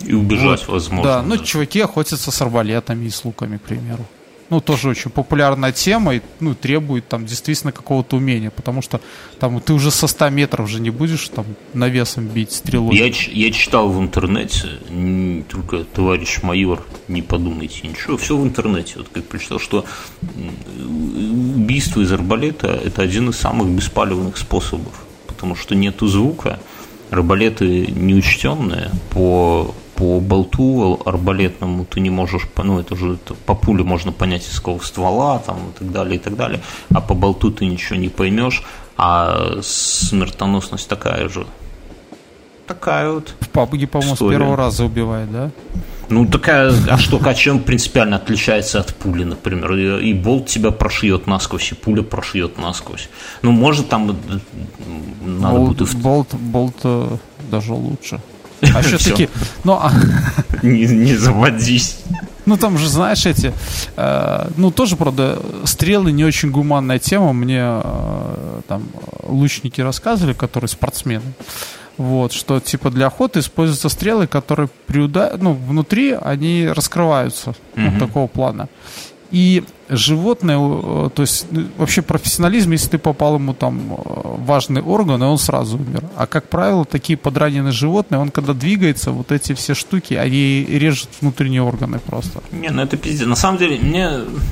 И 0.01 0.13
убежать, 0.13 0.59
вот. 0.67 0.73
возможно. 0.73 1.03
Да, 1.03 1.21
ну, 1.21 1.37
чуваки 1.37 1.79
охотятся 1.79 2.31
с 2.31 2.41
арбалетами 2.41 3.05
и 3.05 3.09
с 3.09 3.23
луками, 3.25 3.57
к 3.57 3.61
примеру 3.61 4.05
ну, 4.49 4.61
тоже 4.61 4.89
очень 4.89 5.09
популярная 5.11 5.71
тема 5.71 6.15
и, 6.15 6.21
ну, 6.39 6.53
требует 6.53 7.07
там 7.07 7.25
действительно 7.25 7.71
какого-то 7.71 8.17
умения, 8.17 8.51
потому 8.51 8.81
что 8.81 9.01
там 9.39 9.59
ты 9.59 9.73
уже 9.73 9.91
со 9.91 10.07
100 10.07 10.29
метров 10.29 10.65
уже 10.67 10.79
не 10.79 10.91
будешь 10.91 11.29
там 11.29 11.45
навесом 11.73 12.27
бить 12.27 12.51
стрелой. 12.51 12.95
Я, 12.95 13.05
я 13.05 13.51
читал 13.51 13.89
в 13.89 13.99
интернете, 13.99 14.67
не, 14.89 15.41
только 15.43 15.83
товарищ 15.83 16.43
майор, 16.43 16.85
не 17.07 17.21
подумайте 17.21 17.87
ничего, 17.87 18.17
все 18.17 18.37
в 18.37 18.43
интернете, 18.43 18.93
вот 18.97 19.09
как 19.11 19.25
прочитал, 19.25 19.59
что 19.59 19.85
убийство 20.35 22.01
из 22.01 22.11
арбалета– 22.11 22.67
это 22.85 23.01
один 23.01 23.29
из 23.29 23.37
самых 23.37 23.67
беспалевных 23.69 24.37
способов, 24.37 24.93
потому 25.27 25.55
что 25.55 25.75
нету 25.75 26.07
звука, 26.07 26.59
арбалеты 27.09 27.87
неучтенные 27.87 28.91
по 29.09 29.73
по 29.95 30.19
болту 30.19 31.01
арбалетному 31.05 31.85
ты 31.85 31.99
не 31.99 32.09
можешь, 32.09 32.47
ну 32.57 32.79
это 32.79 32.95
же 32.95 33.13
это, 33.13 33.33
по 33.33 33.55
пуле 33.55 33.83
можно 33.83 34.11
понять 34.11 34.47
из 34.47 34.59
какого 34.59 34.79
ствола 34.79 35.39
там 35.39 35.57
и 35.69 35.79
так 35.79 35.91
далее, 35.91 36.15
и 36.17 36.19
так 36.19 36.35
далее, 36.35 36.61
а 36.93 37.01
по 37.01 37.13
болту 37.13 37.51
ты 37.51 37.65
ничего 37.65 37.97
не 37.97 38.09
поймешь, 38.09 38.63
а 38.97 39.59
смертоносность 39.61 40.87
такая 40.87 41.29
же. 41.29 41.45
Такая 42.67 43.11
вот. 43.11 43.35
В 43.41 43.49
пабге, 43.49 43.87
по-моему, 43.87 44.15
с 44.15 44.19
первого 44.19 44.55
раза 44.55 44.85
убивает, 44.85 45.31
да? 45.31 45.51
Ну, 46.09 46.25
такая, 46.25 46.73
а 46.89 46.97
что, 46.97 47.19
а 47.23 47.33
чем 47.33 47.59
принципиально 47.59 48.17
отличается 48.17 48.79
от 48.79 48.95
пули, 48.95 49.23
например? 49.23 49.73
И, 49.73 50.09
и 50.09 50.13
болт 50.13 50.47
тебя 50.47 50.71
прошьет 50.71 51.27
насквозь, 51.27 51.71
и 51.71 51.75
пуля 51.75 52.01
прошьет 52.01 52.57
насквозь. 52.57 53.09
Ну, 53.41 53.51
может, 53.51 53.89
там 53.89 54.11
э, 54.11 54.39
надо 55.25 55.57
болт, 55.57 55.77
будет... 55.77 55.95
Болт, 55.95 56.33
болт 56.33 56.75
э, 56.83 57.17
даже 57.51 57.73
лучше. 57.73 58.19
А 58.61 58.81
все-таки... 58.81 59.29
Ну, 59.63 59.73
а... 59.73 59.91
не, 60.63 60.85
не 60.85 61.15
заводись. 61.15 61.97
Ну, 62.45 62.57
там 62.57 62.77
же, 62.77 62.87
знаешь, 62.87 63.25
эти... 63.25 63.53
Э, 63.97 64.49
ну, 64.57 64.71
тоже, 64.71 64.95
правда, 64.95 65.39
стрелы 65.65 66.11
не 66.11 66.23
очень 66.23 66.51
гуманная 66.51 66.99
тема. 66.99 67.33
Мне 67.33 67.61
э, 67.61 68.61
там 68.67 68.83
лучники 69.23 69.81
рассказывали, 69.81 70.33
которые 70.33 70.69
спортсмены. 70.69 71.33
Вот, 71.97 72.33
что 72.33 72.59
типа 72.59 72.91
для 72.91 73.07
охоты 73.07 73.39
используются 73.39 73.87
стрелы, 73.89 74.27
которые 74.27 74.69
при 74.85 74.99
ударе, 74.99 75.37
ну, 75.39 75.53
внутри 75.53 76.11
они 76.11 76.67
раскрываются. 76.67 77.55
Mm-hmm. 77.75 77.89
Вот 77.89 77.99
такого 77.99 78.27
плана. 78.27 78.67
И 79.31 79.63
животное, 79.89 80.57
э, 80.57 81.09
то 81.13 81.21
есть 81.21 81.47
ну, 81.51 81.65
вообще 81.77 82.01
профессионализм, 82.01 82.71
если 82.71 82.89
ты 82.89 82.97
попал 82.97 83.35
ему 83.35 83.53
там 83.53 83.93
э, 83.93 83.95
важный 84.45 84.81
орган, 84.81 85.21
и 85.21 85.25
он 85.25 85.37
сразу 85.37 85.77
умер. 85.77 86.03
А 86.15 86.27
как 86.27 86.47
правило, 86.49 86.85
такие 86.85 87.17
подраненные 87.17 87.71
животные, 87.71 88.19
он 88.19 88.29
когда 88.29 88.53
двигается, 88.53 89.11
вот 89.11 89.31
эти 89.31 89.53
все 89.53 89.73
штуки, 89.73 90.13
они 90.13 90.65
режут 90.65 91.09
внутренние 91.21 91.61
органы 91.61 91.99
просто. 91.99 92.41
Не, 92.51 92.69
ну 92.69 92.81
это 92.81 92.97
пиздец. 92.97 93.27
На 93.27 93.35
самом 93.35 93.57
деле, 93.57 93.77
мне, 93.79 94.09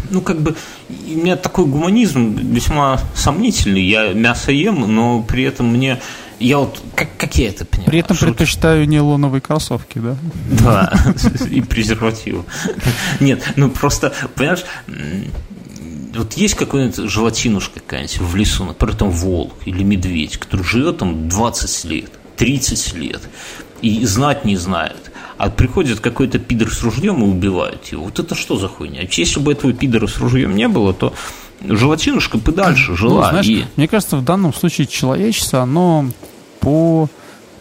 ну 0.09 0.21
как 0.21 0.41
бы, 0.41 0.55
у 0.89 1.17
меня 1.17 1.35
такой 1.35 1.65
гуманизм 1.65 2.35
весьма 2.35 2.99
сомнительный. 3.15 3.83
Я 3.83 4.13
мясо 4.13 4.51
ем, 4.51 4.81
но 4.93 5.21
при 5.21 5.43
этом 5.43 5.67
мне 5.67 5.99
я 6.39 6.57
вот, 6.59 6.81
как, 6.95 7.15
как 7.17 7.37
я 7.37 7.49
это 7.49 7.65
понимаю? 7.65 7.89
При 7.89 7.99
этом 7.99 8.17
Шут... 8.17 8.29
предпочитаю 8.29 8.87
нейлоновые 8.87 9.41
кроссовки, 9.41 9.99
да? 9.99 10.17
Да, 10.49 10.93
и 11.49 11.61
презервативы. 11.61 12.43
Нет, 13.19 13.43
ну 13.55 13.69
просто, 13.69 14.13
понимаешь, 14.35 14.63
вот 16.15 16.33
есть 16.33 16.55
какой-нибудь 16.55 17.09
желатинушка 17.09 17.79
какая-нибудь 17.79 18.19
в 18.19 18.35
лесу, 18.35 18.65
например, 18.65 18.95
там 18.95 19.09
волк 19.09 19.53
или 19.65 19.83
медведь, 19.83 20.37
который 20.37 20.63
живет 20.63 20.99
там 20.99 21.27
20 21.27 21.85
лет, 21.85 22.11
30 22.37 22.93
лет, 22.95 23.21
и 23.81 24.05
знать 24.05 24.45
не 24.45 24.55
знает. 24.57 25.11
А 25.37 25.49
приходит 25.49 25.99
какой-то 25.99 26.39
пидор 26.39 26.71
с 26.71 26.83
ружьем 26.83 27.23
и 27.23 27.27
убивает 27.27 27.87
его. 27.87 28.05
Вот 28.05 28.19
это 28.19 28.35
что 28.35 28.55
за 28.55 28.67
хуйня? 28.67 29.01
Если 29.09 29.39
бы 29.39 29.51
этого 29.51 29.73
пидора 29.73 30.07
с 30.07 30.17
ружьем 30.17 30.55
не 30.55 30.67
было, 30.67 30.93
то 30.93 31.13
желатинушка 31.63 32.37
бы 32.37 32.51
дальше 32.51 32.95
жила. 32.95 33.25
Ну, 33.25 33.29
знаешь, 33.29 33.47
и... 33.47 33.65
Мне 33.75 33.87
кажется, 33.87 34.17
в 34.17 34.23
данном 34.23 34.53
случае 34.53 34.87
человечество, 34.87 35.61
оно 35.61 36.05
по 36.59 37.09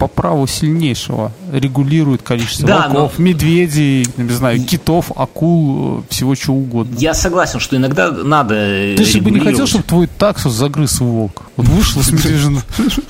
по 0.02 0.08
праву 0.08 0.48
сильнейшего 0.48 1.30
регулирует 1.52 2.22
количество 2.22 2.66
да, 2.66 2.88
волков, 2.88 3.12
но... 3.18 3.24
медведей, 3.24 4.04
не 4.16 4.30
знаю, 4.30 4.60
китов, 4.64 5.12
акул, 5.14 6.02
всего 6.08 6.34
чего 6.34 6.56
угодно. 6.56 6.96
Я 6.98 7.14
согласен, 7.14 7.60
что 7.60 7.76
иногда 7.76 8.10
надо 8.10 8.54
Ты 8.54 8.96
если 8.98 9.20
бы 9.20 9.30
не 9.30 9.38
хотел, 9.38 9.68
чтобы 9.68 9.84
твой 9.84 10.08
таксус 10.08 10.54
загрыз 10.54 10.98
волк. 10.98 11.42
Вот 11.56 11.68
вышел 11.68 12.02
с 12.02 12.10
медвежьим... 12.10 12.58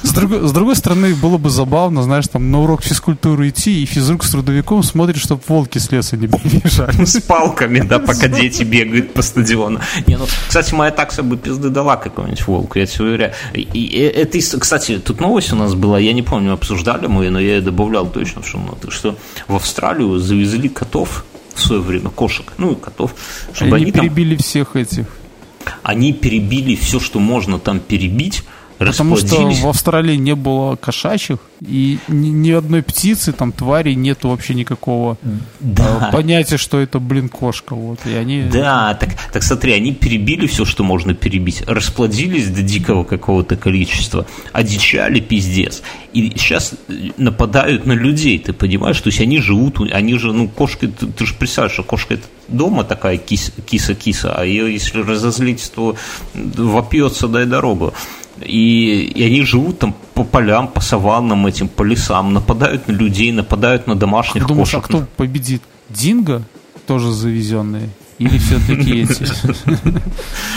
С 0.02 0.12
другой, 0.12 0.46
с 0.46 0.52
другой 0.52 0.76
стороны, 0.76 1.14
было 1.14 1.38
бы 1.38 1.48
забавно, 1.48 2.02
знаешь, 2.02 2.28
там 2.28 2.50
на 2.50 2.60
урок 2.60 2.82
физкультуры 2.82 3.48
идти, 3.48 3.82
и 3.82 3.86
физрук 3.86 4.22
с 4.22 4.30
трудовиком 4.30 4.82
смотрит, 4.82 5.16
чтобы 5.16 5.40
волки 5.48 5.78
с 5.78 5.90
леса 5.90 6.18
не 6.18 6.26
бежали. 6.26 7.06
С 7.06 7.22
палками, 7.22 7.80
да, 7.80 8.00
пока 8.00 8.28
дети 8.28 8.64
бегают 8.64 9.14
по 9.14 9.22
стадиону. 9.22 9.80
Не, 10.06 10.18
ну, 10.18 10.26
кстати, 10.46 10.74
моя 10.74 10.90
такса 10.90 11.22
бы 11.22 11.38
пизды 11.38 11.70
дала 11.70 11.96
какому-нибудь 11.96 12.46
волку, 12.46 12.78
я 12.78 12.84
тебе 12.84 13.06
уверяю. 13.06 13.32
И, 13.54 14.12
это, 14.14 14.38
кстати, 14.58 14.98
тут 14.98 15.20
новость 15.20 15.54
у 15.54 15.56
нас 15.56 15.74
была, 15.74 15.98
я 15.98 16.12
не 16.12 16.22
помню, 16.22 16.52
обсуждали 16.52 16.81
мы, 17.08 17.30
но 17.30 17.40
я 17.40 17.60
добавлял 17.60 18.06
точно 18.06 18.42
в 18.42 18.48
шумноты, 18.48 18.90
что 18.90 19.16
в 19.48 19.54
Австралию 19.54 20.18
завезли 20.18 20.68
котов 20.68 21.24
в 21.54 21.60
свое 21.60 21.82
время, 21.82 22.10
кошек, 22.10 22.52
ну 22.58 22.72
и 22.72 22.74
котов, 22.74 23.14
чтобы 23.52 23.76
они, 23.76 23.86
они 23.86 23.92
перебили 23.92 24.36
там... 24.36 24.42
всех 24.42 24.76
этих. 24.76 25.06
Они 25.82 26.12
перебили 26.12 26.74
все, 26.74 26.98
что 26.98 27.20
можно 27.20 27.58
там 27.58 27.78
перебить, 27.78 28.44
Потому 28.90 29.16
что 29.16 29.48
в 29.48 29.68
Австралии 29.68 30.16
не 30.16 30.34
было 30.34 30.76
кошачьих, 30.76 31.38
и 31.60 31.98
ни, 32.08 32.28
ни 32.28 32.50
одной 32.50 32.82
птицы, 32.82 33.32
там, 33.32 33.52
твари 33.52 33.94
нету 33.94 34.28
вообще 34.28 34.54
никакого 34.54 35.16
да. 35.60 36.08
э, 36.08 36.12
понятия, 36.12 36.56
что 36.56 36.80
это, 36.80 36.98
блин, 36.98 37.28
кошка. 37.28 37.74
Вот, 37.74 38.00
и 38.06 38.14
они... 38.14 38.42
Да, 38.42 38.94
так, 38.94 39.10
так 39.32 39.42
смотри, 39.42 39.72
они 39.72 39.92
перебили 39.92 40.46
все, 40.46 40.64
что 40.64 40.82
можно 40.84 41.14
перебить, 41.14 41.62
расплодились 41.66 42.48
до 42.48 42.62
дикого 42.62 43.04
какого-то 43.04 43.56
количества, 43.56 44.26
одичали 44.52 45.20
пиздец, 45.20 45.82
и 46.12 46.30
сейчас 46.36 46.74
нападают 47.16 47.86
на 47.86 47.92
людей, 47.92 48.38
ты 48.38 48.52
понимаешь? 48.52 49.00
То 49.00 49.08
есть 49.08 49.20
они 49.20 49.40
живут, 49.40 49.80
они 49.92 50.18
же, 50.18 50.32
ну, 50.32 50.48
кошки, 50.48 50.86
ты, 50.88 51.06
ты 51.06 51.26
же 51.26 51.34
представляешь, 51.34 51.74
что 51.74 51.82
кошка 51.84 52.14
это 52.14 52.24
дома 52.48 52.84
такая 52.84 53.18
киса-киса, 53.18 54.34
а 54.34 54.44
ее, 54.44 54.72
если 54.72 55.00
разозлить, 55.00 55.70
то 55.74 55.96
вопьется, 56.34 57.28
дай 57.28 57.46
дорогу. 57.46 57.94
И, 58.44 59.12
и 59.14 59.24
они 59.24 59.42
живут 59.42 59.78
там 59.78 59.94
по 60.14 60.24
полям, 60.24 60.68
по 60.68 60.80
саваннам 60.80 61.46
этим, 61.46 61.68
по 61.68 61.82
лесам, 61.82 62.32
нападают 62.32 62.88
на 62.88 62.92
людей, 62.92 63.32
нападают 63.32 63.86
на 63.86 63.94
домашних 63.94 64.42
Ты 64.42 64.48
думаешь, 64.48 64.74
а 64.74 64.80
кто 64.80 65.04
победит? 65.16 65.62
Динго? 65.88 66.42
Тоже 66.86 67.12
завезенные? 67.12 67.90
Или 68.18 68.38
все-таки 68.38 69.02
эти? 69.02 69.22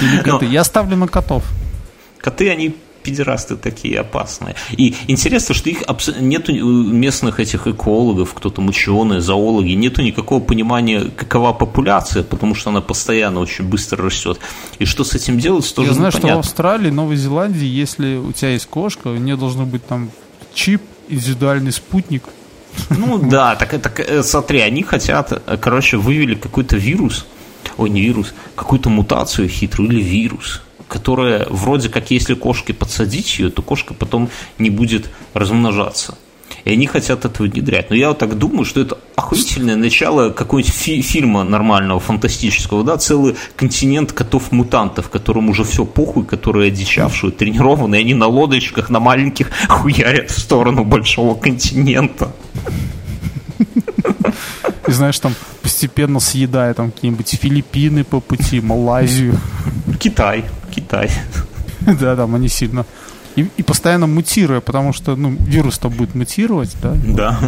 Или 0.01 0.21
коты? 0.21 0.45
Я 0.45 0.63
ставлю 0.63 0.97
на 0.97 1.07
котов. 1.07 1.43
Коты, 2.19 2.49
они 2.49 2.75
педерасты 3.05 3.55
такие 3.55 3.99
опасные. 3.99 4.55
И 4.71 4.95
интересно, 5.07 5.55
что 5.55 5.69
их 5.69 5.83
абс... 5.87 6.09
нету 6.19 6.51
местных 6.53 7.39
этих 7.39 7.67
экологов, 7.67 8.33
кто 8.33 8.49
там 8.49 8.67
ученые, 8.67 9.21
зоологи, 9.21 9.75
нету 9.75 10.01
никакого 10.01 10.39
понимания, 10.39 11.05
какова 11.15 11.53
популяция, 11.53 12.23
потому 12.23 12.55
что 12.55 12.69
она 12.69 12.81
постоянно 12.81 13.39
очень 13.39 13.65
быстро 13.65 14.03
растет. 14.03 14.39
И 14.79 14.85
что 14.85 15.03
с 15.03 15.13
этим 15.15 15.39
делать, 15.39 15.75
тоже 15.75 15.89
Я 15.89 15.93
знаю, 15.93 16.11
непонятно. 16.11 16.29
что 16.29 16.35
в 16.35 16.39
Австралии, 16.39 16.91
Новой 16.91 17.15
Зеландии, 17.15 17.67
если 17.67 18.17
у 18.17 18.31
тебя 18.31 18.51
есть 18.51 18.65
кошка, 18.65 19.09
у 19.09 19.17
нее 19.17 19.35
должен 19.35 19.65
быть 19.65 19.85
там 19.85 20.09
чип, 20.53 20.81
индивидуальный 21.09 21.71
спутник, 21.71 22.23
ну 22.89 23.17
да, 23.29 23.55
так, 23.55 23.81
так 23.81 23.99
э, 23.99 24.23
смотри, 24.23 24.59
они 24.59 24.83
хотят, 24.83 25.31
э, 25.31 25.57
короче, 25.57 25.97
вывели 25.97 26.35
какой-то 26.35 26.77
вирус, 26.77 27.25
ой, 27.77 27.89
не 27.89 28.01
вирус, 28.01 28.33
какую-то 28.55 28.89
мутацию 28.89 29.47
хитрую 29.47 29.89
или 29.89 30.01
вирус, 30.01 30.61
которая 30.87 31.47
вроде 31.49 31.89
как, 31.89 32.11
если 32.11 32.33
кошке 32.33 32.73
подсадить 32.73 33.39
ее, 33.39 33.49
то 33.49 33.61
кошка 33.61 33.93
потом 33.93 34.29
не 34.57 34.69
будет 34.69 35.09
размножаться. 35.33 36.17
И 36.63 36.71
они 36.71 36.87
хотят 36.87 37.25
это 37.25 37.43
внедрять. 37.43 37.89
Но 37.91 37.95
я 37.95 38.09
вот 38.09 38.17
так 38.17 38.37
думаю, 38.37 38.65
что 38.65 38.81
это 38.81 38.97
охуительное 39.15 39.75
начало 39.75 40.31
какого-нибудь 40.31 40.73
фи- 40.73 41.01
фильма 41.01 41.43
нормального, 41.43 41.99
фантастического, 41.99 42.83
да, 42.83 42.97
целый 42.97 43.35
континент 43.55 44.11
котов-мутантов, 44.13 45.09
которым 45.09 45.49
уже 45.49 45.63
все 45.63 45.85
похуй, 45.85 46.25
которые 46.25 46.69
одичавшие, 46.69 47.31
тренированные, 47.31 48.01
они 48.01 48.15
на 48.15 48.27
лодочках, 48.27 48.89
на 48.89 48.99
маленьких 48.99 49.51
хуярят 49.69 50.31
в 50.31 50.39
сторону 50.39 50.83
большого 50.83 51.35
континента. 51.35 52.31
И 54.87 54.91
знаешь, 54.91 55.19
там 55.19 55.33
постепенно 55.61 56.19
съедая 56.19 56.73
там 56.73 56.91
какие-нибудь 56.91 57.29
Филиппины 57.41 58.03
по 58.03 58.19
пути, 58.19 58.59
Малайзию. 58.59 59.37
Китай, 59.99 60.45
Китай. 60.75 61.11
Да, 61.99 62.15
там 62.15 62.33
они 62.33 62.47
сильно 62.47 62.83
и, 63.35 63.47
и 63.57 63.63
постоянно 63.63 64.07
мутируя, 64.07 64.61
потому 64.61 64.93
что 64.93 65.15
ну, 65.15 65.35
вирус-то 65.39 65.89
будет 65.89 66.15
мутировать, 66.15 66.75
да? 66.81 66.93
Да. 67.05 67.39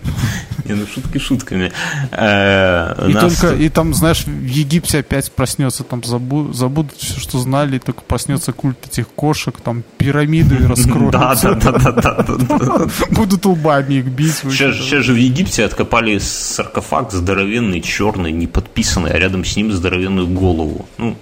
Не, 0.64 0.74
ну 0.74 0.86
шутки 0.86 1.18
шутками. 1.18 1.72
Э, 2.12 3.08
и 3.08 3.12
только, 3.14 3.54
и 3.54 3.68
там, 3.68 3.94
знаешь, 3.94 4.24
в 4.24 4.46
Египте 4.46 4.98
опять 4.98 5.32
проснется, 5.32 5.84
там 5.84 6.02
забудут, 6.04 6.96
все, 6.96 7.18
что 7.18 7.38
знали, 7.38 7.78
только 7.78 8.02
проснется 8.02 8.52
культ 8.52 8.86
этих 8.86 9.08
кошек, 9.08 9.56
там 9.60 9.82
пирамиды 9.98 10.58
раскроются. 10.68 11.54
Да, 11.54 11.78
да, 11.78 11.92
да, 11.92 12.22
да. 12.22 12.88
Будут 13.10 13.46
лбами 13.46 13.94
их 13.94 14.06
бить. 14.06 14.34
Сейчас 14.34 14.74
же 14.74 15.12
в 15.12 15.16
Египте 15.16 15.64
откопали 15.64 16.18
саркофаг 16.18 17.12
здоровенный, 17.12 17.80
черный, 17.80 18.32
не 18.32 18.46
подписанный, 18.46 19.10
а 19.12 19.18
рядом 19.18 19.44
с 19.44 19.56
ним 19.56 19.72
здоровенную 19.72 20.28
голову. 20.28 20.86
Ну, 20.98 21.16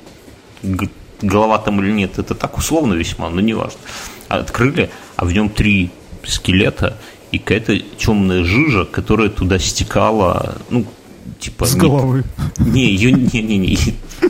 голова 1.23 1.59
там 1.59 1.81
или 1.83 1.93
нет, 1.93 2.19
это 2.19 2.35
так 2.35 2.59
условно 2.59 2.95
весьма, 2.95 3.31
но 3.31 3.41
не 3.41 3.55
важно. 3.55 3.81
Открыли, 4.29 4.91
а 5.17 5.25
в 5.25 5.33
нем 5.33 5.49
три 5.49 5.91
скелета 6.25 6.99
и 7.31 7.39
какая-то 7.39 7.79
темная 7.97 8.45
жижа, 8.45 8.85
которая 8.85 9.29
туда 9.29 9.59
стекала, 9.59 10.57
ну, 10.71 10.87
типа... 11.39 11.67
С 11.67 11.75
головы. 11.75 12.25
Не, 12.59 12.87
ее 12.87 13.13
не, 13.13 13.43
не, 13.43 13.59
не, 13.59 13.79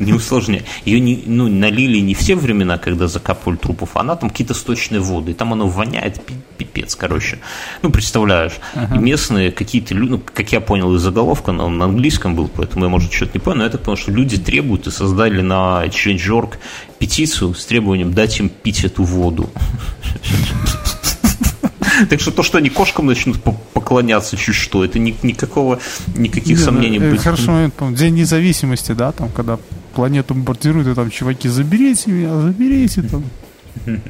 не 0.01 0.13
усложняй. 0.13 0.65
Ее 0.85 1.01
не, 1.01 1.23
ну, 1.27 1.49
налили 1.49 1.99
не 1.99 2.15
все 2.15 2.35
времена, 2.35 2.79
когда 2.79 3.09
закапывали 3.09 3.57
трупов, 3.57 3.91
а 3.95 4.01
она 4.01 4.17
там 4.17 4.31
какие-то 4.31 4.55
сточные 4.55 5.01
воды. 5.01 5.33
И 5.33 5.35
там 5.35 5.53
оно 5.53 5.69
воняет 5.69 6.21
пипец, 6.57 6.95
короче. 6.95 7.39
Ну, 7.83 7.91
представляешь. 7.91 8.55
Ага. 8.75 8.97
Местные 8.99 9.51
какие-то 9.51 9.95
люди, 9.95 10.11
ну, 10.11 10.19
как 10.19 10.53
я 10.53 10.61
понял 10.61 10.95
из 10.95 11.03
заголовка, 11.03 11.53
но 11.53 11.67
он 11.67 11.79
на 11.79 11.87
английском 11.87 12.35
был, 12.35 12.49
поэтому 12.49 12.85
я, 12.85 12.91
может, 12.91 13.13
что-то 13.13 13.33
не 13.35 13.41
понял, 13.41 13.59
но 13.59 13.67
это 13.67 13.79
потому, 13.79 13.97
что 13.97 14.11
люди 14.11 14.39
требуют 14.39 14.87
и 14.87 14.91
создали 14.91 15.41
на 15.41 15.85
Change.org 15.87 16.59
петицию 16.99 17.55
с 17.55 17.65
требованием 17.65 18.13
дать 18.13 18.39
им 18.41 18.49
пить 18.49 18.85
эту 18.85 19.05
воду. 19.05 19.49
Так 22.09 22.21
что 22.21 22.31
то, 22.31 22.43
что 22.43 22.59
они 22.59 22.71
кошкам 22.71 23.07
начнут 23.07 23.39
поклоняться 23.73 24.37
чуть 24.37 24.55
что, 24.55 24.85
это 24.85 24.99
ни, 24.99 25.17
никакого, 25.23 25.81
никаких 26.17 26.47
Не, 26.47 26.55
ну, 26.55 26.65
сомнений 26.65 26.99
ну, 26.99 27.11
быть. 27.11 27.23
Хороший 27.23 27.49
момент, 27.49 27.75
День 27.93 28.15
независимости, 28.15 28.93
да, 28.93 29.13
там, 29.13 29.31
когда 29.31 29.59
планету 29.95 30.35
бомбардируют, 30.35 30.89
и 30.89 30.95
там, 30.95 31.11
чуваки, 31.11 31.49
заберите 31.49 32.11
меня, 32.11 32.41
заберите 32.41 33.03
там. 33.03 33.25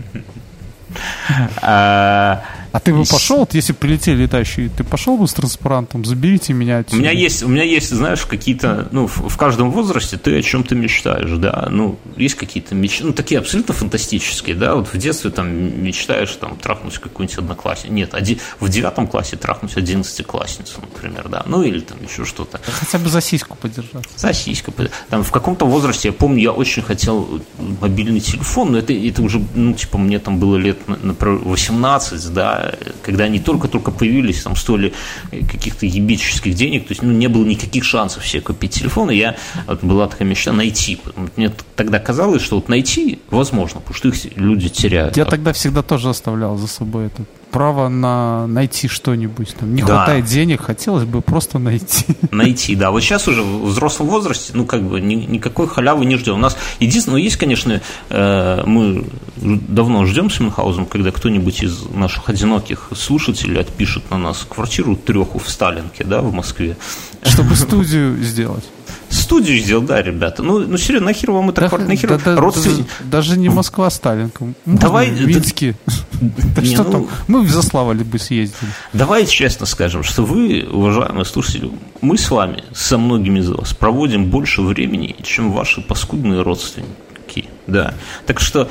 А, 2.72 2.80
ты 2.80 2.92
бы 2.92 3.04
пошел, 3.04 3.48
если 3.52 3.72
прилетели 3.72 4.22
летающие, 4.22 4.68
ты 4.68 4.84
пошел 4.84 5.16
бы 5.16 5.26
с 5.26 5.32
транспарантом, 5.32 6.04
заберите 6.04 6.52
меня 6.52 6.78
отсюда. 6.78 6.96
У 6.96 7.00
меня 7.00 7.10
есть, 7.12 7.42
у 7.42 7.48
меня 7.48 7.64
есть, 7.64 7.90
знаешь, 7.90 8.26
какие-то, 8.26 8.88
ну, 8.90 9.06
в, 9.06 9.28
в 9.28 9.36
каждом 9.36 9.70
возрасте 9.70 10.18
ты 10.18 10.38
о 10.38 10.42
чем-то 10.42 10.74
мечтаешь, 10.74 11.30
да, 11.38 11.68
ну, 11.70 11.98
есть 12.16 12.34
какие-то 12.34 12.74
мечты, 12.74 13.04
ну, 13.04 13.12
такие 13.12 13.38
абсолютно 13.38 13.74
фантастические, 13.74 14.56
да, 14.56 14.74
вот 14.74 14.88
в 14.92 14.96
детстве 14.96 15.30
там 15.30 15.48
мечтаешь 15.82 16.32
там 16.32 16.56
трахнуть 16.56 16.98
какую-нибудь 16.98 17.38
одноклассницу, 17.38 17.92
нет, 17.92 18.14
оди, 18.14 18.38
в 18.60 18.68
девятом 18.68 19.06
классе 19.06 19.36
трахнуть 19.36 19.76
одиннадцатиклассницу, 19.76 20.80
например, 20.80 21.28
да, 21.28 21.42
ну, 21.46 21.62
или 21.62 21.80
там 21.80 21.98
еще 22.02 22.24
что-то. 22.24 22.60
Хотя 22.64 22.98
бы 22.98 23.08
за 23.08 23.20
сиську 23.20 23.56
подержать. 23.56 24.04
За 24.16 24.32
сиську, 24.32 24.72
там, 25.08 25.24
в 25.24 25.30
каком-то 25.30 25.66
возрасте, 25.66 26.08
я 26.08 26.12
помню, 26.12 26.42
я 26.42 26.52
очень 26.52 26.82
хотел 26.82 27.40
мобильный 27.80 28.20
телефон, 28.20 28.72
но 28.72 28.78
это, 28.78 28.92
это 28.92 29.22
уже, 29.22 29.42
ну, 29.54 29.72
типа, 29.72 29.98
мне 29.98 30.18
там 30.18 30.38
было 30.38 30.56
лет, 30.56 30.78
например, 30.86 31.38
18, 31.44 32.32
да, 32.32 32.57
когда 33.02 33.24
они 33.24 33.40
только-только 33.40 33.90
появились, 33.90 34.42
там 34.42 34.56
стоили 34.56 34.92
каких-то 35.30 35.86
ебических 35.86 36.54
денег, 36.54 36.86
то 36.86 36.92
есть 36.92 37.02
ну, 37.02 37.12
не 37.12 37.28
было 37.28 37.44
никаких 37.44 37.84
шансов 37.84 38.26
себе 38.26 38.42
купить 38.42 38.72
телефон, 38.72 39.10
и 39.10 39.16
я, 39.16 39.36
вот, 39.66 39.82
была 39.82 40.08
такая 40.08 40.28
мечта 40.28 40.52
найти. 40.52 40.98
Мне 41.36 41.52
тогда 41.76 41.98
казалось, 41.98 42.42
что 42.42 42.56
вот 42.56 42.68
найти 42.68 43.20
возможно, 43.30 43.80
потому 43.80 43.94
что 43.94 44.08
их 44.08 44.36
люди 44.36 44.68
теряют. 44.68 45.16
Я 45.16 45.24
тогда 45.24 45.52
всегда 45.52 45.82
тоже 45.82 46.10
оставлял 46.10 46.56
за 46.56 46.66
собой 46.66 47.06
это 47.06 47.24
право 47.50 47.88
на 47.88 48.46
найти 48.46 48.88
что-нибудь. 48.88 49.54
Там, 49.58 49.74
не 49.74 49.82
да. 49.82 49.86
хватает 49.86 50.24
денег, 50.26 50.62
хотелось 50.62 51.04
бы 51.04 51.20
просто 51.20 51.58
найти. 51.58 52.06
Найти, 52.30 52.74
да. 52.74 52.90
Вот 52.90 53.00
сейчас 53.02 53.28
уже 53.28 53.42
в 53.42 53.66
взрослом 53.66 54.08
возрасте, 54.08 54.52
ну, 54.54 54.64
как 54.64 54.82
бы, 54.82 55.00
ни, 55.00 55.14
никакой 55.14 55.68
халявы 55.68 56.04
не 56.04 56.16
ждем. 56.16 56.34
У 56.34 56.38
нас 56.38 56.56
единственное, 56.80 57.18
ну, 57.18 57.24
есть, 57.24 57.36
конечно, 57.36 57.80
э, 58.10 58.62
мы 58.66 59.06
давно 59.36 60.04
ждем 60.06 60.30
с 60.30 60.40
Мюнхгаузом, 60.40 60.86
когда 60.86 61.10
кто-нибудь 61.10 61.62
из 61.62 61.82
наших 61.90 62.28
одиноких 62.28 62.90
слушателей 62.94 63.60
отпишет 63.60 64.10
на 64.10 64.18
нас 64.18 64.46
квартиру 64.48 64.96
треху 64.96 65.38
в 65.38 65.48
Сталинке, 65.48 66.04
да, 66.04 66.20
в 66.20 66.32
Москве. 66.32 66.76
Чтобы 67.22 67.56
студию 67.56 68.16
сделать. 68.22 68.64
Студию 69.10 69.58
сделал, 69.58 69.82
да, 69.82 70.02
ребята. 70.02 70.42
Ну, 70.42 70.58
ну 70.58 70.76
серьезно, 70.76 71.06
нахер 71.06 71.30
вам 71.30 71.50
это 71.50 71.62
да, 71.62 71.68
квартира? 71.68 71.88
Нахер 71.88 72.20
да, 72.24 72.36
родственник... 72.36 72.86
даже 73.04 73.38
не 73.38 73.48
Москва, 73.48 73.88
Сталинка. 73.90 74.52
Давай. 74.66 75.10
Минске. 75.10 75.76
Да, 76.20 76.62
что 76.64 76.84
ну, 76.84 76.90
там? 76.90 77.08
Мы 77.26 77.42
в 77.42 77.50
Заславле 77.50 78.04
бы 78.04 78.18
съездили. 78.18 78.70
Давай 78.92 79.26
честно 79.26 79.66
скажем, 79.66 80.02
что 80.02 80.24
вы, 80.24 80.66
уважаемые 80.70 81.24
слушатели, 81.24 81.70
мы 82.00 82.18
с 82.18 82.30
вами, 82.30 82.64
со 82.74 82.98
многими 82.98 83.38
из 83.38 83.50
вас, 83.50 83.72
проводим 83.72 84.26
больше 84.26 84.62
времени, 84.62 85.16
чем 85.22 85.52
ваши 85.52 85.80
паскудные 85.80 86.42
родственники. 86.42 87.46
Да. 87.66 87.94
Так 88.26 88.40
что 88.40 88.70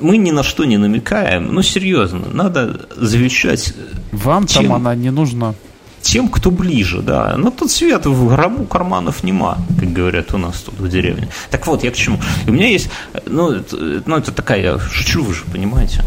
мы 0.00 0.16
ни 0.16 0.30
на 0.30 0.42
что 0.42 0.64
не 0.64 0.78
намекаем, 0.78 1.54
но 1.54 1.62
серьезно, 1.62 2.28
надо 2.32 2.86
завещать. 2.96 3.74
Вам 4.12 4.46
тем... 4.46 4.64
там 4.64 4.74
она 4.74 4.94
не 4.94 5.10
нужна 5.10 5.54
тем, 6.06 6.28
кто 6.28 6.50
ближе, 6.50 7.02
да. 7.02 7.36
Но 7.36 7.50
тут 7.50 7.70
свет 7.70 8.06
в 8.06 8.28
гробу 8.28 8.64
карманов 8.64 9.22
нема, 9.22 9.58
как 9.78 9.92
говорят 9.92 10.32
у 10.34 10.38
нас 10.38 10.60
тут 10.60 10.78
в 10.78 10.88
деревне. 10.88 11.28
Так 11.50 11.66
вот, 11.66 11.84
я 11.84 11.90
к 11.90 11.96
чему. 11.96 12.20
У 12.46 12.52
меня 12.52 12.68
есть, 12.68 12.88
ну, 13.26 13.50
это, 13.50 13.76
ну, 14.06 14.16
это 14.16 14.32
такая, 14.32 14.62
я 14.62 14.78
шучу, 14.78 15.22
вы 15.22 15.34
же 15.34 15.44
понимаете. 15.52 16.02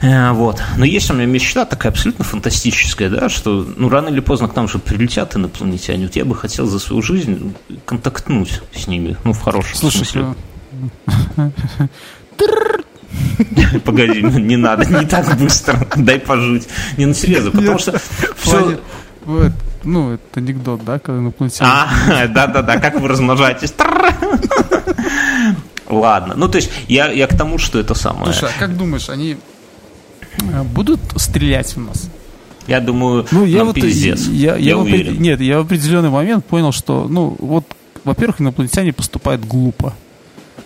Э, 0.00 0.32
вот. 0.32 0.62
Но 0.76 0.84
есть 0.84 1.10
у 1.10 1.14
меня 1.14 1.26
мечта 1.26 1.64
такая 1.64 1.92
абсолютно 1.92 2.24
фантастическая, 2.24 3.08
да, 3.08 3.28
что 3.28 3.66
ну, 3.76 3.88
рано 3.88 4.08
или 4.08 4.20
поздно 4.20 4.48
к 4.48 4.56
нам 4.56 4.68
же 4.68 4.78
прилетят 4.78 5.36
инопланетяне. 5.36 6.06
Вот 6.06 6.16
я 6.16 6.24
бы 6.24 6.34
хотел 6.34 6.66
за 6.66 6.78
свою 6.78 7.02
жизнь 7.02 7.54
контактнуть 7.84 8.60
с 8.74 8.86
ними, 8.86 9.16
ну, 9.24 9.32
в 9.32 9.40
хорошем 9.40 9.76
Слушай, 9.76 10.06
смысле. 10.06 10.34
Погоди, 13.84 14.22
не 14.22 14.56
надо, 14.56 14.84
не 14.84 15.06
так 15.06 15.36
быстро, 15.38 15.86
дай 15.96 16.18
пожить. 16.18 16.68
Не, 16.96 17.06
ну 17.06 17.14
серьезно, 17.14 17.50
потому 17.50 17.78
что 17.78 18.00
все... 18.36 18.78
Ну, 19.84 20.14
это 20.14 20.40
анекдот, 20.40 20.84
да, 20.84 20.98
когда 20.98 21.20
инопланетяне... 21.20 21.70
А, 21.70 22.26
да-да-да, 22.28 22.78
как 22.78 23.00
вы 23.00 23.06
размножаетесь? 23.06 23.72
Ладно, 25.88 26.34
ну 26.36 26.48
то 26.48 26.56
есть 26.56 26.72
я, 26.88 27.12
я 27.12 27.28
к 27.28 27.36
тому, 27.36 27.58
что 27.58 27.78
это 27.78 27.94
самое... 27.94 28.32
Слушай, 28.32 28.50
а 28.56 28.58
как 28.58 28.76
думаешь, 28.76 29.08
они 29.08 29.36
э, 30.40 30.62
будут 30.64 31.00
стрелять 31.14 31.76
в 31.76 31.80
нас? 31.80 32.10
Я 32.66 32.80
думаю, 32.80 33.26
ну, 33.30 33.44
я 33.44 33.62
вот, 33.62 33.76
пиздец. 33.76 34.26
Я, 34.26 34.56
я, 34.56 34.70
я 34.70 34.78
уверен. 34.78 35.22
Нет, 35.22 35.40
я 35.40 35.60
в 35.60 35.66
определенный 35.66 36.10
момент 36.10 36.44
понял, 36.44 36.72
что, 36.72 37.06
ну, 37.08 37.36
вот, 37.38 37.64
во-первых, 38.02 38.40
инопланетяне 38.40 38.92
поступают 38.92 39.44
глупо 39.44 39.94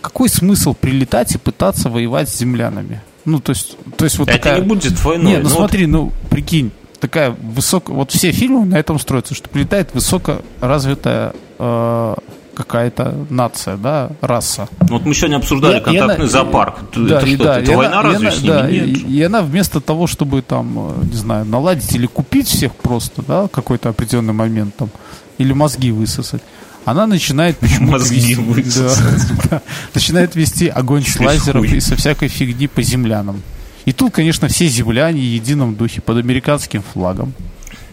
какой 0.01 0.29
смысл 0.29 0.75
прилетать 0.75 1.35
и 1.35 1.39
пытаться 1.39 1.89
воевать 1.89 2.29
с 2.29 2.39
землянами? 2.39 3.01
Ну, 3.25 3.41
то 3.41 3.51
есть, 3.51 3.77
то 3.97 4.05
есть 4.05 4.19
вот 4.19 4.29
Это 4.29 4.39
такая... 4.39 4.61
не 4.61 4.67
будет 4.67 5.03
войной. 5.05 5.33
Нет, 5.33 5.43
ну, 5.43 5.49
ну 5.49 5.55
смотри, 5.55 5.87
вот... 5.87 5.93
ну, 5.93 6.13
прикинь, 6.31 6.73
такая 7.01 7.31
высокая... 7.31 7.97
Вот 7.97 8.11
все 8.11 8.33
фильмы 8.33 8.65
на 8.65 8.77
этом 8.77 8.99
строятся, 8.99 9.35
что 9.35 9.49
прилетает 9.49 9.93
высокоразвитая 9.95 11.35
э, 11.59 12.15
какая-то 12.55 13.27
нация, 13.31 13.77
да, 13.77 14.11
раса. 14.21 14.69
Вот 14.81 15.05
мы 15.05 15.15
сегодня 15.15 15.37
обсуждали 15.37 15.79
и, 15.79 15.83
контактный 15.83 16.15
и 16.15 16.19
она, 16.19 16.27
зоопарк. 16.29 16.77
Да, 16.95 17.19
это 17.19 17.27
что, 17.27 17.45
да, 17.45 17.61
это 17.61 17.73
война 17.73 18.01
она, 18.01 18.03
разве 18.03 18.29
она, 18.29 18.37
с 18.37 18.43
ними? 18.43 18.53
Да, 18.53 18.71
Нет. 18.71 18.87
И, 18.87 19.17
и 19.17 19.23
она 19.23 19.43
вместо 19.43 19.81
того, 19.81 20.07
чтобы 20.07 20.43
там, 20.43 20.79
э, 20.79 21.05
не 21.11 21.17
знаю, 21.17 21.45
наладить 21.47 21.95
или 21.95 22.07
купить 22.07 22.49
всех 22.49 22.75
просто, 22.75 23.23
да, 23.27 23.49
какой-то 23.49 23.89
определенный 23.89 24.35
момент 24.35 24.77
там, 24.77 24.91
или 25.39 25.53
мозги 25.53 25.91
высосать, 25.91 26.43
она 26.85 27.07
начинает 27.07 27.59
почему 27.59 27.93
Мозги 27.93 28.35
вести, 28.35 28.81
да, 28.81 28.95
да, 29.51 29.63
начинает 29.95 30.35
вести 30.35 30.69
огонь 30.69 31.05
с 31.05 31.19
лазеров 31.19 31.65
и 31.65 31.81
со 31.81 31.97
всякой 31.97 32.29
фигни 32.29 32.67
по 32.67 32.83
землянам. 32.83 33.43
И 33.85 33.93
тут, 33.93 34.13
конечно, 34.13 34.49
все 34.49 34.67
земляне 34.67 35.21
в 35.21 35.25
едином 35.25 35.75
духе 35.75 36.01
под 36.01 36.19
американским 36.19 36.83
флагом. 36.83 37.33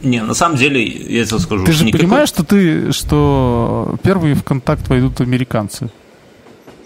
Не, 0.01 0.21
на 0.21 0.33
самом 0.33 0.57
деле, 0.57 0.85
я 0.85 1.25
тебе 1.25 1.39
скажу. 1.39 1.65
Ты 1.65 1.71
же 1.71 1.85
никакой... 1.85 2.05
понимаешь, 2.05 2.29
что 2.29 2.43
ты, 2.43 2.91
что 2.91 3.97
первые 4.03 4.35
в 4.35 4.43
контакт 4.43 4.87
войдут 4.89 5.21
американцы? 5.21 5.89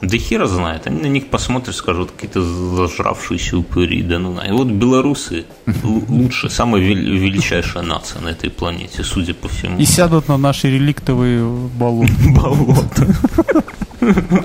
Да 0.02 0.18
хера 0.18 0.48
знает. 0.48 0.88
Они 0.88 1.02
на 1.02 1.08
них 1.08 1.28
посмотрят, 1.28 1.76
скажут, 1.76 2.12
какие-то 2.12 2.42
зажравшиеся 2.42 3.58
упыри. 3.58 4.02
Да 4.02 4.18
ну, 4.18 4.42
и 4.42 4.52
вот 4.52 4.68
белорусы 4.68 5.46
лучше, 5.84 6.50
самая 6.50 6.82
величайшая 6.82 7.84
нация 7.84 8.22
на 8.22 8.30
этой 8.30 8.50
планете, 8.50 9.04
судя 9.04 9.34
по 9.34 9.48
всему. 9.48 9.78
И 9.78 9.86
сядут 9.86 10.28
на 10.28 10.38
наши 10.38 10.72
реликтовые 10.72 11.46
болота. 11.46 12.12
Болота. 12.42 13.08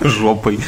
Жопой. 0.03 0.59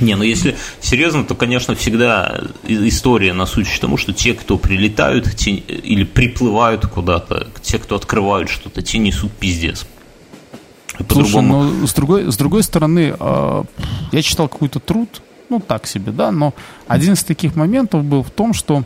Не, 0.00 0.16
ну 0.16 0.24
если 0.24 0.56
серьезно, 0.80 1.24
то, 1.24 1.34
конечно, 1.34 1.74
всегда 1.74 2.40
история 2.66 3.32
нас 3.34 3.56
учит 3.56 3.80
тому, 3.80 3.96
что 3.96 4.12
те, 4.12 4.34
кто 4.34 4.58
прилетают 4.58 5.36
те, 5.36 5.52
или 5.52 6.04
приплывают 6.04 6.86
куда-то, 6.86 7.48
те, 7.62 7.78
кто 7.78 7.96
открывают 7.96 8.50
что-то, 8.50 8.82
те 8.82 8.98
несут 8.98 9.30
пиздец. 9.32 9.86
Слушай, 11.08 11.42
ну, 11.42 11.86
с 11.86 11.94
другой, 11.94 12.30
с 12.30 12.36
другой 12.36 12.62
стороны, 12.62 13.14
э, 13.18 13.64
я 14.12 14.22
читал 14.22 14.48
какой-то 14.48 14.80
труд, 14.80 15.22
ну, 15.48 15.60
так 15.60 15.86
себе, 15.86 16.12
да, 16.12 16.30
но 16.30 16.54
один 16.86 17.14
из 17.14 17.24
таких 17.24 17.56
моментов 17.56 18.04
был 18.04 18.22
в 18.22 18.30
том, 18.30 18.54
что 18.54 18.84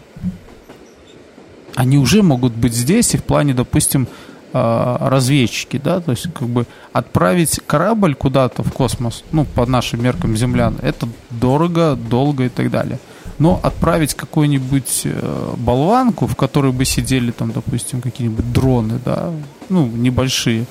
они 1.75 1.99
уже 1.99 2.23
могут 2.23 2.55
быть 2.55 2.75
здесь 2.75 3.15
и 3.15 3.19
в 3.19 3.25
плане, 3.25 3.55
допустим, 3.55 4.09
э, 4.53 4.97
разведчики, 5.01 5.79
да, 5.83 6.01
то 6.01 6.13
есть 6.13 6.33
как 6.33 6.49
бы 6.49 6.67
отправить 6.93 7.61
корабль 7.67 8.15
куда-то 8.15 8.63
в 8.63 8.73
космос, 8.73 9.25
ну, 9.33 9.45
по 9.45 9.67
нашим 9.67 10.03
меркам 10.03 10.37
землян, 10.37 10.77
это 10.83 11.09
дорого, 11.31 11.97
долго 11.97 12.45
и 12.45 12.49
так 12.49 12.71
далее. 12.71 12.99
Но 13.39 13.61
отправить 13.63 14.15
какую-нибудь 14.15 15.03
э, 15.05 15.55
болванку, 15.59 16.27
в 16.27 16.37
которой 16.37 16.73
бы 16.73 16.87
сидели 16.87 17.33
там, 17.33 17.53
допустим, 17.53 18.01
какие-нибудь 18.01 18.51
дроны, 18.53 18.99
да, 19.05 19.31
ну, 19.69 19.87
небольшие, 19.87 20.65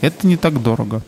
это 0.00 0.26
не 0.26 0.36
так 0.36 0.62
дорого. 0.62 1.02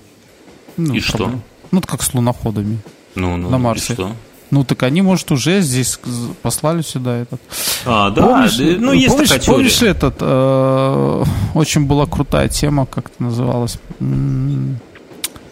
Ну, 0.76 0.95
и 0.95 1.01
что? 1.01 1.30
Ну, 1.70 1.78
это 1.78 1.88
как 1.88 2.03
с 2.03 2.14
луноходами 2.14 2.78
ну, 3.14 3.36
ну, 3.36 3.51
на 3.51 3.59
Марсе. 3.59 3.93
И 3.93 3.97
что? 3.97 4.12
Ну, 4.51 4.64
так 4.64 4.82
они, 4.82 5.01
может, 5.01 5.30
уже 5.32 5.62
здесь 5.62 5.99
послали 6.43 6.82
сюда 6.82 7.16
этот. 7.16 7.40
А, 7.86 8.11
да, 8.11 8.22
помнишь, 8.22 8.57
да 8.57 8.64
ну, 8.78 8.93
есть 8.93 9.09
помнишь, 9.09 9.28
такая 9.30 9.45
теория. 9.45 9.57
Помнишь 9.57 9.82
этот, 9.82 10.16
э, 10.20 11.24
очень 11.55 11.86
была 11.86 12.05
крутая 12.05 12.49
тема, 12.49 12.84
как 12.84 13.07
это 13.07 13.22
называлось? 13.22 13.78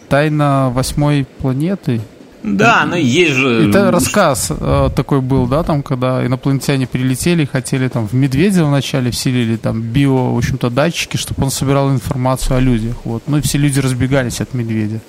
Тайна 0.07 0.69
восьмой 0.71 1.25
планеты. 1.39 2.01
Да, 2.43 2.85
но 2.85 2.95
есть 2.95 3.33
же... 3.33 3.69
Это 3.69 3.91
рассказ 3.91 4.47
э, 4.49 4.89
такой 4.95 5.21
был, 5.21 5.45
да, 5.45 5.63
там, 5.63 5.83
когда 5.83 6.25
инопланетяне 6.25 6.87
прилетели, 6.87 7.45
хотели 7.45 7.87
там 7.87 8.07
в 8.07 8.13
медведя 8.13 8.65
вначале 8.65 9.11
вселили 9.11 9.57
там 9.57 9.81
био, 9.81 10.33
в 10.33 10.37
общем-то, 10.37 10.69
датчики, 10.69 11.17
чтобы 11.17 11.43
он 11.43 11.51
собирал 11.51 11.91
информацию 11.91 12.57
о 12.57 12.59
людях, 12.59 12.95
вот. 13.03 13.23
Ну 13.27 13.37
и 13.37 13.41
все 13.41 13.57
люди 13.57 13.79
разбегались 13.79 14.41
от 14.41 14.53
медведя. 14.53 15.01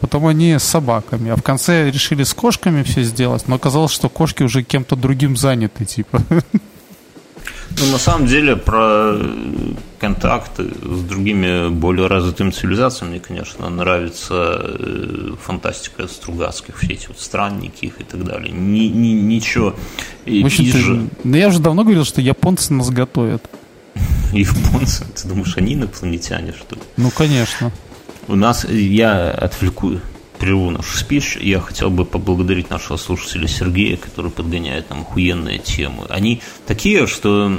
Потом 0.00 0.26
они 0.26 0.58
с 0.58 0.64
собаками, 0.64 1.30
а 1.30 1.36
в 1.36 1.42
конце 1.42 1.90
решили 1.90 2.22
с 2.22 2.34
кошками 2.34 2.82
все 2.82 3.02
сделать, 3.02 3.48
но 3.48 3.54
оказалось, 3.54 3.92
что 3.92 4.10
кошки 4.10 4.42
уже 4.42 4.62
кем-то 4.62 4.96
другим 4.96 5.36
заняты, 5.36 5.86
типа. 5.86 6.22
Ну, 7.78 7.92
на 7.92 7.98
самом 7.98 8.26
деле, 8.26 8.56
про 8.56 9.18
контакты 9.98 10.64
с 10.64 11.00
другими 11.02 11.68
более 11.68 12.06
развитыми 12.06 12.50
цивилизациями 12.50 13.10
мне, 13.10 13.20
конечно, 13.20 13.68
нравится 13.68 14.60
э, 14.78 15.32
фантастика 15.42 16.08
Стругацких, 16.08 16.78
все 16.78 16.94
эти 16.94 17.08
вот 17.08 17.20
странники 17.20 17.86
их 17.86 18.00
и 18.00 18.04
так 18.04 18.24
далее. 18.24 18.52
Ни, 18.52 18.86
ни, 18.86 19.08
ничего. 19.08 19.74
В 20.24 20.44
общем-то, 20.44 20.78
же... 20.78 21.08
ну, 21.24 21.36
я 21.36 21.48
уже 21.48 21.58
давно 21.58 21.82
говорил, 21.82 22.04
что 22.04 22.20
японцы 22.20 22.72
нас 22.72 22.88
готовят. 22.88 23.44
Японцы? 24.32 25.04
Ты 25.14 25.28
думаешь, 25.28 25.56
они 25.56 25.74
инопланетяне, 25.74 26.52
что 26.52 26.76
ли? 26.76 26.82
Ну, 26.96 27.10
конечно. 27.10 27.72
У 28.28 28.36
нас, 28.36 28.64
я 28.64 29.30
отвлеку 29.30 30.00
прерву 30.38 30.70
нашу 30.70 30.96
спич, 30.96 31.36
я 31.36 31.60
хотел 31.60 31.90
бы 31.90 32.04
поблагодарить 32.04 32.70
нашего 32.70 32.96
слушателя 32.96 33.48
Сергея, 33.48 33.96
который 33.96 34.30
подгоняет 34.30 34.90
нам 34.90 35.00
охуенные 35.00 35.58
темы. 35.58 36.04
Они 36.08 36.40
такие, 36.66 37.06
что 37.06 37.52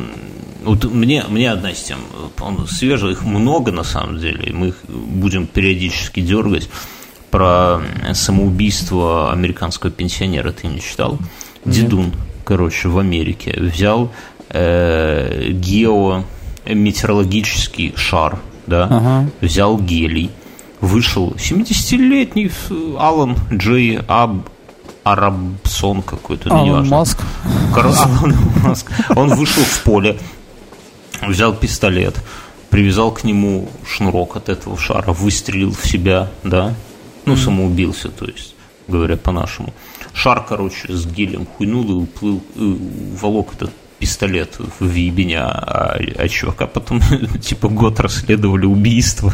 вот 0.63 0.85
мне, 0.85 1.23
мне 1.27 1.51
одна 1.51 1.71
из 1.71 1.83
тем, 1.83 1.99
он 2.39 2.67
свежая, 2.67 3.11
их 3.11 3.23
много 3.23 3.71
на 3.71 3.83
самом 3.83 4.19
деле, 4.19 4.53
мы 4.53 4.69
их 4.69 4.77
будем 4.87 5.47
периодически 5.47 6.21
дергать. 6.21 6.69
Про 7.31 7.81
самоубийство 8.13 9.33
американского 9.33 9.91
пенсионера 9.91 10.53
ты 10.53 10.67
не 10.67 10.79
читал? 10.79 11.19
Нет. 11.65 11.75
Дедун, 11.75 12.13
короче, 12.45 12.87
в 12.87 12.97
Америке 12.97 13.53
взял 13.57 14.13
э, 14.49 15.49
геометеорологический 15.51 17.93
шар, 17.97 18.39
да, 18.65 18.85
ага. 18.85 19.29
взял 19.41 19.77
гелий, 19.77 20.31
вышел 20.81 21.33
70-летний 21.37 22.51
Алан 22.97 23.37
Джей 23.51 23.99
Аб 24.07 24.49
Арабсон 25.03 26.01
какой-то, 26.01 26.49
ну, 26.49 26.55
Алан 26.55 26.87
Маск. 26.89 27.19
Алан 27.75 28.35
Маск. 28.63 28.91
Он 29.15 29.35
вышел 29.35 29.63
в 29.63 29.83
поле, 29.83 30.17
взял 31.21 31.53
пистолет, 31.53 32.15
привязал 32.69 33.11
к 33.11 33.23
нему 33.23 33.69
шнурок 33.85 34.35
от 34.35 34.49
этого 34.49 34.77
шара, 34.77 35.13
выстрелил 35.13 35.71
в 35.71 35.87
себя, 35.87 36.29
да, 36.43 36.73
ну, 37.25 37.35
самоубился, 37.37 38.09
то 38.09 38.25
есть, 38.25 38.55
говоря 38.87 39.17
по-нашему. 39.17 39.73
Шар, 40.13 40.45
короче, 40.47 40.91
с 40.91 41.05
гелем 41.05 41.45
хуйнул 41.45 41.89
и 41.89 41.93
уплыл, 41.93 42.41
и 42.55 42.77
волок 43.21 43.53
этот 43.53 43.71
пистолет 43.99 44.57
в 44.79 44.93
ебеня, 44.93 45.45
а, 45.45 45.99
а 46.17 46.27
чувака 46.27 46.67
потом, 46.67 47.01
типа, 47.41 47.69
год 47.69 47.99
расследовали 47.99 48.65
убийство. 48.65 49.31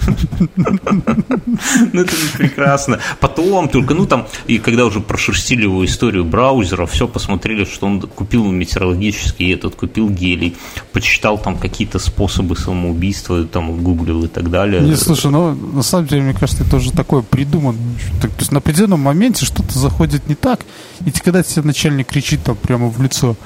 Ну, 1.92 2.00
это 2.00 2.14
прекрасно. 2.36 2.98
Потом 3.20 3.68
только, 3.68 3.94
ну, 3.94 4.06
там, 4.06 4.26
и 4.46 4.58
когда 4.58 4.84
уже 4.84 5.00
прошерстили 5.00 5.62
его 5.62 5.84
историю 5.84 6.24
браузера, 6.24 6.86
все 6.86 7.06
посмотрели, 7.08 7.64
что 7.64 7.86
он 7.86 8.00
купил 8.00 8.44
метеорологический 8.44 9.52
этот, 9.52 9.74
купил 9.74 10.08
гелий, 10.08 10.56
почитал 10.92 11.38
там 11.38 11.56
какие-то 11.56 11.98
способы 11.98 12.56
самоубийства, 12.56 13.44
там, 13.44 13.82
гуглил 13.82 14.24
и 14.24 14.28
так 14.28 14.50
далее. 14.50 14.80
Не, 14.82 14.96
слушай, 14.96 15.30
ну, 15.30 15.54
на 15.54 15.82
самом 15.82 16.06
деле, 16.06 16.22
мне 16.22 16.34
кажется, 16.34 16.64
это 16.64 16.76
уже 16.76 16.92
такое 16.92 17.22
придумано. 17.22 17.78
То 18.20 18.28
есть 18.38 18.52
на 18.52 18.58
определенном 18.58 19.00
моменте 19.00 19.44
что-то 19.44 19.78
заходит 19.78 20.28
не 20.28 20.34
так, 20.34 20.60
и 21.04 21.10
когда 21.10 21.42
тебе 21.42 21.62
начальник 21.62 22.08
кричит 22.08 22.42
там 22.42 22.56
прямо 22.56 22.88
в 22.88 23.02
лицо, 23.02 23.36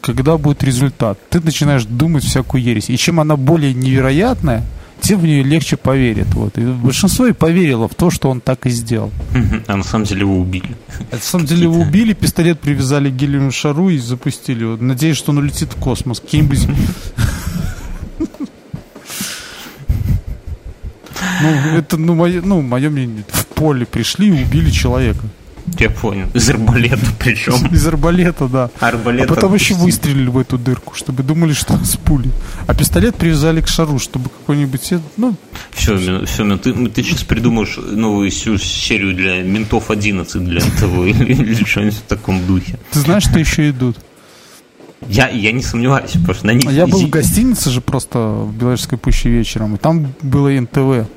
когда 0.00 0.36
будет 0.36 0.62
результат, 0.62 1.18
ты 1.30 1.40
начинаешь 1.40 1.84
думать 1.84 2.24
всякую 2.24 2.62
ересь. 2.62 2.90
И 2.90 2.96
чем 2.96 3.20
она 3.20 3.36
более 3.36 3.72
невероятная, 3.72 4.64
тем 5.02 5.18
в 5.18 5.24
нее 5.24 5.42
легче 5.42 5.76
поверит. 5.76 6.32
Вот. 6.34 6.56
И 6.56 6.62
большинство 6.62 7.26
и 7.26 7.32
поверило 7.32 7.88
в 7.88 7.94
то, 7.94 8.10
что 8.10 8.30
он 8.30 8.40
так 8.40 8.66
и 8.66 8.70
сделал. 8.70 9.10
А 9.66 9.76
на 9.76 9.82
самом 9.84 10.04
деле 10.04 10.20
его 10.20 10.38
убили. 10.38 10.76
А 11.10 11.16
на 11.16 11.20
самом 11.20 11.46
деле 11.46 11.64
его 11.64 11.80
убили, 11.80 12.12
пистолет 12.14 12.60
привязали 12.60 13.10
к 13.10 13.14
гелиевому 13.14 13.50
шару 13.50 13.90
и 13.90 13.98
запустили. 13.98 14.64
Вот. 14.64 14.80
Надеюсь, 14.80 15.16
что 15.16 15.32
он 15.32 15.38
улетит 15.38 15.72
в 15.72 15.76
космос. 15.76 16.20
Каким-нибудь... 16.20 16.68
Ну, 21.42 21.48
это, 21.76 21.96
ну, 21.96 22.14
мое, 22.14 22.40
ну, 22.40 22.62
мое 22.62 22.88
мнение. 22.88 23.24
В 23.28 23.46
поле 23.46 23.84
пришли 23.84 24.28
и 24.28 24.44
убили 24.44 24.70
человека. 24.70 25.26
Я 25.78 25.90
понял. 25.90 26.28
Из 26.34 26.48
арбалета 26.50 27.06
причем. 27.18 27.66
Из 27.72 27.86
арбалета, 27.86 28.48
да. 28.48 28.70
Арбалет 28.80 29.30
а 29.30 29.34
потом 29.34 29.54
еще 29.54 29.74
выстрелили 29.74 30.28
в 30.28 30.38
эту 30.38 30.58
дырку, 30.58 30.94
чтобы 30.94 31.22
думали, 31.22 31.52
что 31.52 31.76
с 31.84 31.96
пули. 31.96 32.30
А 32.66 32.74
пистолет 32.74 33.16
привязали 33.16 33.60
к 33.60 33.68
шару, 33.68 33.98
чтобы 33.98 34.28
какой-нибудь... 34.28 34.92
Ну... 35.16 35.34
Все, 35.70 36.24
все, 36.26 36.58
ты, 36.58 36.72
ты 36.88 37.02
сейчас 37.02 37.22
придумаешь 37.24 37.76
новую 37.76 38.30
серию 38.30 39.14
для 39.14 39.42
ментов 39.42 39.90
11 39.90 40.44
для 40.44 40.60
НТВ 40.60 41.20
или 41.28 41.64
что-нибудь 41.64 41.94
в 41.94 42.02
таком 42.02 42.46
духе. 42.46 42.78
Ты 42.90 43.00
знаешь, 43.00 43.24
что 43.24 43.38
еще 43.38 43.70
идут? 43.70 43.98
Я, 45.08 45.28
я 45.28 45.52
не 45.52 45.62
сомневаюсь, 45.62 46.12
потому 46.12 46.34
что 46.34 46.46
на 46.46 46.50
них... 46.52 46.70
Я 46.70 46.86
был 46.86 47.06
в 47.06 47.10
гостинице 47.10 47.70
же 47.70 47.80
просто 47.80 48.18
в 48.18 48.54
Белорусской 48.54 48.98
пуще 48.98 49.30
вечером, 49.30 49.74
и 49.74 49.78
там 49.78 50.14
было 50.22 50.48
НТВ. 50.48 51.08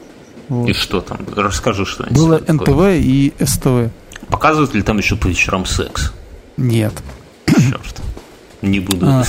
Вот. 0.50 0.70
И 0.70 0.74
что 0.74 1.02
там? 1.02 1.20
Расскажи 1.36 1.86
что-нибудь. 1.86 2.18
Было 2.18 2.42
НТВ 2.48 2.82
и 2.94 3.34
СТВ. 3.44 3.92
Показывают 4.30 4.74
ли 4.74 4.82
там 4.82 4.98
еще 4.98 5.16
по 5.16 5.28
вечерам 5.28 5.66
секс? 5.66 6.14
Нет. 6.58 6.94
Черт. 7.48 8.02
Не 8.62 8.80
буду. 8.80 9.06
А, 9.08 9.24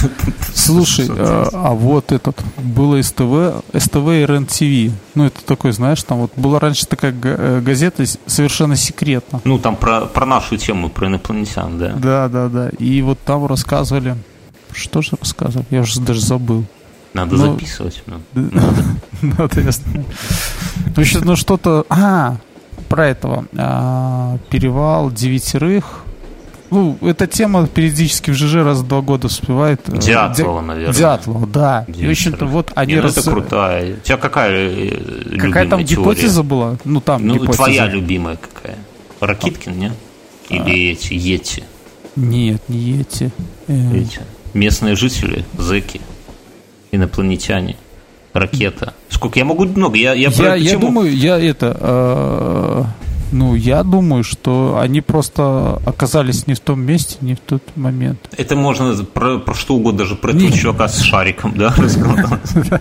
слушай, 0.54 1.06
а, 1.10 1.48
а 1.52 1.70
вот 1.72 2.10
этот 2.10 2.40
было 2.56 3.00
СТВ, 3.02 3.62
СТВ 3.76 3.96
и 3.96 4.24
РЕН-ТВ. 4.24 4.94
Ну, 5.14 5.26
это 5.26 5.44
такой, 5.44 5.72
знаешь, 5.72 6.02
там 6.02 6.18
вот 6.18 6.32
была 6.36 6.58
раньше 6.58 6.86
такая 6.86 7.14
э, 7.22 7.60
газета 7.60 8.04
совершенно 8.26 8.76
секретно. 8.76 9.42
Ну, 9.44 9.58
там 9.58 9.76
про, 9.76 10.02
про 10.06 10.24
нашу 10.24 10.56
тему, 10.56 10.88
про 10.88 11.08
инопланетян, 11.08 11.78
да. 11.78 11.92
Да, 11.96 12.28
да, 12.28 12.48
да. 12.48 12.68
И 12.78 13.02
вот 13.02 13.18
там 13.24 13.44
рассказывали. 13.46 14.16
Что 14.72 15.02
же 15.02 15.16
рассказывали? 15.20 15.66
Я 15.70 15.80
уже 15.80 16.00
даже 16.00 16.20
забыл. 16.20 16.64
Надо 17.12 17.36
ну, 17.36 17.52
записывать. 17.52 18.02
Надо. 18.06 18.84
Надо, 19.22 19.60
ясно. 19.60 20.04
Ну 21.24 21.36
что-то... 21.36 21.84
А, 21.90 22.36
про 22.96 23.08
этого. 23.08 23.44
А, 23.58 24.38
перевал 24.48 25.10
девятерых. 25.10 26.04
Ну, 26.70 26.96
эта 27.02 27.26
тема 27.26 27.66
периодически 27.68 28.30
в 28.30 28.34
ЖЖ 28.34 28.54
раз 28.56 28.78
в 28.78 28.88
два 28.88 29.02
года 29.02 29.28
всплывает. 29.28 29.80
Э, 29.88 29.98
Дятлова, 29.98 30.62
Ди... 30.62 30.66
наверное. 30.66 30.94
Дятлова, 30.94 31.46
да. 31.46 31.84
Девятерых. 31.86 32.02
И, 32.02 32.06
в 32.06 32.10
общем-то, 32.10 32.46
вот 32.46 32.72
они... 32.74 32.94
Не, 32.94 33.00
ну, 33.02 33.08
это 33.08 33.22
крутая. 33.22 33.96
У 33.96 34.00
тебя 34.00 34.16
какая 34.16 34.50
э, 34.50 35.38
Какая 35.38 35.68
там 35.68 35.84
теория? 35.84 36.02
гипотеза 36.02 36.42
была? 36.42 36.76
Ну, 36.84 37.00
там 37.00 37.24
Ну, 37.24 37.34
гипотеза. 37.34 37.56
твоя 37.56 37.86
любимая 37.86 38.36
какая? 38.36 38.78
Ракиткин, 39.20 39.78
нет? 39.78 39.92
Или 40.48 40.88
а... 40.88 40.92
эти, 40.92 41.12
Ети? 41.12 41.64
Нет, 42.16 42.62
не 42.68 42.78
Ети. 42.78 43.30
Э... 43.68 43.96
Эти. 43.96 44.20
Местные 44.54 44.96
жители, 44.96 45.44
зэки, 45.58 46.00
инопланетяне 46.90 47.76
ракета. 48.38 48.94
Сколько 49.08 49.38
я 49.38 49.44
могу 49.44 49.64
много? 49.66 49.96
Я, 49.96 50.14
я, 50.14 50.30
я, 50.30 50.54
я 50.54 50.78
думаю, 50.78 51.14
я 51.16 51.38
это. 51.38 51.76
Э, 51.80 52.84
ну, 53.32 53.54
я 53.54 53.82
думаю, 53.82 54.22
что 54.24 54.78
они 54.80 55.00
просто 55.00 55.80
оказались 55.84 56.46
не 56.46 56.54
в 56.54 56.60
том 56.60 56.80
месте, 56.80 57.16
не 57.20 57.34
в 57.34 57.40
тот 57.40 57.62
момент. 57.76 58.18
Это 58.36 58.56
можно 58.56 58.94
про, 59.04 59.38
про 59.38 59.54
что 59.54 59.74
угодно, 59.74 59.98
даже 59.98 60.14
про 60.14 60.30
этого 60.30 60.52
чувака 60.52 60.88
с 60.88 61.00
шариком, 61.00 61.54
да, 61.56 61.74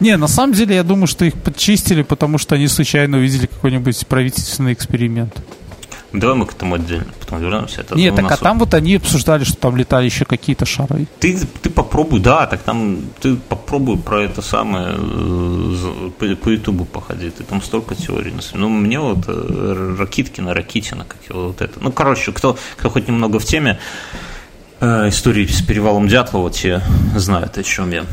Не, 0.00 0.16
на 0.16 0.28
самом 0.28 0.54
деле, 0.54 0.76
я 0.76 0.84
думаю, 0.84 1.08
что 1.08 1.24
их 1.24 1.34
подчистили, 1.34 2.02
потому 2.02 2.38
что 2.38 2.54
они 2.54 2.68
случайно 2.68 3.18
увидели 3.18 3.46
какой-нибудь 3.46 4.06
правительственный 4.06 4.72
эксперимент. 4.72 5.34
Давай 6.12 6.36
мы 6.36 6.46
к 6.46 6.54
этому 6.54 6.74
отдельно 6.74 7.06
потом 7.20 7.40
вернемся. 7.40 7.82
Это 7.82 7.94
Нет, 7.94 8.16
так 8.16 8.32
а 8.32 8.36
там 8.36 8.58
вот 8.58 8.72
они 8.74 8.96
обсуждали, 8.96 9.44
что 9.44 9.56
там 9.56 9.76
летали 9.76 10.06
еще 10.06 10.24
какие-то 10.24 10.64
шары. 10.64 11.06
Ты, 11.20 11.38
ты 11.62 11.68
попробуй, 11.70 12.20
да, 12.20 12.46
так 12.46 12.62
там 12.62 13.00
ты 13.20 13.36
попробуй 13.36 13.98
про 13.98 14.22
это 14.22 14.40
самое 14.40 14.94
э, 14.98 16.10
по, 16.18 16.48
Ютубу 16.48 16.86
походить. 16.86 17.36
Ты 17.36 17.44
там 17.44 17.60
столько 17.60 17.94
теорий. 17.94 18.32
Ну, 18.54 18.68
мне 18.68 18.98
вот 18.98 19.24
э, 19.28 19.96
Ракиткина, 19.98 20.54
Ракитина, 20.54 21.04
как 21.04 21.18
его 21.28 21.48
вот 21.48 21.60
это. 21.60 21.78
Ну, 21.80 21.92
короче, 21.92 22.32
кто, 22.32 22.56
кто 22.76 22.88
хоть 22.88 23.08
немного 23.08 23.38
в 23.38 23.44
теме, 23.44 23.78
истории 24.80 25.46
с 25.46 25.60
перевалом 25.62 26.08
Дятлова, 26.08 26.50
те 26.50 26.82
знают, 27.16 27.58
о 27.58 27.62
чем 27.62 27.90
я. 27.90 28.04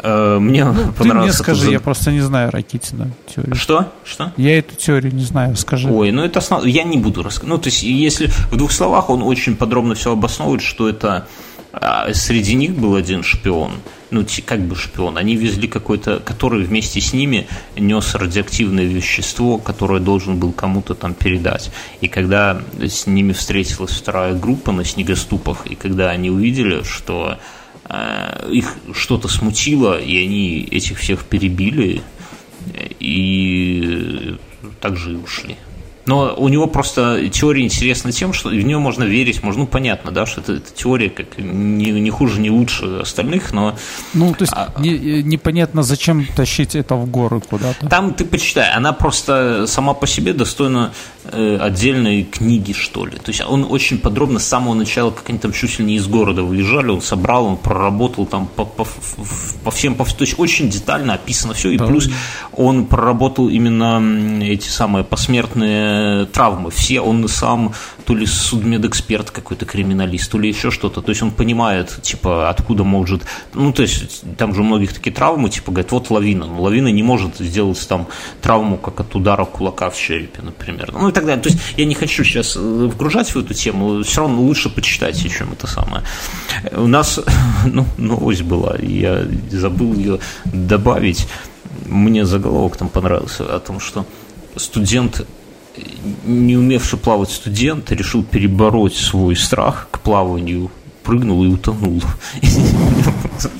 Э, 0.00 0.38
мне 0.38 0.64
ну, 0.64 0.92
понравилось. 0.92 1.36
Ты 1.36 1.42
мне 1.42 1.54
скажи, 1.54 1.70
я 1.70 1.80
просто 1.80 2.12
не 2.12 2.20
знаю 2.20 2.50
Ракитина 2.50 3.10
теорию. 3.34 3.54
Что? 3.54 3.92
Что? 4.04 4.32
Я 4.36 4.58
эту 4.58 4.74
теорию 4.76 5.14
не 5.14 5.24
знаю, 5.24 5.56
скажи. 5.56 5.88
Ой, 5.88 6.10
ну 6.12 6.22
это 6.24 6.38
основ... 6.38 6.64
я 6.64 6.84
не 6.84 6.98
буду 6.98 7.22
рассказывать. 7.22 7.56
Ну, 7.56 7.58
то 7.58 7.68
есть, 7.68 7.82
если 7.82 8.26
в 8.26 8.56
двух 8.56 8.72
словах 8.72 9.10
он 9.10 9.22
очень 9.22 9.56
подробно 9.56 9.94
все 9.94 10.12
обосновывает, 10.12 10.62
что 10.62 10.88
это 10.88 11.26
а, 11.72 12.12
среди 12.14 12.54
них 12.54 12.74
был 12.74 12.94
один 12.94 13.22
шпион, 13.22 13.72
ну, 14.10 14.24
как 14.46 14.60
бы 14.60 14.74
шпион, 14.74 15.18
они 15.18 15.36
везли 15.36 15.68
какой-то, 15.68 16.18
который 16.20 16.64
вместе 16.64 17.00
с 17.00 17.12
ними 17.12 17.46
нес 17.76 18.14
радиоактивное 18.14 18.84
вещество, 18.84 19.58
которое 19.58 20.00
должен 20.00 20.38
был 20.38 20.52
кому-то 20.52 20.94
там 20.94 21.14
передать. 21.14 21.70
И 22.00 22.08
когда 22.08 22.62
с 22.80 23.06
ними 23.06 23.32
встретилась 23.32 23.92
вторая 23.92 24.34
группа 24.34 24.72
на 24.72 24.84
снегоступах, 24.84 25.66
и 25.66 25.74
когда 25.74 26.10
они 26.10 26.30
увидели, 26.30 26.82
что 26.84 27.38
э, 27.84 28.50
их 28.50 28.74
что-то 28.94 29.28
смутило, 29.28 30.00
и 30.00 30.24
они 30.24 30.66
этих 30.70 30.98
всех 30.98 31.24
перебили, 31.24 32.02
и 33.00 34.36
также 34.80 35.12
и 35.12 35.16
ушли. 35.16 35.56
Но 36.08 36.34
у 36.38 36.48
него 36.48 36.66
просто 36.66 37.28
теория 37.28 37.62
интересна 37.62 38.12
тем, 38.12 38.32
что 38.32 38.48
в 38.48 38.54
нее 38.54 38.78
можно 38.78 39.04
верить, 39.04 39.42
можно, 39.42 39.60
ну, 39.60 39.66
понятно, 39.66 40.10
да, 40.10 40.24
что 40.24 40.40
это, 40.40 40.54
это 40.54 40.72
теория 40.74 41.10
как 41.10 41.36
не, 41.36 41.90
не 41.90 42.10
хуже, 42.10 42.40
не 42.40 42.50
лучше 42.50 43.00
остальных, 43.02 43.52
но... 43.52 43.76
Ну, 44.14 44.32
то 44.32 44.44
есть 44.44 44.54
а, 44.56 44.72
не, 44.78 45.22
непонятно, 45.22 45.82
зачем 45.82 46.26
тащить 46.34 46.74
это 46.74 46.94
в 46.94 47.10
горы 47.10 47.42
куда-то. 47.42 47.86
Там, 47.88 48.14
ты 48.14 48.24
почитай, 48.24 48.72
она 48.72 48.94
просто 48.94 49.66
сама 49.66 49.92
по 49.92 50.06
себе 50.06 50.32
достойна 50.32 50.92
э, 51.17 51.17
отдельной 51.32 52.24
книги, 52.24 52.72
что 52.72 53.06
ли. 53.06 53.16
То 53.16 53.30
есть 53.30 53.42
он 53.46 53.66
очень 53.68 53.98
подробно 53.98 54.38
с 54.38 54.46
самого 54.46 54.74
начала, 54.74 55.10
как 55.10 55.28
они 55.28 55.38
там 55.38 55.52
чуть 55.52 55.78
ли 55.78 55.84
не 55.84 55.96
из 55.96 56.06
города 56.06 56.42
выезжали, 56.42 56.90
он 56.90 57.02
собрал, 57.02 57.46
он 57.46 57.56
проработал 57.56 58.26
там 58.26 58.46
по, 58.46 58.64
по, 58.64 58.86
по 59.64 59.70
всем, 59.70 59.94
по, 59.94 60.04
то 60.04 60.22
есть 60.22 60.38
очень 60.38 60.68
детально 60.68 61.14
описано 61.14 61.54
все, 61.54 61.70
и 61.70 61.78
да. 61.78 61.86
плюс 61.86 62.10
он 62.52 62.86
проработал 62.86 63.48
именно 63.48 64.42
эти 64.42 64.68
самые 64.68 65.04
посмертные 65.04 66.26
травмы. 66.26 66.70
Все, 66.70 67.00
он 67.00 67.26
сам 67.28 67.72
то 68.08 68.14
ли 68.14 68.24
судмедэксперт 68.24 69.30
какой-то 69.30 69.66
криминалист, 69.66 70.30
то 70.30 70.38
ли 70.38 70.48
еще 70.48 70.70
что-то. 70.70 71.02
То 71.02 71.10
есть 71.10 71.22
он 71.22 71.30
понимает, 71.30 71.98
типа, 72.00 72.48
откуда 72.48 72.82
может... 72.82 73.26
Ну, 73.52 73.70
то 73.70 73.82
есть 73.82 74.22
там 74.38 74.54
же 74.54 74.62
у 74.62 74.64
многих 74.64 74.94
такие 74.94 75.14
травмы, 75.14 75.50
типа, 75.50 75.72
говорят, 75.72 75.92
вот 75.92 76.08
лавина. 76.08 76.46
Но 76.46 76.62
лавина 76.62 76.88
не 76.88 77.02
может 77.02 77.36
сделать 77.36 77.86
там 77.86 78.06
травму, 78.40 78.78
как 78.78 79.00
от 79.00 79.14
удара 79.14 79.44
кулака 79.44 79.90
в 79.90 79.98
черепе, 79.98 80.40
например. 80.40 80.90
Ну 80.94 81.10
и 81.10 81.12
так 81.12 81.26
далее. 81.26 81.42
То 81.42 81.50
есть 81.50 81.60
я 81.76 81.84
не 81.84 81.94
хочу 81.94 82.24
сейчас 82.24 82.56
э, 82.56 82.60
вгружать 82.60 83.28
в 83.34 83.36
эту 83.36 83.52
тему, 83.52 84.02
все 84.02 84.22
равно 84.22 84.40
лучше 84.40 84.70
почитать, 84.70 85.20
чем 85.30 85.52
это 85.52 85.66
самое. 85.66 86.02
У 86.72 86.86
нас 86.86 87.20
ну, 87.66 87.84
новость 87.98 88.40
была, 88.40 88.76
я 88.78 89.26
забыл 89.50 89.92
ее 89.92 90.18
добавить. 90.46 91.28
Мне 91.84 92.24
заголовок 92.24 92.78
там 92.78 92.88
понравился 92.88 93.44
о 93.54 93.60
том, 93.60 93.80
что 93.80 94.06
студент 94.56 95.26
не 96.24 96.56
умевший 96.56 96.98
плавать 96.98 97.30
студент 97.30 97.90
решил 97.92 98.22
перебороть 98.22 98.94
свой 98.94 99.36
страх 99.36 99.88
к 99.90 100.00
плаванию, 100.00 100.70
прыгнул 101.02 101.44
и 101.44 101.48
утонул. 101.48 102.02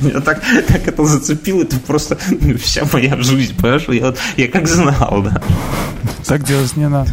Меня 0.01 0.21
так, 0.21 0.43
так 0.67 0.87
это 0.87 1.05
зацепило, 1.05 1.63
это 1.63 1.79
просто 1.81 2.19
вся 2.61 2.85
моя 2.93 3.17
жизнь, 3.17 3.57
понимаешь? 3.57 3.85
Я, 3.89 4.15
я 4.37 4.49
как 4.51 4.69
знал, 4.69 5.23
да. 5.23 5.43
Так 6.27 6.45
делать 6.45 6.77
не 6.77 6.89
надо. 6.89 7.11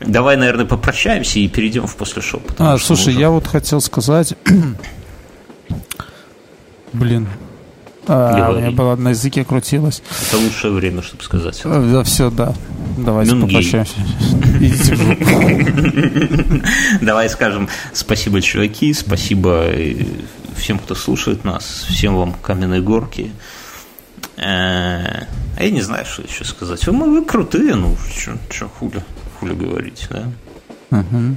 Давай, 0.00 0.36
наверное, 0.36 0.66
попрощаемся 0.66 1.38
и 1.38 1.48
перейдем 1.48 1.86
в 1.86 1.96
после 1.96 2.22
шоу. 2.22 2.42
А, 2.58 2.76
слушай, 2.78 3.14
я 3.14 3.30
вот 3.30 3.46
хотел 3.46 3.80
сказать... 3.80 4.34
Блин, 6.92 7.26
а, 8.06 8.52
у 8.52 8.56
меня 8.56 8.70
было 8.70 8.96
на 8.96 9.10
языке 9.10 9.44
крутилось. 9.44 10.02
Это 10.28 10.38
лучшее 10.38 10.72
время, 10.72 11.02
чтобы 11.02 11.22
сказать. 11.22 11.60
Да, 11.64 12.02
все, 12.02 12.30
да. 12.30 12.54
Давайте 12.96 13.36
попрощаемся. 13.36 13.94
Давай 17.00 17.28
скажем 17.28 17.68
спасибо, 17.92 18.40
чуваки, 18.40 18.92
спасибо 18.92 19.64
э, 19.66 20.04
всем, 20.56 20.78
кто 20.78 20.94
слушает 20.94 21.44
нас, 21.44 21.86
всем 21.88 22.16
вам 22.16 22.34
каменной 22.34 22.80
горки. 22.80 23.32
Э, 24.36 25.24
а 25.56 25.62
я 25.62 25.70
не 25.70 25.80
знаю, 25.80 26.04
что 26.06 26.22
еще 26.22 26.44
сказать. 26.44 26.86
Вы, 26.86 26.92
вы 26.92 27.24
крутые, 27.24 27.74
ну, 27.74 27.96
что 28.50 28.68
хули, 28.68 29.02
хули 29.38 29.54
говорить, 29.54 30.06
да? 30.10 30.28
Угу. 30.90 31.36